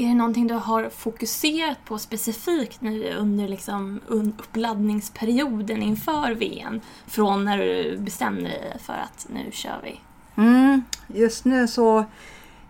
Är 0.00 0.08
det 0.08 0.14
någonting 0.14 0.46
du 0.46 0.54
har 0.54 0.88
fokuserat 0.88 1.84
på 1.84 1.98
specifikt 1.98 2.80
nu 2.80 3.14
under 3.14 3.48
liksom 3.48 4.00
uppladdningsperioden 4.06 5.82
inför 5.82 6.34
VM? 6.34 6.80
Från 7.06 7.44
när 7.44 7.58
du 7.58 7.98
bestämde 7.98 8.42
dig 8.42 8.76
för 8.80 8.92
att 8.92 9.26
nu 9.30 9.50
kör 9.52 9.80
vi? 9.82 10.00
Mm, 10.36 10.82
just 11.06 11.44
nu 11.44 11.68
så 11.68 12.04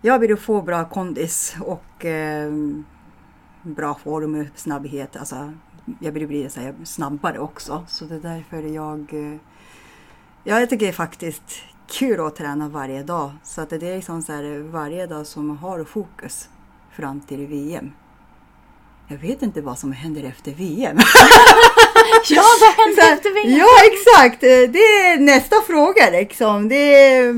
jag 0.03 0.18
vill 0.18 0.37
få 0.37 0.62
bra 0.62 0.89
kondis 0.89 1.57
och 1.61 2.05
eh, 2.05 2.53
bra 3.62 3.95
form, 3.95 4.35
och 4.35 4.47
snabbhet. 4.55 5.16
Alltså, 5.16 5.53
jag 6.01 6.12
vill 6.12 6.26
bli 6.26 6.51
så 6.51 6.61
här, 6.61 6.74
snabbare 6.85 7.39
också. 7.39 7.85
Så 7.89 8.05
det 8.05 8.14
är 8.14 8.20
därför 8.20 8.62
jag... 8.62 9.14
Eh, 9.14 9.39
ja, 10.45 10.61
jag 10.61 10.70
tycker 10.70 10.87
det 10.87 10.93
är 10.93 10.93
faktiskt 10.93 11.62
kul 11.87 12.20
att 12.20 12.37
träna 12.37 12.68
varje 12.68 13.03
dag. 13.03 13.31
Så 13.43 13.61
att 13.61 13.70
det 13.70 13.83
är 13.83 13.97
liksom 13.97 14.22
så 14.22 14.33
här, 14.33 14.59
varje 14.59 15.07
dag 15.07 15.26
som 15.26 15.59
har 15.59 15.85
fokus 15.85 16.49
fram 16.99 17.20
till 17.20 17.46
VM. 17.46 17.92
Jag 19.09 19.18
vet 19.18 19.42
inte 19.42 19.61
vad 19.61 19.78
som 19.78 19.92
händer 19.92 20.24
efter 20.24 20.53
VM. 20.53 20.96
Ja, 22.30 22.42
vad 22.61 22.86
hände 22.86 23.01
Så 23.01 23.07
här, 23.07 23.14
efter 23.14 23.34
VM? 23.34 23.59
Ja, 23.59 23.68
exakt. 23.92 24.40
Det 24.40 24.78
är 24.78 25.20
nästa 25.20 25.57
fråga 25.66 26.11
liksom. 26.11 26.68
Det 26.68 26.94
är, 26.94 27.32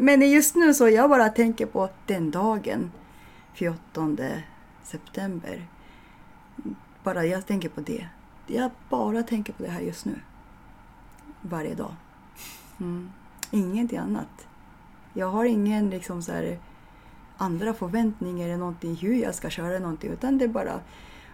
men 0.00 0.30
just 0.30 0.54
nu 0.54 0.74
så 0.74 0.88
jag 0.88 1.10
bara 1.10 1.28
tänker 1.28 1.66
på 1.66 1.88
den 2.06 2.30
dagen, 2.30 2.92
14 3.54 4.18
september. 4.82 5.66
Bara 7.02 7.24
jag 7.24 7.46
tänker 7.46 7.68
på 7.68 7.80
det. 7.80 8.08
Jag 8.46 8.70
bara 8.88 9.22
tänker 9.22 9.52
på 9.52 9.62
det 9.62 9.70
här 9.70 9.80
just 9.80 10.04
nu. 10.04 10.20
Varje 11.40 11.74
dag. 11.74 11.94
Mm. 12.80 13.10
Ingenting 13.50 13.98
annat. 13.98 14.46
Jag 15.12 15.26
har 15.26 15.44
ingen 15.44 15.90
liksom 15.90 16.22
så 16.22 16.32
här, 16.32 16.58
andra 17.44 17.74
förväntningar 17.74 18.46
eller 18.46 18.56
någonting 18.56 18.96
hur 18.96 19.14
jag 19.14 19.34
ska 19.34 19.50
köra 19.50 19.78
någonting. 19.78 20.10
Utan 20.10 20.38
det 20.38 20.44
är 20.44 20.48
bara 20.48 20.80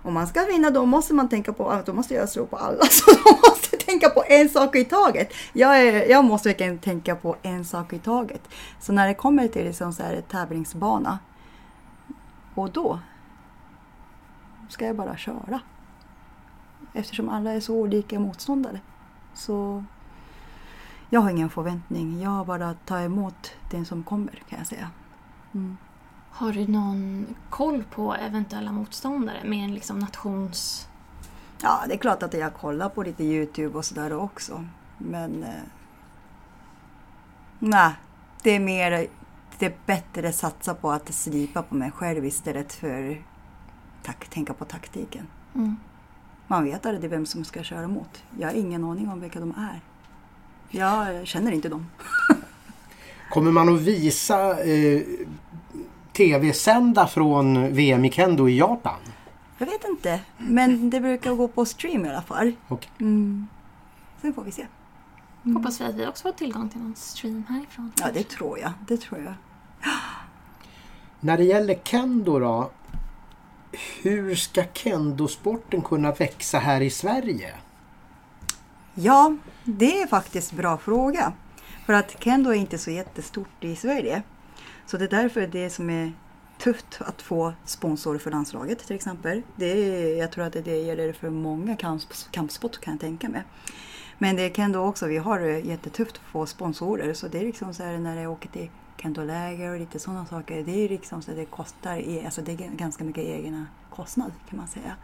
om 0.02 0.14
man 0.14 0.26
ska 0.26 0.44
vinna 0.44 0.70
då 0.70 0.86
måste 0.86 1.14
man 1.14 1.28
tänka 1.28 1.52
på 1.52 1.70
att 1.70 1.86
då 1.86 1.92
måste 1.92 2.14
jag 2.14 2.28
slå 2.28 2.46
på 2.46 2.56
alla. 2.56 2.84
Så 2.90 3.10
då 3.10 3.50
måste 3.50 3.76
tänka 3.76 4.08
på 4.08 4.24
en 4.28 4.48
sak 4.48 4.76
i 4.76 4.84
taget. 4.84 5.32
Jag, 5.52 5.80
är, 5.80 6.10
jag 6.10 6.24
måste 6.24 6.48
verkligen 6.48 6.78
tänka 6.78 7.16
på 7.16 7.36
en 7.42 7.64
sak 7.64 7.92
i 7.92 7.98
taget. 7.98 8.48
Så 8.80 8.92
när 8.92 9.08
det 9.08 9.14
kommer 9.14 9.48
till 9.48 9.64
liksom 9.64 9.92
så 9.92 10.02
här 10.02 10.20
tävlingsbana 10.20 11.18
och 12.54 12.70
då 12.70 12.98
ska 14.68 14.86
jag 14.86 14.96
bara 14.96 15.16
köra. 15.16 15.60
Eftersom 16.92 17.28
alla 17.28 17.52
är 17.52 17.60
så 17.60 17.74
olika 17.74 18.20
motståndare. 18.20 18.80
Så 19.34 19.84
jag 21.10 21.20
har 21.20 21.30
ingen 21.30 21.50
förväntning. 21.50 22.22
Jag 22.22 22.46
bara 22.46 22.74
tar 22.74 23.00
emot 23.00 23.52
den 23.70 23.84
som 23.84 24.02
kommer 24.02 24.42
kan 24.48 24.58
jag 24.58 24.66
säga. 24.66 24.90
Mm. 25.54 25.76
Har 26.30 26.52
du 26.52 26.66
någon 26.66 27.26
koll 27.50 27.84
på 27.90 28.14
eventuella 28.14 28.72
motståndare 28.72 29.44
med 29.44 29.64
en 29.64 29.74
liksom 29.74 29.98
nations... 29.98 30.88
Ja, 31.62 31.84
det 31.88 31.94
är 31.94 31.98
klart 31.98 32.22
att 32.22 32.34
jag 32.34 32.54
kollar 32.54 32.88
på 32.88 33.02
lite 33.02 33.24
Youtube 33.24 33.78
och 33.78 33.84
sådär 33.84 34.12
också. 34.12 34.64
Men... 34.98 35.42
Eh, 35.42 35.62
nej, 37.58 37.92
det 38.42 38.50
är 38.50 38.60
mer... 38.60 39.06
Det 39.58 39.66
är 39.66 39.74
bättre 39.86 40.28
att 40.28 40.34
satsa 40.34 40.74
på 40.74 40.90
att 40.90 41.14
slipa 41.14 41.62
på 41.62 41.74
mig 41.74 41.90
själv 41.90 42.24
istället 42.24 42.72
för 42.72 43.22
tak, 44.02 44.28
tänka 44.28 44.54
på 44.54 44.64
taktiken. 44.64 45.26
Mm. 45.54 45.76
Man 46.46 46.64
vet 46.64 46.86
aldrig 46.86 47.10
vem 47.10 47.26
som 47.26 47.44
ska 47.44 47.62
köra 47.62 47.84
emot. 47.84 48.22
Jag 48.38 48.48
har 48.48 48.54
ingen 48.54 48.84
aning 48.84 49.08
om 49.08 49.20
vilka 49.20 49.40
de 49.40 49.50
är. 49.50 49.80
Jag 50.70 51.26
känner 51.26 51.52
inte 51.52 51.68
dem. 51.68 51.86
Kommer 53.30 53.50
man 53.50 53.74
att 53.74 53.80
visa 53.80 54.64
eh, 54.64 55.02
tv-sända 56.12 57.06
från 57.06 57.72
VM 57.72 58.04
i 58.04 58.10
Kendo 58.10 58.48
i 58.48 58.58
Japan? 58.58 59.00
Jag 59.58 59.66
vet 59.66 59.84
inte, 59.84 60.20
men 60.38 60.90
det 60.90 61.00
brukar 61.00 61.34
gå 61.34 61.48
på 61.48 61.64
stream 61.64 62.06
i 62.06 62.08
alla 62.08 62.22
fall. 62.22 62.52
Okej. 62.68 62.90
Mm. 63.00 63.46
Sen 64.22 64.34
får 64.34 64.42
vi 64.42 64.50
se. 64.50 64.66
Hoppas 65.42 65.80
vi 65.80 65.84
att 65.84 65.94
vi 65.94 66.06
också 66.06 66.22
får 66.22 66.32
tillgång 66.32 66.68
till 66.68 66.80
någon 66.80 66.94
stream 66.96 67.44
härifrån. 67.48 67.92
Ja, 68.00 68.06
det 68.14 68.28
tror 68.28 68.58
jag. 68.58 68.72
Det 68.88 68.96
tror 68.96 69.20
jag. 69.20 69.34
När 71.20 71.36
det 71.36 71.44
gäller 71.44 71.74
kendo 71.84 72.38
då. 72.38 72.70
Hur 74.02 74.34
ska 74.34 74.64
kendosporten 74.72 75.82
kunna 75.82 76.12
växa 76.12 76.58
här 76.58 76.80
i 76.80 76.90
Sverige? 76.90 77.54
Ja, 78.94 79.36
det 79.64 80.02
är 80.02 80.06
faktiskt 80.06 80.52
en 80.52 80.58
bra 80.58 80.78
fråga. 80.78 81.32
För 81.86 81.92
att 81.92 82.16
kendo 82.24 82.50
är 82.50 82.54
inte 82.54 82.78
så 82.78 82.90
jättestort 82.90 83.64
i 83.64 83.76
Sverige. 83.76 84.22
Så 84.90 84.96
det 84.96 85.04
är 85.04 85.22
därför 85.22 85.46
det 85.46 85.70
som 85.70 85.90
är 85.90 86.12
tufft 86.58 87.00
att 87.00 87.22
få 87.22 87.52
sponsor 87.64 88.18
för 88.18 88.30
landslaget 88.30 88.78
till 88.78 88.96
exempel. 88.96 89.42
Det 89.56 89.66
är, 89.66 90.18
jag 90.18 90.32
tror 90.32 90.44
att 90.44 90.52
det 90.52 90.76
gäller 90.76 91.12
för 91.12 91.30
många 91.30 91.76
kamp, 91.76 92.02
kampsport 92.30 92.80
kan 92.80 92.92
jag 92.94 93.00
tänka 93.00 93.28
mig. 93.28 93.42
Men 94.18 94.36
det 94.36 94.42
är 94.42 94.50
kendo 94.50 94.78
också, 94.78 95.06
vi 95.06 95.18
har 95.18 95.40
det 95.40 95.58
jättetufft 95.60 96.16
att 96.16 96.32
få 96.32 96.46
sponsorer 96.46 97.14
så 97.14 97.28
det 97.28 97.38
är 97.38 97.44
liksom 97.44 97.74
så 97.74 97.82
här 97.82 97.98
när 97.98 98.22
jag 98.22 98.32
åker 98.32 98.48
till 98.48 98.70
kendoläger 98.96 99.70
och 99.70 99.80
lite 99.80 99.98
sådana 99.98 100.26
saker. 100.26 100.62
Det 100.62 100.84
är 100.84 100.88
liksom 100.88 101.22
så 101.22 101.30
att 101.30 101.36
det 101.36 101.44
kostar, 101.44 101.96
e, 101.96 102.22
alltså 102.24 102.42
det 102.42 102.52
är 102.52 102.56
ganska 102.56 103.04
mycket 103.04 103.24
egna 103.24 103.66
kostnad 103.90 104.32
kan 104.48 104.58
man 104.58 104.68
säga. 104.68 104.96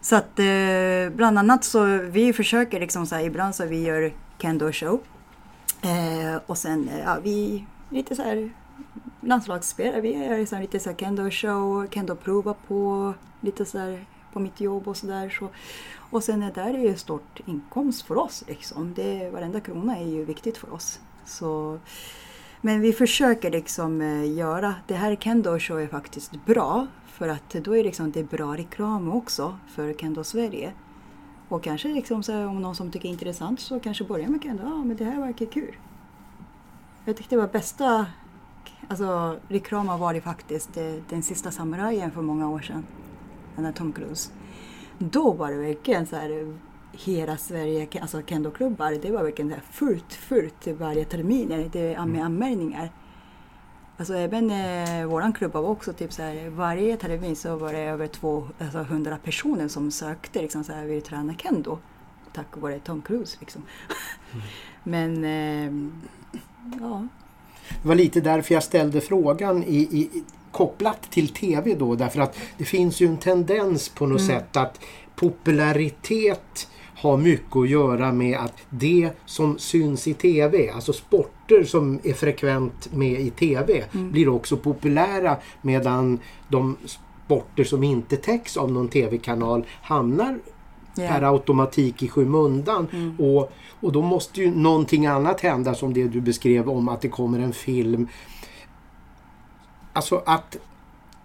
Så 0.00 0.16
att 0.16 0.38
eh, 0.38 1.16
bland 1.16 1.38
annat 1.38 1.64
så 1.64 1.84
vi 1.98 2.32
försöker 2.32 2.80
liksom 2.80 3.06
så 3.06 3.14
här, 3.14 3.24
ibland 3.24 3.54
så 3.54 3.66
vi 3.66 3.82
gör 3.82 4.12
kendo 4.38 4.72
show. 4.72 5.00
Eh, 5.82 6.40
och 6.46 6.58
sen 6.58 6.88
eh, 6.88 7.00
ja, 7.00 7.18
vi 7.22 7.66
lite 7.90 8.16
så 8.16 8.22
här 8.22 8.50
landslagsspelare. 9.22 10.00
Vi 10.00 10.24
gör 10.24 10.38
liksom 10.38 10.60
lite 10.60 10.80
så 10.80 10.90
här 10.90 10.96
kendo 10.96 11.30
show, 11.30 11.86
kendo 11.90 12.16
prova 12.16 12.54
på 12.54 13.14
lite 13.40 13.64
så 13.64 13.78
här 13.78 14.06
på 14.32 14.40
mitt 14.40 14.60
jobb 14.60 14.88
och 14.88 14.96
sådär. 14.96 15.30
Så, 15.38 15.48
och 16.10 16.24
sen 16.24 16.42
är 16.42 16.52
där 16.52 16.74
är 16.74 16.78
ju 16.78 16.96
stort 16.96 17.40
inkomst 17.46 18.02
för 18.02 18.18
oss 18.18 18.44
liksom. 18.46 18.94
Det, 18.94 19.30
varenda 19.30 19.60
krona 19.60 19.98
är 19.98 20.06
ju 20.06 20.24
viktigt 20.24 20.58
för 20.58 20.72
oss. 20.72 21.00
Så, 21.24 21.78
men 22.60 22.80
vi 22.80 22.92
försöker 22.92 23.50
liksom 23.50 24.00
eh, 24.00 24.34
göra, 24.34 24.74
det 24.86 24.94
här 24.94 25.16
Kendo 25.16 25.58
Show 25.58 25.80
är 25.80 25.86
faktiskt 25.86 26.44
bra 26.46 26.86
för 27.06 27.28
att 27.28 27.50
då 27.50 27.76
är 27.76 27.84
liksom 27.84 28.12
det 28.12 28.30
bra 28.30 28.56
reklam 28.56 29.12
också 29.12 29.58
för 29.68 29.94
Kendo 29.94 30.24
Sverige. 30.24 30.72
Och 31.48 31.62
kanske 31.62 31.88
liksom 31.88 32.22
så 32.22 32.32
här, 32.32 32.46
om 32.46 32.62
någon 32.62 32.74
som 32.74 32.90
tycker 32.90 33.08
det 33.08 33.10
är 33.10 33.12
intressant 33.12 33.60
så 33.60 33.80
kanske 33.80 34.04
börjar 34.04 34.28
med 34.28 34.42
Kendo, 34.42 34.62
ja 34.62 34.84
men 34.84 34.96
det 34.96 35.04
här 35.04 35.20
verkar 35.20 35.46
kul. 35.46 35.76
Jag 37.04 37.16
tyckte 37.16 37.34
det 37.34 37.40
var 37.40 37.48
bästa 37.48 38.06
alltså, 38.92 39.40
reklam 39.48 39.88
har 39.88 39.98
varit 39.98 40.24
faktiskt 40.24 40.76
eh, 40.76 40.94
Den 41.08 41.22
sista 41.22 41.50
samurajen 41.50 42.10
för 42.10 42.22
många 42.22 42.48
år 42.48 42.60
sedan. 42.60 42.86
Den 43.56 43.64
här 43.64 43.72
Tom 43.72 43.92
Cruise. 43.92 44.30
Då 44.98 45.32
var 45.32 45.50
det 45.50 45.58
verkligen 45.58 46.06
så 46.06 46.16
här 46.16 46.58
hela 46.92 47.36
Sverige, 47.36 47.88
alltså 48.00 48.22
kendoklubbar, 48.22 48.92
det 49.02 49.10
var 49.10 49.22
verkligen 49.22 49.54
fullt, 49.70 50.12
fullt 50.12 50.66
varje 50.66 51.04
termin 51.04 51.70
det, 51.72 52.06
med 52.06 52.24
anmälningar. 52.24 52.90
Alltså 53.96 54.14
även 54.14 54.50
eh, 54.50 55.06
våran 55.06 55.32
klubb 55.32 55.52
var 55.52 55.60
också 55.60 55.92
typ 55.92 56.12
så 56.12 56.22
här, 56.22 56.50
varje 56.50 56.96
termin 56.96 57.36
så 57.36 57.56
var 57.56 57.72
det 57.72 57.78
över 57.78 58.06
200 58.06 58.52
alltså 58.58 59.24
personer 59.24 59.68
som 59.68 59.90
sökte 59.90 60.42
liksom 60.42 60.64
så 60.64 60.72
här, 60.72 60.84
vill 60.84 61.02
träna 61.02 61.34
kendo. 61.34 61.78
Tack 62.32 62.56
vare 62.56 62.78
Tom 62.78 63.02
Cruise 63.02 63.36
liksom. 63.40 63.62
Mm. 64.32 64.44
Men 64.82 65.24
eh, 65.24 66.40
ja. 66.80 67.06
Det 67.82 67.88
var 67.88 67.94
lite 67.94 68.20
därför 68.20 68.54
jag 68.54 68.62
ställde 68.62 69.00
frågan 69.00 69.64
i, 69.64 69.76
i, 69.76 70.10
kopplat 70.50 71.10
till 71.10 71.28
TV 71.28 71.74
då 71.74 71.94
därför 71.94 72.20
att 72.20 72.36
det 72.58 72.64
finns 72.64 73.00
ju 73.00 73.06
en 73.06 73.16
tendens 73.16 73.88
på 73.88 74.06
något 74.06 74.20
mm. 74.20 74.38
sätt 74.38 74.56
att 74.56 74.80
popularitet 75.16 76.68
har 77.02 77.16
mycket 77.16 77.56
att 77.56 77.68
göra 77.68 78.12
med 78.12 78.38
att 78.38 78.52
det 78.70 79.10
som 79.26 79.58
syns 79.58 80.08
i 80.08 80.14
TV, 80.14 80.70
alltså 80.70 80.92
sporter 80.92 81.64
som 81.64 82.00
är 82.04 82.12
frekvent 82.12 82.92
med 82.92 83.20
i 83.20 83.30
TV, 83.30 83.84
mm. 83.94 84.12
blir 84.12 84.28
också 84.28 84.56
populära 84.56 85.36
medan 85.62 86.18
de 86.48 86.76
sporter 87.26 87.64
som 87.64 87.82
inte 87.82 88.16
täcks 88.16 88.56
av 88.56 88.72
någon 88.72 88.88
TV-kanal 88.88 89.64
hamnar 89.82 90.38
yeah. 90.98 91.14
per 91.14 91.22
automatik 91.22 92.02
i 92.02 92.08
skymundan. 92.08 92.88
Mm. 92.92 93.20
Och, 93.20 93.52
och 93.80 93.92
då 93.92 94.02
måste 94.02 94.40
ju 94.40 94.54
någonting 94.54 95.06
annat 95.06 95.40
hända 95.40 95.74
som 95.74 95.94
det 95.94 96.08
du 96.08 96.20
beskrev 96.20 96.68
om 96.68 96.88
att 96.88 97.00
det 97.00 97.08
kommer 97.08 97.38
en 97.38 97.52
film. 97.52 98.08
Alltså 99.92 100.22
att 100.26 100.56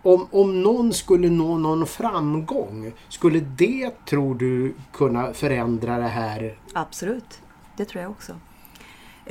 om, 0.02 0.28
om 0.32 0.64
någon 0.64 0.94
skulle 0.94 1.30
nå 1.30 1.58
någon 1.58 1.88
framgång, 1.88 2.94
skulle 3.10 3.40
det 3.40 4.06
tror 4.06 4.36
du 4.36 4.74
kunna 4.92 5.34
förändra 5.34 5.98
det 5.98 6.08
här? 6.08 6.58
Absolut, 6.74 7.42
det 7.78 7.86
tror 7.86 8.02
jag 8.02 8.12
också. 8.12 8.34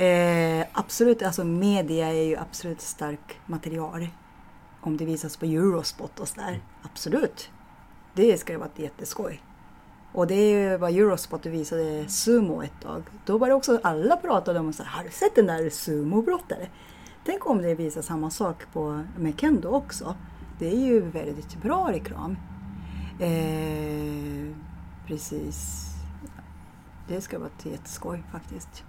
Eh, 0.03 0.65
absolut, 0.71 1.21
alltså 1.21 1.43
media 1.43 2.07
är 2.07 2.23
ju 2.23 2.37
absolut 2.37 2.81
stark 2.81 3.39
material. 3.45 4.07
Om 4.81 4.97
det 4.97 5.05
visas 5.05 5.37
på 5.37 5.45
Eurospot 5.45 6.19
och 6.19 6.27
sådär. 6.27 6.61
Absolut. 6.81 7.49
Det 8.13 8.39
ska 8.39 8.57
vara 8.57 8.69
jätteskoj. 8.75 9.41
Och 10.13 10.27
det 10.27 10.35
ju 10.49 10.77
vad 10.77 10.91
Eurospot 10.91 11.45
visade 11.45 12.07
sumo 12.07 12.63
ett 12.63 12.81
tag. 12.81 13.03
Då 13.25 13.37
var 13.37 13.47
det 13.47 13.53
också 13.53 13.79
alla 13.83 14.15
pratade 14.15 14.59
om 14.59 14.73
så 14.73 14.83
här, 14.83 14.89
har 14.97 15.03
du 15.03 15.09
sett 15.09 15.35
den 15.35 15.45
där 15.45 15.69
sumobrottare? 15.69 16.67
Tänk 17.25 17.49
om 17.49 17.61
det 17.61 17.75
visar 17.75 18.01
samma 18.01 18.29
sak 18.29 18.63
på, 18.73 19.03
med 19.17 19.39
kendo 19.39 19.69
också. 19.69 20.15
Det 20.59 20.67
är 20.67 20.85
ju 20.85 21.01
väldigt 21.01 21.61
bra 21.61 21.91
reklam. 21.91 22.37
Eh, 23.19 24.55
precis. 25.07 25.85
Det 27.07 27.21
ska 27.21 27.39
vara 27.39 27.49
jätteskoj 27.63 28.23
faktiskt. 28.31 28.83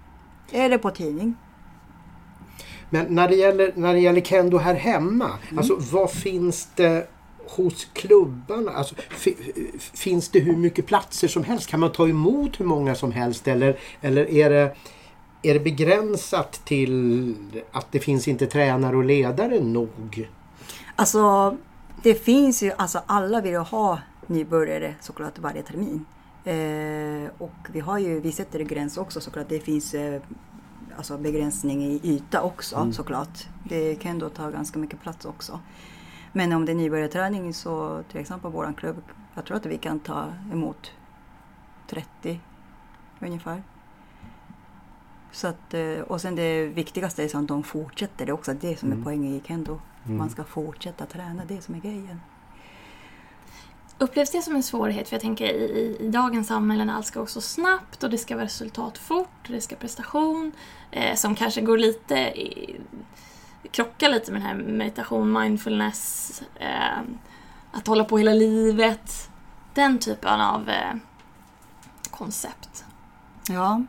Det 0.51 0.77
på 0.77 0.89
tidning? 0.89 1.35
Men 2.89 3.15
när 3.15 3.27
det 3.27 3.35
gäller, 3.35 3.71
när 3.75 3.93
det 3.93 3.99
gäller 3.99 4.21
kendo 4.21 4.57
här 4.57 4.75
hemma, 4.75 5.25
mm. 5.25 5.57
alltså 5.57 5.75
vad 5.91 6.11
finns 6.11 6.69
det 6.75 7.07
hos 7.55 7.85
klubbarna? 7.93 8.71
Alltså, 8.71 8.95
finns 9.93 10.29
det 10.29 10.39
hur 10.39 10.55
mycket 10.55 10.85
platser 10.85 11.27
som 11.27 11.43
helst? 11.43 11.67
Kan 11.67 11.79
man 11.79 11.91
ta 11.91 12.07
emot 12.07 12.59
hur 12.59 12.65
många 12.65 12.95
som 12.95 13.11
helst 13.11 13.47
eller, 13.47 13.79
eller 14.01 14.29
är, 14.29 14.49
det, 14.49 14.75
är 15.41 15.53
det 15.53 15.59
begränsat 15.59 16.61
till 16.65 17.35
att 17.71 17.91
det 17.91 17.99
finns 17.99 18.27
inte 18.27 18.47
tränare 18.47 18.97
och 18.97 19.03
ledare 19.03 19.59
nog? 19.59 20.29
Alltså, 20.95 21.57
det 22.03 22.15
finns 22.15 22.63
ju, 22.63 22.71
alltså 22.71 23.01
alla 23.05 23.41
vill 23.41 23.51
ju 23.51 23.57
ha 23.57 23.99
nybörjare 24.27 24.95
såklart 25.01 25.39
varje 25.39 25.63
termin. 25.63 26.05
Eh, 26.43 27.29
och 27.37 27.69
vi 27.71 27.79
har 27.79 27.99
ju, 27.99 28.19
vi 28.19 28.31
sätter 28.31 28.59
gräns 28.59 28.97
också 28.97 29.21
såklart. 29.21 29.49
Det 29.49 29.59
finns 29.59 29.93
eh, 29.93 30.21
alltså 30.97 31.17
begränsning 31.17 31.83
i 31.83 31.99
yta 32.03 32.41
också 32.41 32.75
mm. 32.75 32.93
såklart. 32.93 33.47
Det 33.63 33.95
kan 33.95 34.19
då 34.19 34.29
ta 34.29 34.49
ganska 34.49 34.79
mycket 34.79 35.01
plats 35.01 35.25
också. 35.25 35.59
Men 36.31 36.53
om 36.53 36.65
det 36.65 36.71
är 36.71 36.75
nybörjarträning 36.75 37.53
så 37.53 38.03
till 38.11 38.19
exempel 38.19 38.51
våran 38.51 38.73
klubb, 38.73 39.01
jag 39.35 39.45
tror 39.45 39.57
att 39.57 39.65
vi 39.65 39.77
kan 39.77 39.99
ta 39.99 40.33
emot 40.51 40.91
30 41.87 42.39
ungefär. 43.19 43.63
Så 45.31 45.47
att, 45.47 45.73
eh, 45.73 45.99
och 45.99 46.21
sen 46.21 46.35
det 46.35 46.65
viktigaste 46.65 47.23
är 47.23 47.37
att 47.37 47.47
de 47.47 47.63
fortsätter. 47.63 48.25
Det 48.25 48.29
är 48.29 48.33
också 48.33 48.53
det 48.53 48.79
som 48.79 48.89
är 48.89 48.93
mm. 48.93 49.03
poängen 49.03 49.33
i 49.33 49.41
kendo. 49.47 49.79
Mm. 50.05 50.17
Man 50.17 50.29
ska 50.29 50.43
fortsätta 50.43 51.05
träna, 51.05 51.45
det 51.45 51.61
som 51.61 51.75
är 51.75 51.79
grejen. 51.79 52.21
Upplevs 53.97 54.31
det 54.31 54.41
som 54.41 54.55
en 54.55 54.63
svårighet? 54.63 55.07
För 55.09 55.15
jag 55.15 55.21
tänker 55.21 55.45
i, 55.45 55.97
i 55.99 56.09
dagens 56.09 56.47
samhälle 56.47 56.85
när 56.85 56.93
allt 56.93 57.05
ska 57.05 57.19
gå 57.19 57.25
så 57.25 57.41
snabbt 57.41 58.03
och 58.03 58.09
det 58.09 58.17
ska 58.17 58.35
vara 58.35 58.45
resultat 58.45 58.97
fort, 58.97 59.47
det 59.47 59.61
ska 59.61 59.75
prestation 59.75 60.51
eh, 60.91 61.15
som 61.15 61.35
kanske 61.35 61.61
går 61.61 61.77
lite 61.77 62.15
i, 62.15 62.81
krockar 63.71 64.09
lite 64.09 64.31
med 64.31 64.41
den 64.41 64.47
här 64.47 64.55
meditation, 64.55 65.31
mindfulness, 65.31 66.43
eh, 66.55 66.99
att 67.71 67.87
hålla 67.87 68.03
på 68.03 68.17
hela 68.17 68.33
livet. 68.33 69.29
Den 69.73 69.99
typen 69.99 70.41
av 70.41 70.69
eh, 70.69 70.95
koncept. 72.11 72.85
Ja, 73.49 73.83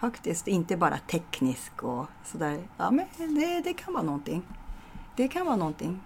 faktiskt. 0.00 0.48
Inte 0.48 0.76
bara 0.76 0.98
teknisk 0.98 1.82
och 1.82 2.06
sådär. 2.24 2.68
Ja, 2.76 2.90
men 2.90 3.06
det, 3.16 3.60
det 3.60 3.72
kan 3.72 3.92
vara 3.92 4.04
någonting. 4.04 4.42
Det 5.16 5.28
kan 5.28 5.46
vara 5.46 5.56
någonting. 5.56 6.00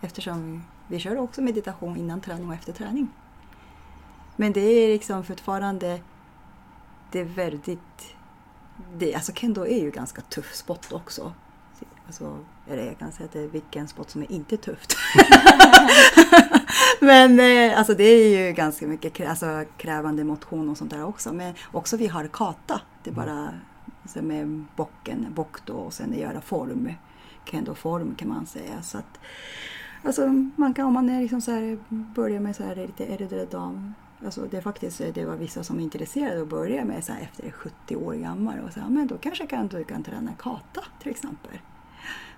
Eftersom 0.00 0.52
vi, 0.52 0.60
vi 0.86 1.00
kör 1.00 1.18
också 1.18 1.42
meditation 1.42 1.96
innan 1.96 2.20
träning 2.20 2.48
och 2.48 2.54
efter 2.54 2.72
träning. 2.72 3.08
Men 4.36 4.52
det 4.52 4.60
är 4.60 4.88
liksom 4.88 5.24
fortfarande 5.24 6.00
det 7.10 7.20
är 7.20 7.24
väldigt... 7.24 8.14
Det, 8.96 9.14
alltså 9.14 9.32
kendo 9.32 9.66
är 9.66 9.80
ju 9.80 9.90
ganska 9.90 10.22
tuff 10.22 10.54
sport 10.54 10.92
också. 10.92 11.32
Alltså, 12.08 12.38
eller 12.66 12.86
jag 12.86 12.98
kan 12.98 13.12
säga 13.12 13.24
att 13.24 13.32
det 13.32 13.40
är 13.40 13.48
vilken 13.48 13.88
sport 13.88 14.10
som 14.10 14.22
är 14.22 14.32
inte 14.32 14.56
tufft. 14.56 14.96
Men 17.00 17.40
eh, 17.40 17.78
alltså 17.78 17.94
det 17.94 18.04
är 18.04 18.46
ju 18.46 18.52
ganska 18.52 18.86
mycket 18.86 19.28
alltså, 19.28 19.64
krävande 19.76 20.24
motion 20.24 20.68
och 20.68 20.78
sånt 20.78 20.90
där 20.90 21.04
också. 21.04 21.32
Men 21.32 21.54
också 21.72 21.96
vi 21.96 22.06
har 22.06 22.26
kata. 22.26 22.80
Det 23.02 23.10
är 23.10 23.14
bara 23.14 23.48
alltså, 24.02 24.22
med 24.22 24.64
bocken, 24.76 25.26
bock 25.34 25.66
då 25.66 25.74
och 25.74 25.92
sen 25.92 26.18
göra 26.18 26.40
form. 26.40 26.92
Kendo-form 27.44 28.14
kan 28.14 28.28
man 28.28 28.46
säga. 28.46 28.82
Så 28.82 28.98
att, 28.98 29.20
alltså, 30.04 30.26
man 30.56 30.74
kan, 30.74 30.86
om 30.86 30.92
man 30.92 31.10
är 31.10 31.20
liksom 31.20 31.40
så 31.40 31.50
här, 31.50 31.78
börjar 31.88 32.40
med 32.40 32.56
så 32.56 32.62
här 32.62 32.76
lite 32.76 33.06
äldre 33.06 33.44
dam. 33.44 33.94
Alltså 34.24 34.46
det, 34.50 34.62
faktiskt, 34.62 35.02
det 35.14 35.24
var 35.24 35.36
vissa 35.36 35.64
som 35.64 35.78
är 35.78 35.82
intresserade 35.82 36.42
att 36.42 36.48
börja 36.48 36.84
med 36.84 37.04
så 37.04 37.12
här, 37.12 37.20
efter 37.20 37.50
70 37.50 37.96
år 37.96 38.14
gammal. 38.14 38.58
Och 38.58 38.72
så, 38.72 38.80
men 38.88 39.06
då 39.06 39.18
kanske 39.18 39.46
kan, 39.46 39.68
du 39.68 39.84
kan 39.84 40.02
träna 40.02 40.32
kata 40.38 40.84
till 41.02 41.10
exempel. 41.10 41.58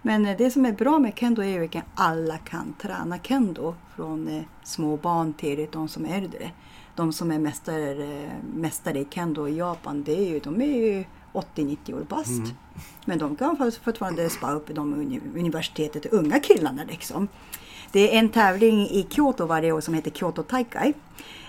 Men 0.02 0.26
eh, 0.26 0.36
det 0.38 0.50
som 0.50 0.66
är 0.66 0.72
bra 0.72 0.98
med 0.98 1.12
kendo 1.16 1.42
är 1.42 1.64
att 1.64 1.84
alla 1.94 2.38
kan 2.38 2.74
träna 2.82 3.18
kendo. 3.18 3.74
Från 3.96 4.28
eh, 4.28 4.42
små 4.62 4.96
barn 4.96 5.32
till 5.32 5.66
de 5.72 5.88
som 5.88 6.06
är 6.06 6.18
äldre. 6.18 6.50
De 6.94 7.12
som 7.12 7.30
är 7.32 7.38
mästare, 7.38 7.90
eh, 8.22 8.30
mästare 8.54 8.98
i 8.98 9.06
kendo 9.10 9.48
i 9.48 9.56
Japan, 9.58 10.02
det 10.02 10.12
är 10.18 10.28
ju, 10.28 10.38
de 10.40 10.60
är 10.62 10.66
ju 10.66 11.04
80-90 11.32 11.94
år 11.94 12.04
bast. 12.08 12.54
Men 13.04 13.18
de 13.18 13.36
kan 13.36 13.56
fort- 13.56 13.80
fortfarande 13.84 14.30
spa 14.30 14.52
upp 14.52 14.70
i 14.70 14.72
de 14.72 14.94
uni- 14.94 15.38
universitetet, 15.38 16.06
unga 16.06 16.40
killarna 16.40 16.82
liksom. 16.88 17.28
Det 17.92 18.14
är 18.14 18.18
en 18.18 18.28
tävling 18.28 18.80
i 18.80 19.06
Kyoto 19.10 19.46
varje 19.46 19.72
år 19.72 19.80
som 19.80 19.94
heter 19.94 20.10
Kyoto 20.10 20.42
Taikai. 20.42 20.92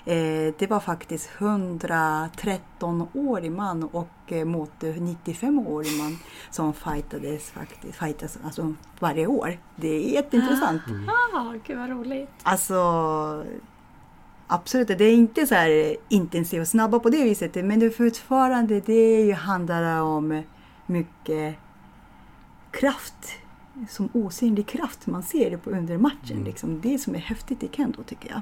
Eh, 0.05 0.53
det 0.57 0.67
var 0.69 0.79
faktiskt 0.79 1.29
113-årig 1.37 3.51
man 3.51 3.83
och 3.83 4.07
eh, 4.27 4.45
mot 4.45 4.71
95-årig 4.79 5.97
man 5.97 6.17
som 6.49 6.73
fightades 6.73 7.51
faktiskt, 7.51 7.95
fightas, 7.95 8.37
alltså 8.43 8.73
varje 8.99 9.27
år. 9.27 9.57
Det 9.75 9.87
är 9.87 10.13
jätteintressant. 10.13 10.81
Ah, 11.33 11.53
gud 11.67 11.77
vad 11.77 11.89
roligt. 11.89 12.29
Alltså 12.43 12.75
Absolut, 14.53 14.87
det 14.87 15.05
är 15.05 15.13
inte 15.13 15.47
så 15.47 15.55
här 15.55 15.95
intensivt 16.09 16.61
och 16.61 16.67
snabba 16.67 16.99
på 16.99 17.09
det 17.09 17.23
viset. 17.23 17.55
Men 17.55 17.79
det 17.79 17.91
fortfarande, 17.91 18.79
det 18.79 19.31
handlar 19.31 20.01
om 20.01 20.43
mycket 20.85 21.55
kraft. 22.71 23.29
Som 23.89 24.09
osynlig 24.13 24.67
kraft 24.67 25.07
man 25.07 25.23
ser 25.23 25.49
det 25.49 25.57
på 25.57 25.69
under 25.69 25.97
matchen. 25.97 26.43
Liksom. 26.43 26.81
Det 26.81 26.99
som 26.99 27.15
är 27.15 27.19
häftigt 27.19 27.63
i 27.63 27.69
kendo 27.71 28.03
tycker 28.03 28.29
jag. 28.29 28.41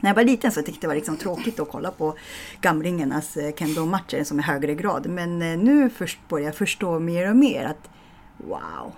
När 0.00 0.10
jag 0.10 0.14
var 0.14 0.24
liten 0.24 0.52
så 0.52 0.62
tyckte 0.62 0.72
jag 0.72 0.80
det 0.80 0.86
var 0.86 0.94
liksom 0.94 1.16
tråkigt 1.16 1.60
att 1.60 1.70
kolla 1.70 1.90
på 1.90 2.14
gamlingarnas 2.60 3.36
eh, 3.36 3.54
kendo-matcher 3.54 4.24
som 4.24 4.38
är 4.38 4.42
högre 4.42 4.74
grad. 4.74 5.06
Men 5.06 5.42
eh, 5.42 5.58
nu 5.58 5.90
först 5.90 6.28
börjar 6.28 6.46
jag 6.46 6.54
förstå 6.54 6.98
mer 6.98 7.30
och 7.30 7.36
mer 7.36 7.64
att 7.64 7.90
wow. 8.36 8.92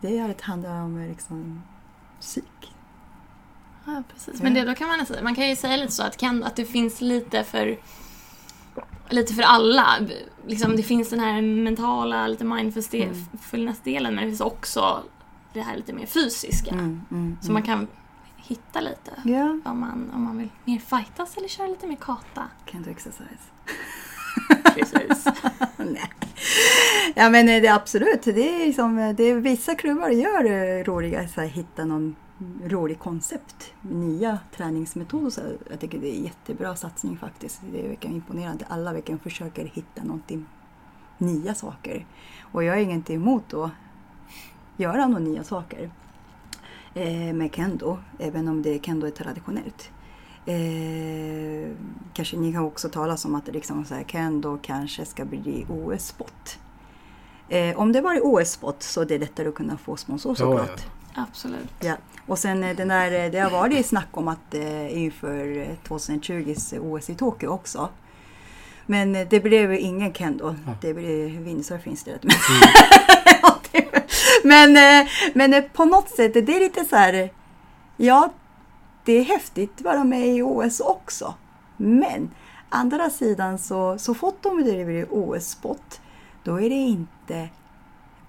Det 0.00 0.18
är 0.18 0.30
att 0.30 0.40
handla 0.40 0.82
om 0.82 0.98
eh, 0.98 1.08
liksom 1.08 1.62
psyk. 2.20 2.74
Ja, 3.86 4.02
precis. 4.12 4.42
Men 4.42 4.54
det, 4.54 4.64
då 4.64 4.74
kan 4.74 4.88
man, 4.88 5.06
man 5.22 5.34
kan 5.34 5.48
ju 5.48 5.56
säga 5.56 5.76
lite 5.76 5.92
så 5.92 6.02
att, 6.02 6.16
kan, 6.16 6.44
att 6.44 6.56
det 6.56 6.64
finns 6.64 7.00
lite 7.00 7.44
för 7.44 7.78
lite 9.08 9.34
för 9.34 9.42
alla. 9.42 9.98
Liksom, 10.46 10.76
det 10.76 10.82
finns 10.82 11.10
den 11.10 11.20
här 11.20 11.42
mentala, 11.42 12.26
lite 12.26 12.44
mindfulness-delen 12.44 14.14
men 14.14 14.24
det 14.24 14.30
finns 14.30 14.40
också 14.40 15.02
det 15.52 15.60
här 15.60 15.76
lite 15.76 15.92
mer 15.92 16.06
fysiska. 16.06 16.70
Mm, 16.70 17.00
mm, 17.10 17.36
Så 17.42 17.52
man 17.52 17.62
kan 17.62 17.86
hitta 18.42 18.80
lite 18.80 19.10
Ja, 19.24 19.58
om 19.64 19.80
man, 19.80 20.10
om 20.14 20.22
man 20.24 20.38
vill 20.38 20.48
mer 20.64 20.78
fightas 20.78 21.36
eller 21.36 21.48
köra 21.48 21.66
lite 21.66 21.86
mer 21.86 21.96
kata. 21.96 22.48
kendo 22.66 22.90
exercise. 22.90 23.50
Precis. 24.74 25.24
Nej. 25.76 26.10
Ja 27.14 27.30
men 27.30 27.48
eh, 27.48 27.62
det 27.62 27.68
är 27.68 27.74
absolut, 27.74 28.22
det 28.22 28.62
är 28.62 28.66
liksom, 28.66 29.14
det 29.16 29.24
är, 29.24 29.34
vissa 29.34 29.74
klubbar 29.74 30.08
gör 30.08 30.44
eh, 30.44 30.84
roliga, 30.84 31.28
så 31.28 31.40
här, 31.40 31.48
hitta 31.48 31.84
någon 31.84 32.16
rolig 32.64 32.98
koncept, 32.98 33.72
nya 33.82 34.38
träningsmetoder. 34.56 35.30
Så 35.30 35.40
jag 35.70 35.80
tycker 35.80 35.98
det 35.98 36.16
är 36.16 36.20
jättebra 36.20 36.76
satsning 36.76 37.16
faktiskt. 37.18 37.60
Det 37.72 37.84
är 37.84 37.88
verkligen 37.88 38.16
imponerande. 38.16 38.64
Alla 38.68 38.92
verkligen 38.92 39.18
försöker 39.18 39.64
hitta 39.64 40.02
någonting, 40.04 40.46
nya 41.18 41.54
saker. 41.54 42.06
Och 42.52 42.64
jag 42.64 42.78
är 42.78 42.90
inte 42.90 43.14
emot 43.14 43.54
att 43.54 43.70
göra 44.76 45.06
några 45.06 45.24
nya 45.24 45.44
saker 45.44 45.90
eh, 46.94 47.32
med 47.34 47.54
kendo, 47.54 47.98
även 48.18 48.48
om 48.48 48.62
det 48.62 48.84
kendo 48.86 49.06
är 49.06 49.10
traditionellt. 49.10 49.90
Eh, 50.46 51.70
kanske 52.14 52.36
ni 52.36 52.52
har 52.52 52.64
också 52.66 52.88
talat 52.88 53.24
om 53.24 53.34
att 53.34 53.46
det 53.46 53.52
liksom 53.52 53.84
så 53.84 53.94
här, 53.94 54.04
kendo 54.04 54.58
kanske 54.62 55.04
ska 55.04 55.24
bli 55.24 55.66
OS-sport. 55.68 56.58
Eh, 57.48 57.78
om 57.78 57.92
det 57.92 58.00
var 58.00 58.20
OS-sport 58.22 58.82
så 58.82 59.00
är 59.00 59.06
det 59.06 59.18
lättare 59.18 59.48
att 59.48 59.54
kunna 59.54 59.76
få 59.76 59.96
sponsor 59.96 60.30
Ja, 60.32 60.34
såklart. 60.36 60.86
Absolut. 61.14 61.70
Ja. 61.80 61.94
Och 62.26 62.38
sen 62.38 62.64
eh, 62.64 62.76
den 62.76 62.88
där, 62.88 63.24
eh, 63.24 63.30
det 63.30 63.38
har 63.38 63.50
varit 63.50 63.86
snack 63.86 64.08
om 64.12 64.28
att 64.28 64.54
eh, 64.54 64.98
inför 65.02 65.56
eh, 65.58 65.88
2020s 65.88 66.78
OS 66.78 67.10
i 67.10 67.14
Tokyo 67.14 67.48
också. 67.48 67.88
Men 68.86 69.16
eh, 69.16 69.26
det 69.30 69.40
blev 69.40 69.72
ju 69.72 69.78
ingen 69.78 70.12
kendo. 70.12 70.54
Det 70.80 70.94
blev 70.94 71.28
windsurfing 71.42 71.92
istället. 71.92 72.24
Ja, 73.42 73.56
det- 73.72 73.99
men, 74.44 74.76
eh, 74.76 75.08
men 75.34 75.54
eh, 75.54 75.64
på 75.64 75.84
något 75.84 76.08
sätt, 76.08 76.34
det 76.34 76.56
är 76.56 76.60
lite 76.60 76.84
så 76.84 76.96
här. 76.96 77.32
Ja, 77.96 78.32
det 79.04 79.12
är 79.12 79.24
häftigt 79.24 79.72
att 79.76 79.80
vara 79.80 80.04
med 80.04 80.28
i 80.28 80.42
OS 80.42 80.80
också. 80.80 81.34
Men 81.76 82.30
andra 82.68 83.10
sidan 83.10 83.58
så, 83.58 83.98
så 83.98 84.14
fort 84.14 84.38
de 84.42 84.56
bedriver 84.56 85.06
OS-sport, 85.10 86.00
då 86.44 86.60
är 86.60 86.70
det 86.70 86.74
inte 86.74 87.48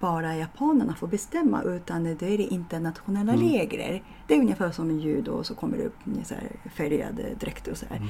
bara 0.00 0.36
japanerna 0.36 0.94
får 0.94 1.06
bestämma 1.06 1.62
utan 1.62 2.04
det 2.04 2.22
är 2.22 2.38
det 2.38 2.42
internationella 2.42 3.32
regler. 3.32 4.02
Det 4.26 4.34
är 4.34 4.38
ungefär 4.38 4.70
som 4.70 4.90
en 4.90 5.00
judo 5.00 5.32
och 5.32 5.46
så 5.46 5.54
kommer 5.54 5.76
det 5.76 5.84
upp 5.84 5.98
så 6.24 6.34
här 6.34 6.70
färgade 6.76 7.34
dräkter 7.40 7.72
och 7.72 7.78
så 7.78 7.86
här. 7.90 8.00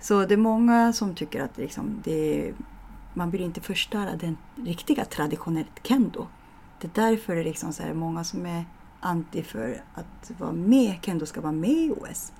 Så 0.00 0.24
det 0.24 0.34
är 0.34 0.38
många 0.38 0.92
som 0.92 1.14
tycker 1.14 1.42
att 1.42 1.58
liksom 1.58 2.00
det 2.04 2.52
man 3.14 3.30
vill 3.30 3.40
inte 3.40 3.60
förstöra 3.60 4.16
den 4.16 4.36
riktiga 4.56 5.04
traditionellt 5.04 5.80
kendo. 5.82 6.26
Det 6.80 6.98
är 6.98 7.10
därför 7.10 7.34
det 7.34 7.40
är 7.40 7.44
liksom 7.44 7.72
så 7.72 7.82
här 7.82 7.94
många 7.94 8.24
som 8.24 8.46
är 8.46 8.64
anti 9.00 9.42
för 9.42 9.82
att 9.94 10.30
vara 10.38 10.52
med, 10.52 10.98
kendo 11.02 11.26
ska 11.26 11.40
vara 11.40 11.52
med 11.52 11.70
i 11.70 11.90
OS. 11.90 12.32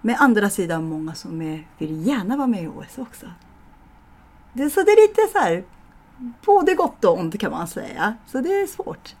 Men 0.00 0.14
andra 0.14 0.50
sidan 0.50 0.88
många 0.88 1.14
som 1.14 1.42
är, 1.42 1.68
vill 1.78 2.06
gärna 2.06 2.36
vara 2.36 2.46
med 2.46 2.62
i 2.62 2.66
OS 2.66 2.98
också. 2.98 3.26
Det, 4.52 4.70
så 4.70 4.80
det 4.82 4.90
är 4.90 5.08
lite 5.08 5.32
så 5.32 5.38
här 5.38 5.64
både 6.44 6.74
gott 6.74 7.04
och 7.04 7.18
ont 7.18 7.40
kan 7.40 7.50
man 7.50 7.68
säga. 7.68 8.14
Så 8.26 8.40
det 8.40 8.48
är 8.48 8.66
svårt. 8.66 9.16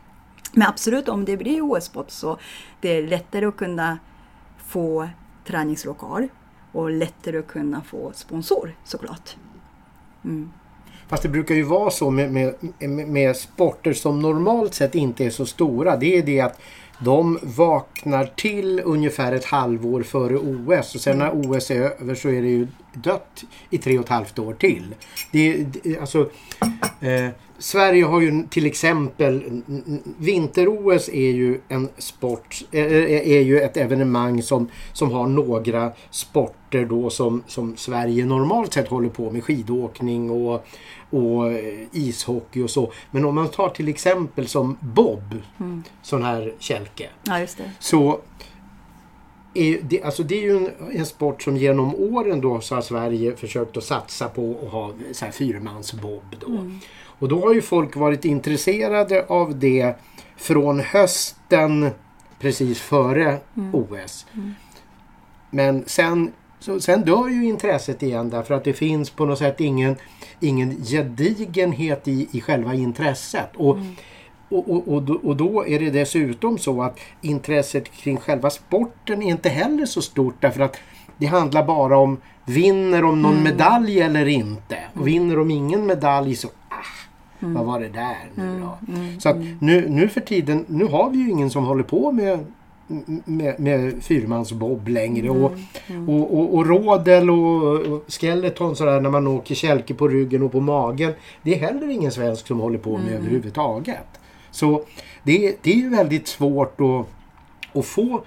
Men 0.52 0.68
absolut, 0.68 1.08
om 1.08 1.24
det 1.24 1.36
blir 1.36 1.62
OS-sport 1.62 2.10
så 2.10 2.38
det 2.80 2.88
är 2.88 3.08
lättare 3.08 3.46
att 3.46 3.56
kunna 3.56 3.98
få 4.56 5.08
träningslokal 5.44 6.28
och 6.72 6.90
lättare 6.90 7.38
att 7.38 7.46
kunna 7.46 7.82
få 7.82 8.12
sponsor 8.14 8.76
såklart. 8.84 9.36
Mm. 10.24 10.52
Fast 11.08 11.22
det 11.22 11.28
brukar 11.28 11.54
ju 11.54 11.62
vara 11.62 11.90
så 11.90 12.10
med, 12.10 12.32
med, 12.32 12.54
med, 13.08 13.36
sporter 13.36 13.92
som 13.92 14.20
normalt 14.20 14.74
sett 14.74 14.94
inte 14.94 15.24
är 15.24 15.30
så 15.30 15.46
stora. 15.46 15.96
Det 15.96 16.18
är 16.18 16.22
det 16.22 16.40
att 16.40 16.60
de 16.98 17.38
vaknar 17.42 18.32
till 18.36 18.82
ungefär 18.84 19.32
ett 19.32 19.44
halvår 19.44 20.02
före 20.02 20.36
OS 20.36 20.94
och 20.94 21.00
sen 21.00 21.18
när 21.18 21.30
OS 21.30 21.70
är 21.70 21.80
över 21.80 22.14
så 22.14 22.28
är 22.28 22.42
det 22.42 22.48
ju 22.48 22.66
dött 22.92 23.44
i 23.70 23.78
tre 23.78 23.98
och 23.98 24.04
ett 24.04 24.10
halvt 24.10 24.38
år 24.38 24.54
till. 24.54 24.94
Det, 25.32 25.56
det, 25.56 25.98
alltså, 25.98 26.30
eh, 27.00 27.28
Sverige 27.58 28.04
har 28.04 28.20
ju 28.20 28.42
till 28.50 28.66
exempel 28.66 29.62
vinter-OS 30.18 31.08
är 31.08 31.30
ju 31.30 31.60
en 31.68 31.88
sport, 31.98 32.62
eh, 32.72 32.82
är 33.32 33.40
ju 33.40 33.60
ett 33.60 33.76
evenemang 33.76 34.42
som, 34.42 34.68
som 34.92 35.12
har 35.12 35.26
några 35.26 35.92
sporter 36.10 36.84
då 36.84 37.10
som, 37.10 37.42
som 37.46 37.76
Sverige 37.76 38.24
normalt 38.26 38.72
sett 38.72 38.88
håller 38.88 39.08
på 39.08 39.30
med. 39.30 39.44
Skidåkning 39.44 40.30
och, 40.30 40.66
och 41.10 41.52
eh, 41.52 41.86
ishockey 41.92 42.62
och 42.62 42.70
så. 42.70 42.92
Men 43.10 43.24
om 43.24 43.34
man 43.34 43.48
tar 43.48 43.68
till 43.68 43.88
exempel 43.88 44.48
som 44.48 44.76
bob, 44.80 45.34
sån 46.02 46.22
här 46.22 46.54
kälke. 46.58 47.08
Ja. 47.24 47.46
Så 47.78 48.20
är 49.54 49.78
det, 49.82 50.02
alltså 50.02 50.22
det 50.22 50.34
är 50.34 50.42
ju 50.42 50.56
en, 50.56 50.70
en 50.92 51.06
sport 51.06 51.42
som 51.42 51.56
genom 51.56 51.94
åren 51.94 52.40
då 52.40 52.60
så 52.60 52.74
har 52.74 52.82
Sverige 52.82 53.36
försökt 53.36 53.76
att 53.76 53.84
satsa 53.84 54.28
på 54.28 54.56
att 54.62 54.72
ha 54.72 54.92
så 55.12 55.24
här 55.24 55.32
fyrmansbob 55.32 56.36
då. 56.40 56.70
Och 57.18 57.28
då 57.28 57.40
har 57.40 57.54
ju 57.54 57.62
folk 57.62 57.96
varit 57.96 58.24
intresserade 58.24 59.24
av 59.28 59.58
det 59.58 59.94
från 60.36 60.80
hösten 60.80 61.90
precis 62.38 62.80
före 62.80 63.38
OS. 63.72 64.26
Men 65.50 65.84
sen, 65.86 66.32
så, 66.58 66.80
sen 66.80 67.00
dör 67.04 67.28
ju 67.28 67.44
intresset 67.44 68.02
igen 68.02 68.30
därför 68.30 68.54
att 68.54 68.64
det 68.64 68.72
finns 68.72 69.10
på 69.10 69.24
något 69.24 69.38
sätt 69.38 69.60
ingen, 69.60 69.96
ingen 70.40 70.84
gedigenhet 70.84 72.08
i, 72.08 72.28
i 72.32 72.40
själva 72.40 72.74
intresset. 72.74 73.50
Och, 73.56 73.78
och, 74.48 74.70
och, 74.70 74.88
och, 74.88 75.02
då, 75.02 75.14
och 75.14 75.36
då 75.36 75.66
är 75.66 75.78
det 75.78 75.90
dessutom 75.90 76.58
så 76.58 76.82
att 76.82 76.98
intresset 77.20 77.92
kring 77.92 78.16
själva 78.16 78.50
sporten 78.50 79.22
är 79.22 79.30
inte 79.30 79.48
heller 79.48 79.86
så 79.86 80.02
stort 80.02 80.34
därför 80.40 80.60
att 80.60 80.76
det 81.16 81.26
handlar 81.26 81.64
bara 81.64 81.98
om 81.98 82.20
vinner 82.44 83.04
om 83.04 83.22
någon 83.22 83.42
medalj 83.42 84.00
eller 84.00 84.26
inte. 84.26 84.78
Och 84.94 85.06
vinner 85.06 85.38
om 85.38 85.50
ingen 85.50 85.86
medalj 85.86 86.36
så 86.36 86.48
ah, 87.40 87.46
vad 87.46 87.64
var 87.64 87.80
det 87.80 87.88
där 87.88 88.30
nu 88.34 88.60
då? 88.60 88.78
Så 89.18 89.28
att 89.28 89.36
nu, 89.60 89.88
nu 89.88 90.08
för 90.08 90.20
tiden, 90.20 90.64
nu 90.68 90.84
har 90.84 91.10
vi 91.10 91.18
ju 91.18 91.30
ingen 91.30 91.50
som 91.50 91.64
håller 91.64 91.84
på 91.84 92.12
med 92.12 92.44
med, 93.24 93.60
med 93.60 94.02
fyrmansbob 94.02 94.88
längre 94.88 95.30
och, 95.30 95.52
och, 96.06 96.38
och, 96.38 96.54
och 96.54 96.66
rådel 96.66 97.30
och, 97.30 97.80
och 97.80 98.04
skeleton 98.08 98.76
sådär 98.76 99.00
när 99.00 99.10
man 99.10 99.26
åker 99.26 99.54
kälke 99.54 99.94
på 99.94 100.08
ryggen 100.08 100.42
och 100.42 100.52
på 100.52 100.60
magen. 100.60 101.12
Det 101.42 101.54
är 101.54 101.58
heller 101.58 101.88
ingen 101.88 102.12
svensk 102.12 102.46
som 102.46 102.60
håller 102.60 102.78
på 102.78 102.98
med 102.98 103.14
överhuvudtaget. 103.14 104.06
Så 104.50 104.84
det, 105.22 105.56
det 105.62 105.70
är 105.70 105.76
ju 105.76 105.88
väldigt 105.88 106.28
svårt 106.28 106.80
att, 106.80 107.06
att 107.78 107.86
få 107.86 108.24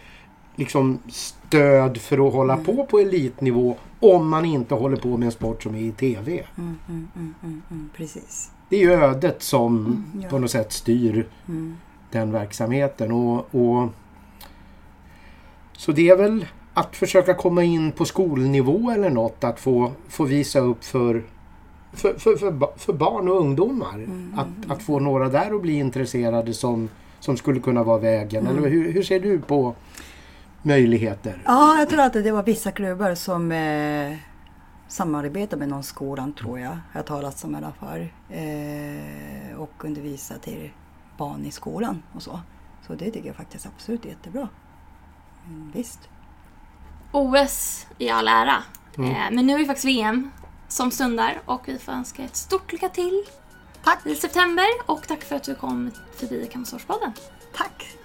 liksom 0.55 0.99
stöd 1.09 1.97
för 1.97 2.27
att 2.27 2.33
hålla 2.33 2.57
på 2.57 2.85
på 2.85 2.99
elitnivå 2.99 3.75
om 3.99 4.29
man 4.29 4.45
inte 4.45 4.75
håller 4.75 4.97
på 4.97 5.17
med 5.17 5.25
en 5.25 5.31
sport 5.31 5.63
som 5.63 5.75
är 5.75 5.79
i 5.79 5.91
TV. 5.91 6.31
Mm, 6.57 6.77
mm, 6.89 7.07
mm, 7.15 7.33
mm, 7.43 7.61
mm, 7.71 7.89
precis. 7.97 8.51
Det 8.71 8.77
är 8.77 8.79
ju 8.79 8.91
ödet 8.91 9.43
som 9.43 10.03
ja. 10.21 10.29
på 10.29 10.39
något 10.39 10.51
sätt 10.51 10.71
styr 10.71 11.27
Mm. 11.47 11.77
den 12.11 12.31
verksamheten. 12.31 13.11
Och, 13.11 13.55
och, 13.55 13.89
så 15.77 15.91
det 15.91 16.09
är 16.09 16.17
väl, 16.17 16.45
att, 16.73 16.95
försöka 16.95 17.33
komma 17.33 17.63
in 17.63 17.91
på 17.91 18.05
skolnivå 18.05 18.91
eller 18.91 19.09
något. 19.09 19.43
Att 19.43 19.59
få, 19.59 19.91
få 20.09 20.23
visa 20.23 20.59
upp 20.59 20.83
för 20.83 21.23
för, 21.93 22.13
för, 22.13 22.35
för, 22.35 22.77
för 22.77 22.93
barn 22.93 23.27
och 23.27 23.35
ungdomar. 23.35 23.93
Mm. 23.93 24.35
Att, 24.37 24.71
att 24.71 24.83
få 24.83 24.99
några 24.99 25.29
där 25.29 25.55
att 25.55 25.61
bli 25.61 25.73
intresserade 25.73 26.53
som, 26.53 26.89
som 27.19 27.37
skulle 27.37 27.59
kunna 27.59 27.83
vara 27.83 27.97
vägen. 27.97 28.47
Mm. 28.47 28.57
Eller 28.57 28.69
hur, 28.69 28.91
hur 28.91 29.03
ser 29.03 29.19
du 29.19 29.39
på 29.39 29.75
möjligheter? 30.61 31.41
Ja, 31.45 31.79
jag 31.79 31.89
tror 31.89 32.01
att 32.01 32.13
det 32.13 32.31
var 32.31 32.43
vissa 32.43 32.71
klubbar 32.71 33.15
som 33.15 33.51
eh, 33.51 34.17
samarbetar 34.91 35.57
med 35.57 35.69
någon 35.69 35.83
skolan 35.83 36.33
tror 36.33 36.59
jag. 36.59 36.77
Jag 36.91 36.99
har 36.99 37.03
talat 37.03 37.43
om 37.43 37.55
i 37.55 37.57
alla 37.57 37.71
fall. 37.71 38.07
Eh, 38.29 39.59
och 39.59 39.85
undervisa 39.85 40.37
till 40.37 40.71
barn 41.17 41.45
i 41.45 41.51
skolan 41.51 42.03
och 42.15 42.23
så. 42.23 42.39
Så 42.87 42.93
det 42.93 43.11
tycker 43.11 43.27
jag 43.27 43.35
faktiskt 43.35 43.65
absolut 43.65 44.05
är 44.05 44.09
jättebra. 44.09 44.49
Men 45.47 45.71
visst. 45.75 45.99
OS 47.11 47.87
i 47.97 48.09
all 48.09 48.27
ära. 48.27 48.63
Mm. 48.97 49.11
Eh, 49.11 49.31
men 49.31 49.47
nu 49.47 49.53
är 49.53 49.59
det 49.59 49.65
faktiskt 49.65 49.85
VM 49.85 50.31
som 50.67 50.91
stundar 50.91 51.41
och 51.45 51.67
vi 51.67 51.79
får 51.79 51.91
önska 51.91 52.23
ett 52.23 52.35
stort 52.35 52.71
lycka 52.71 52.89
till 52.89 53.23
Tack! 53.83 54.05
i 54.05 54.15
september 54.15 54.65
och 54.85 55.07
tack 55.07 55.23
för 55.23 55.35
att 55.35 55.43
du 55.43 55.55
kom 55.55 55.91
förbi 56.15 56.49
Kampsportspodden. 56.51 57.13
Tack! 57.55 58.00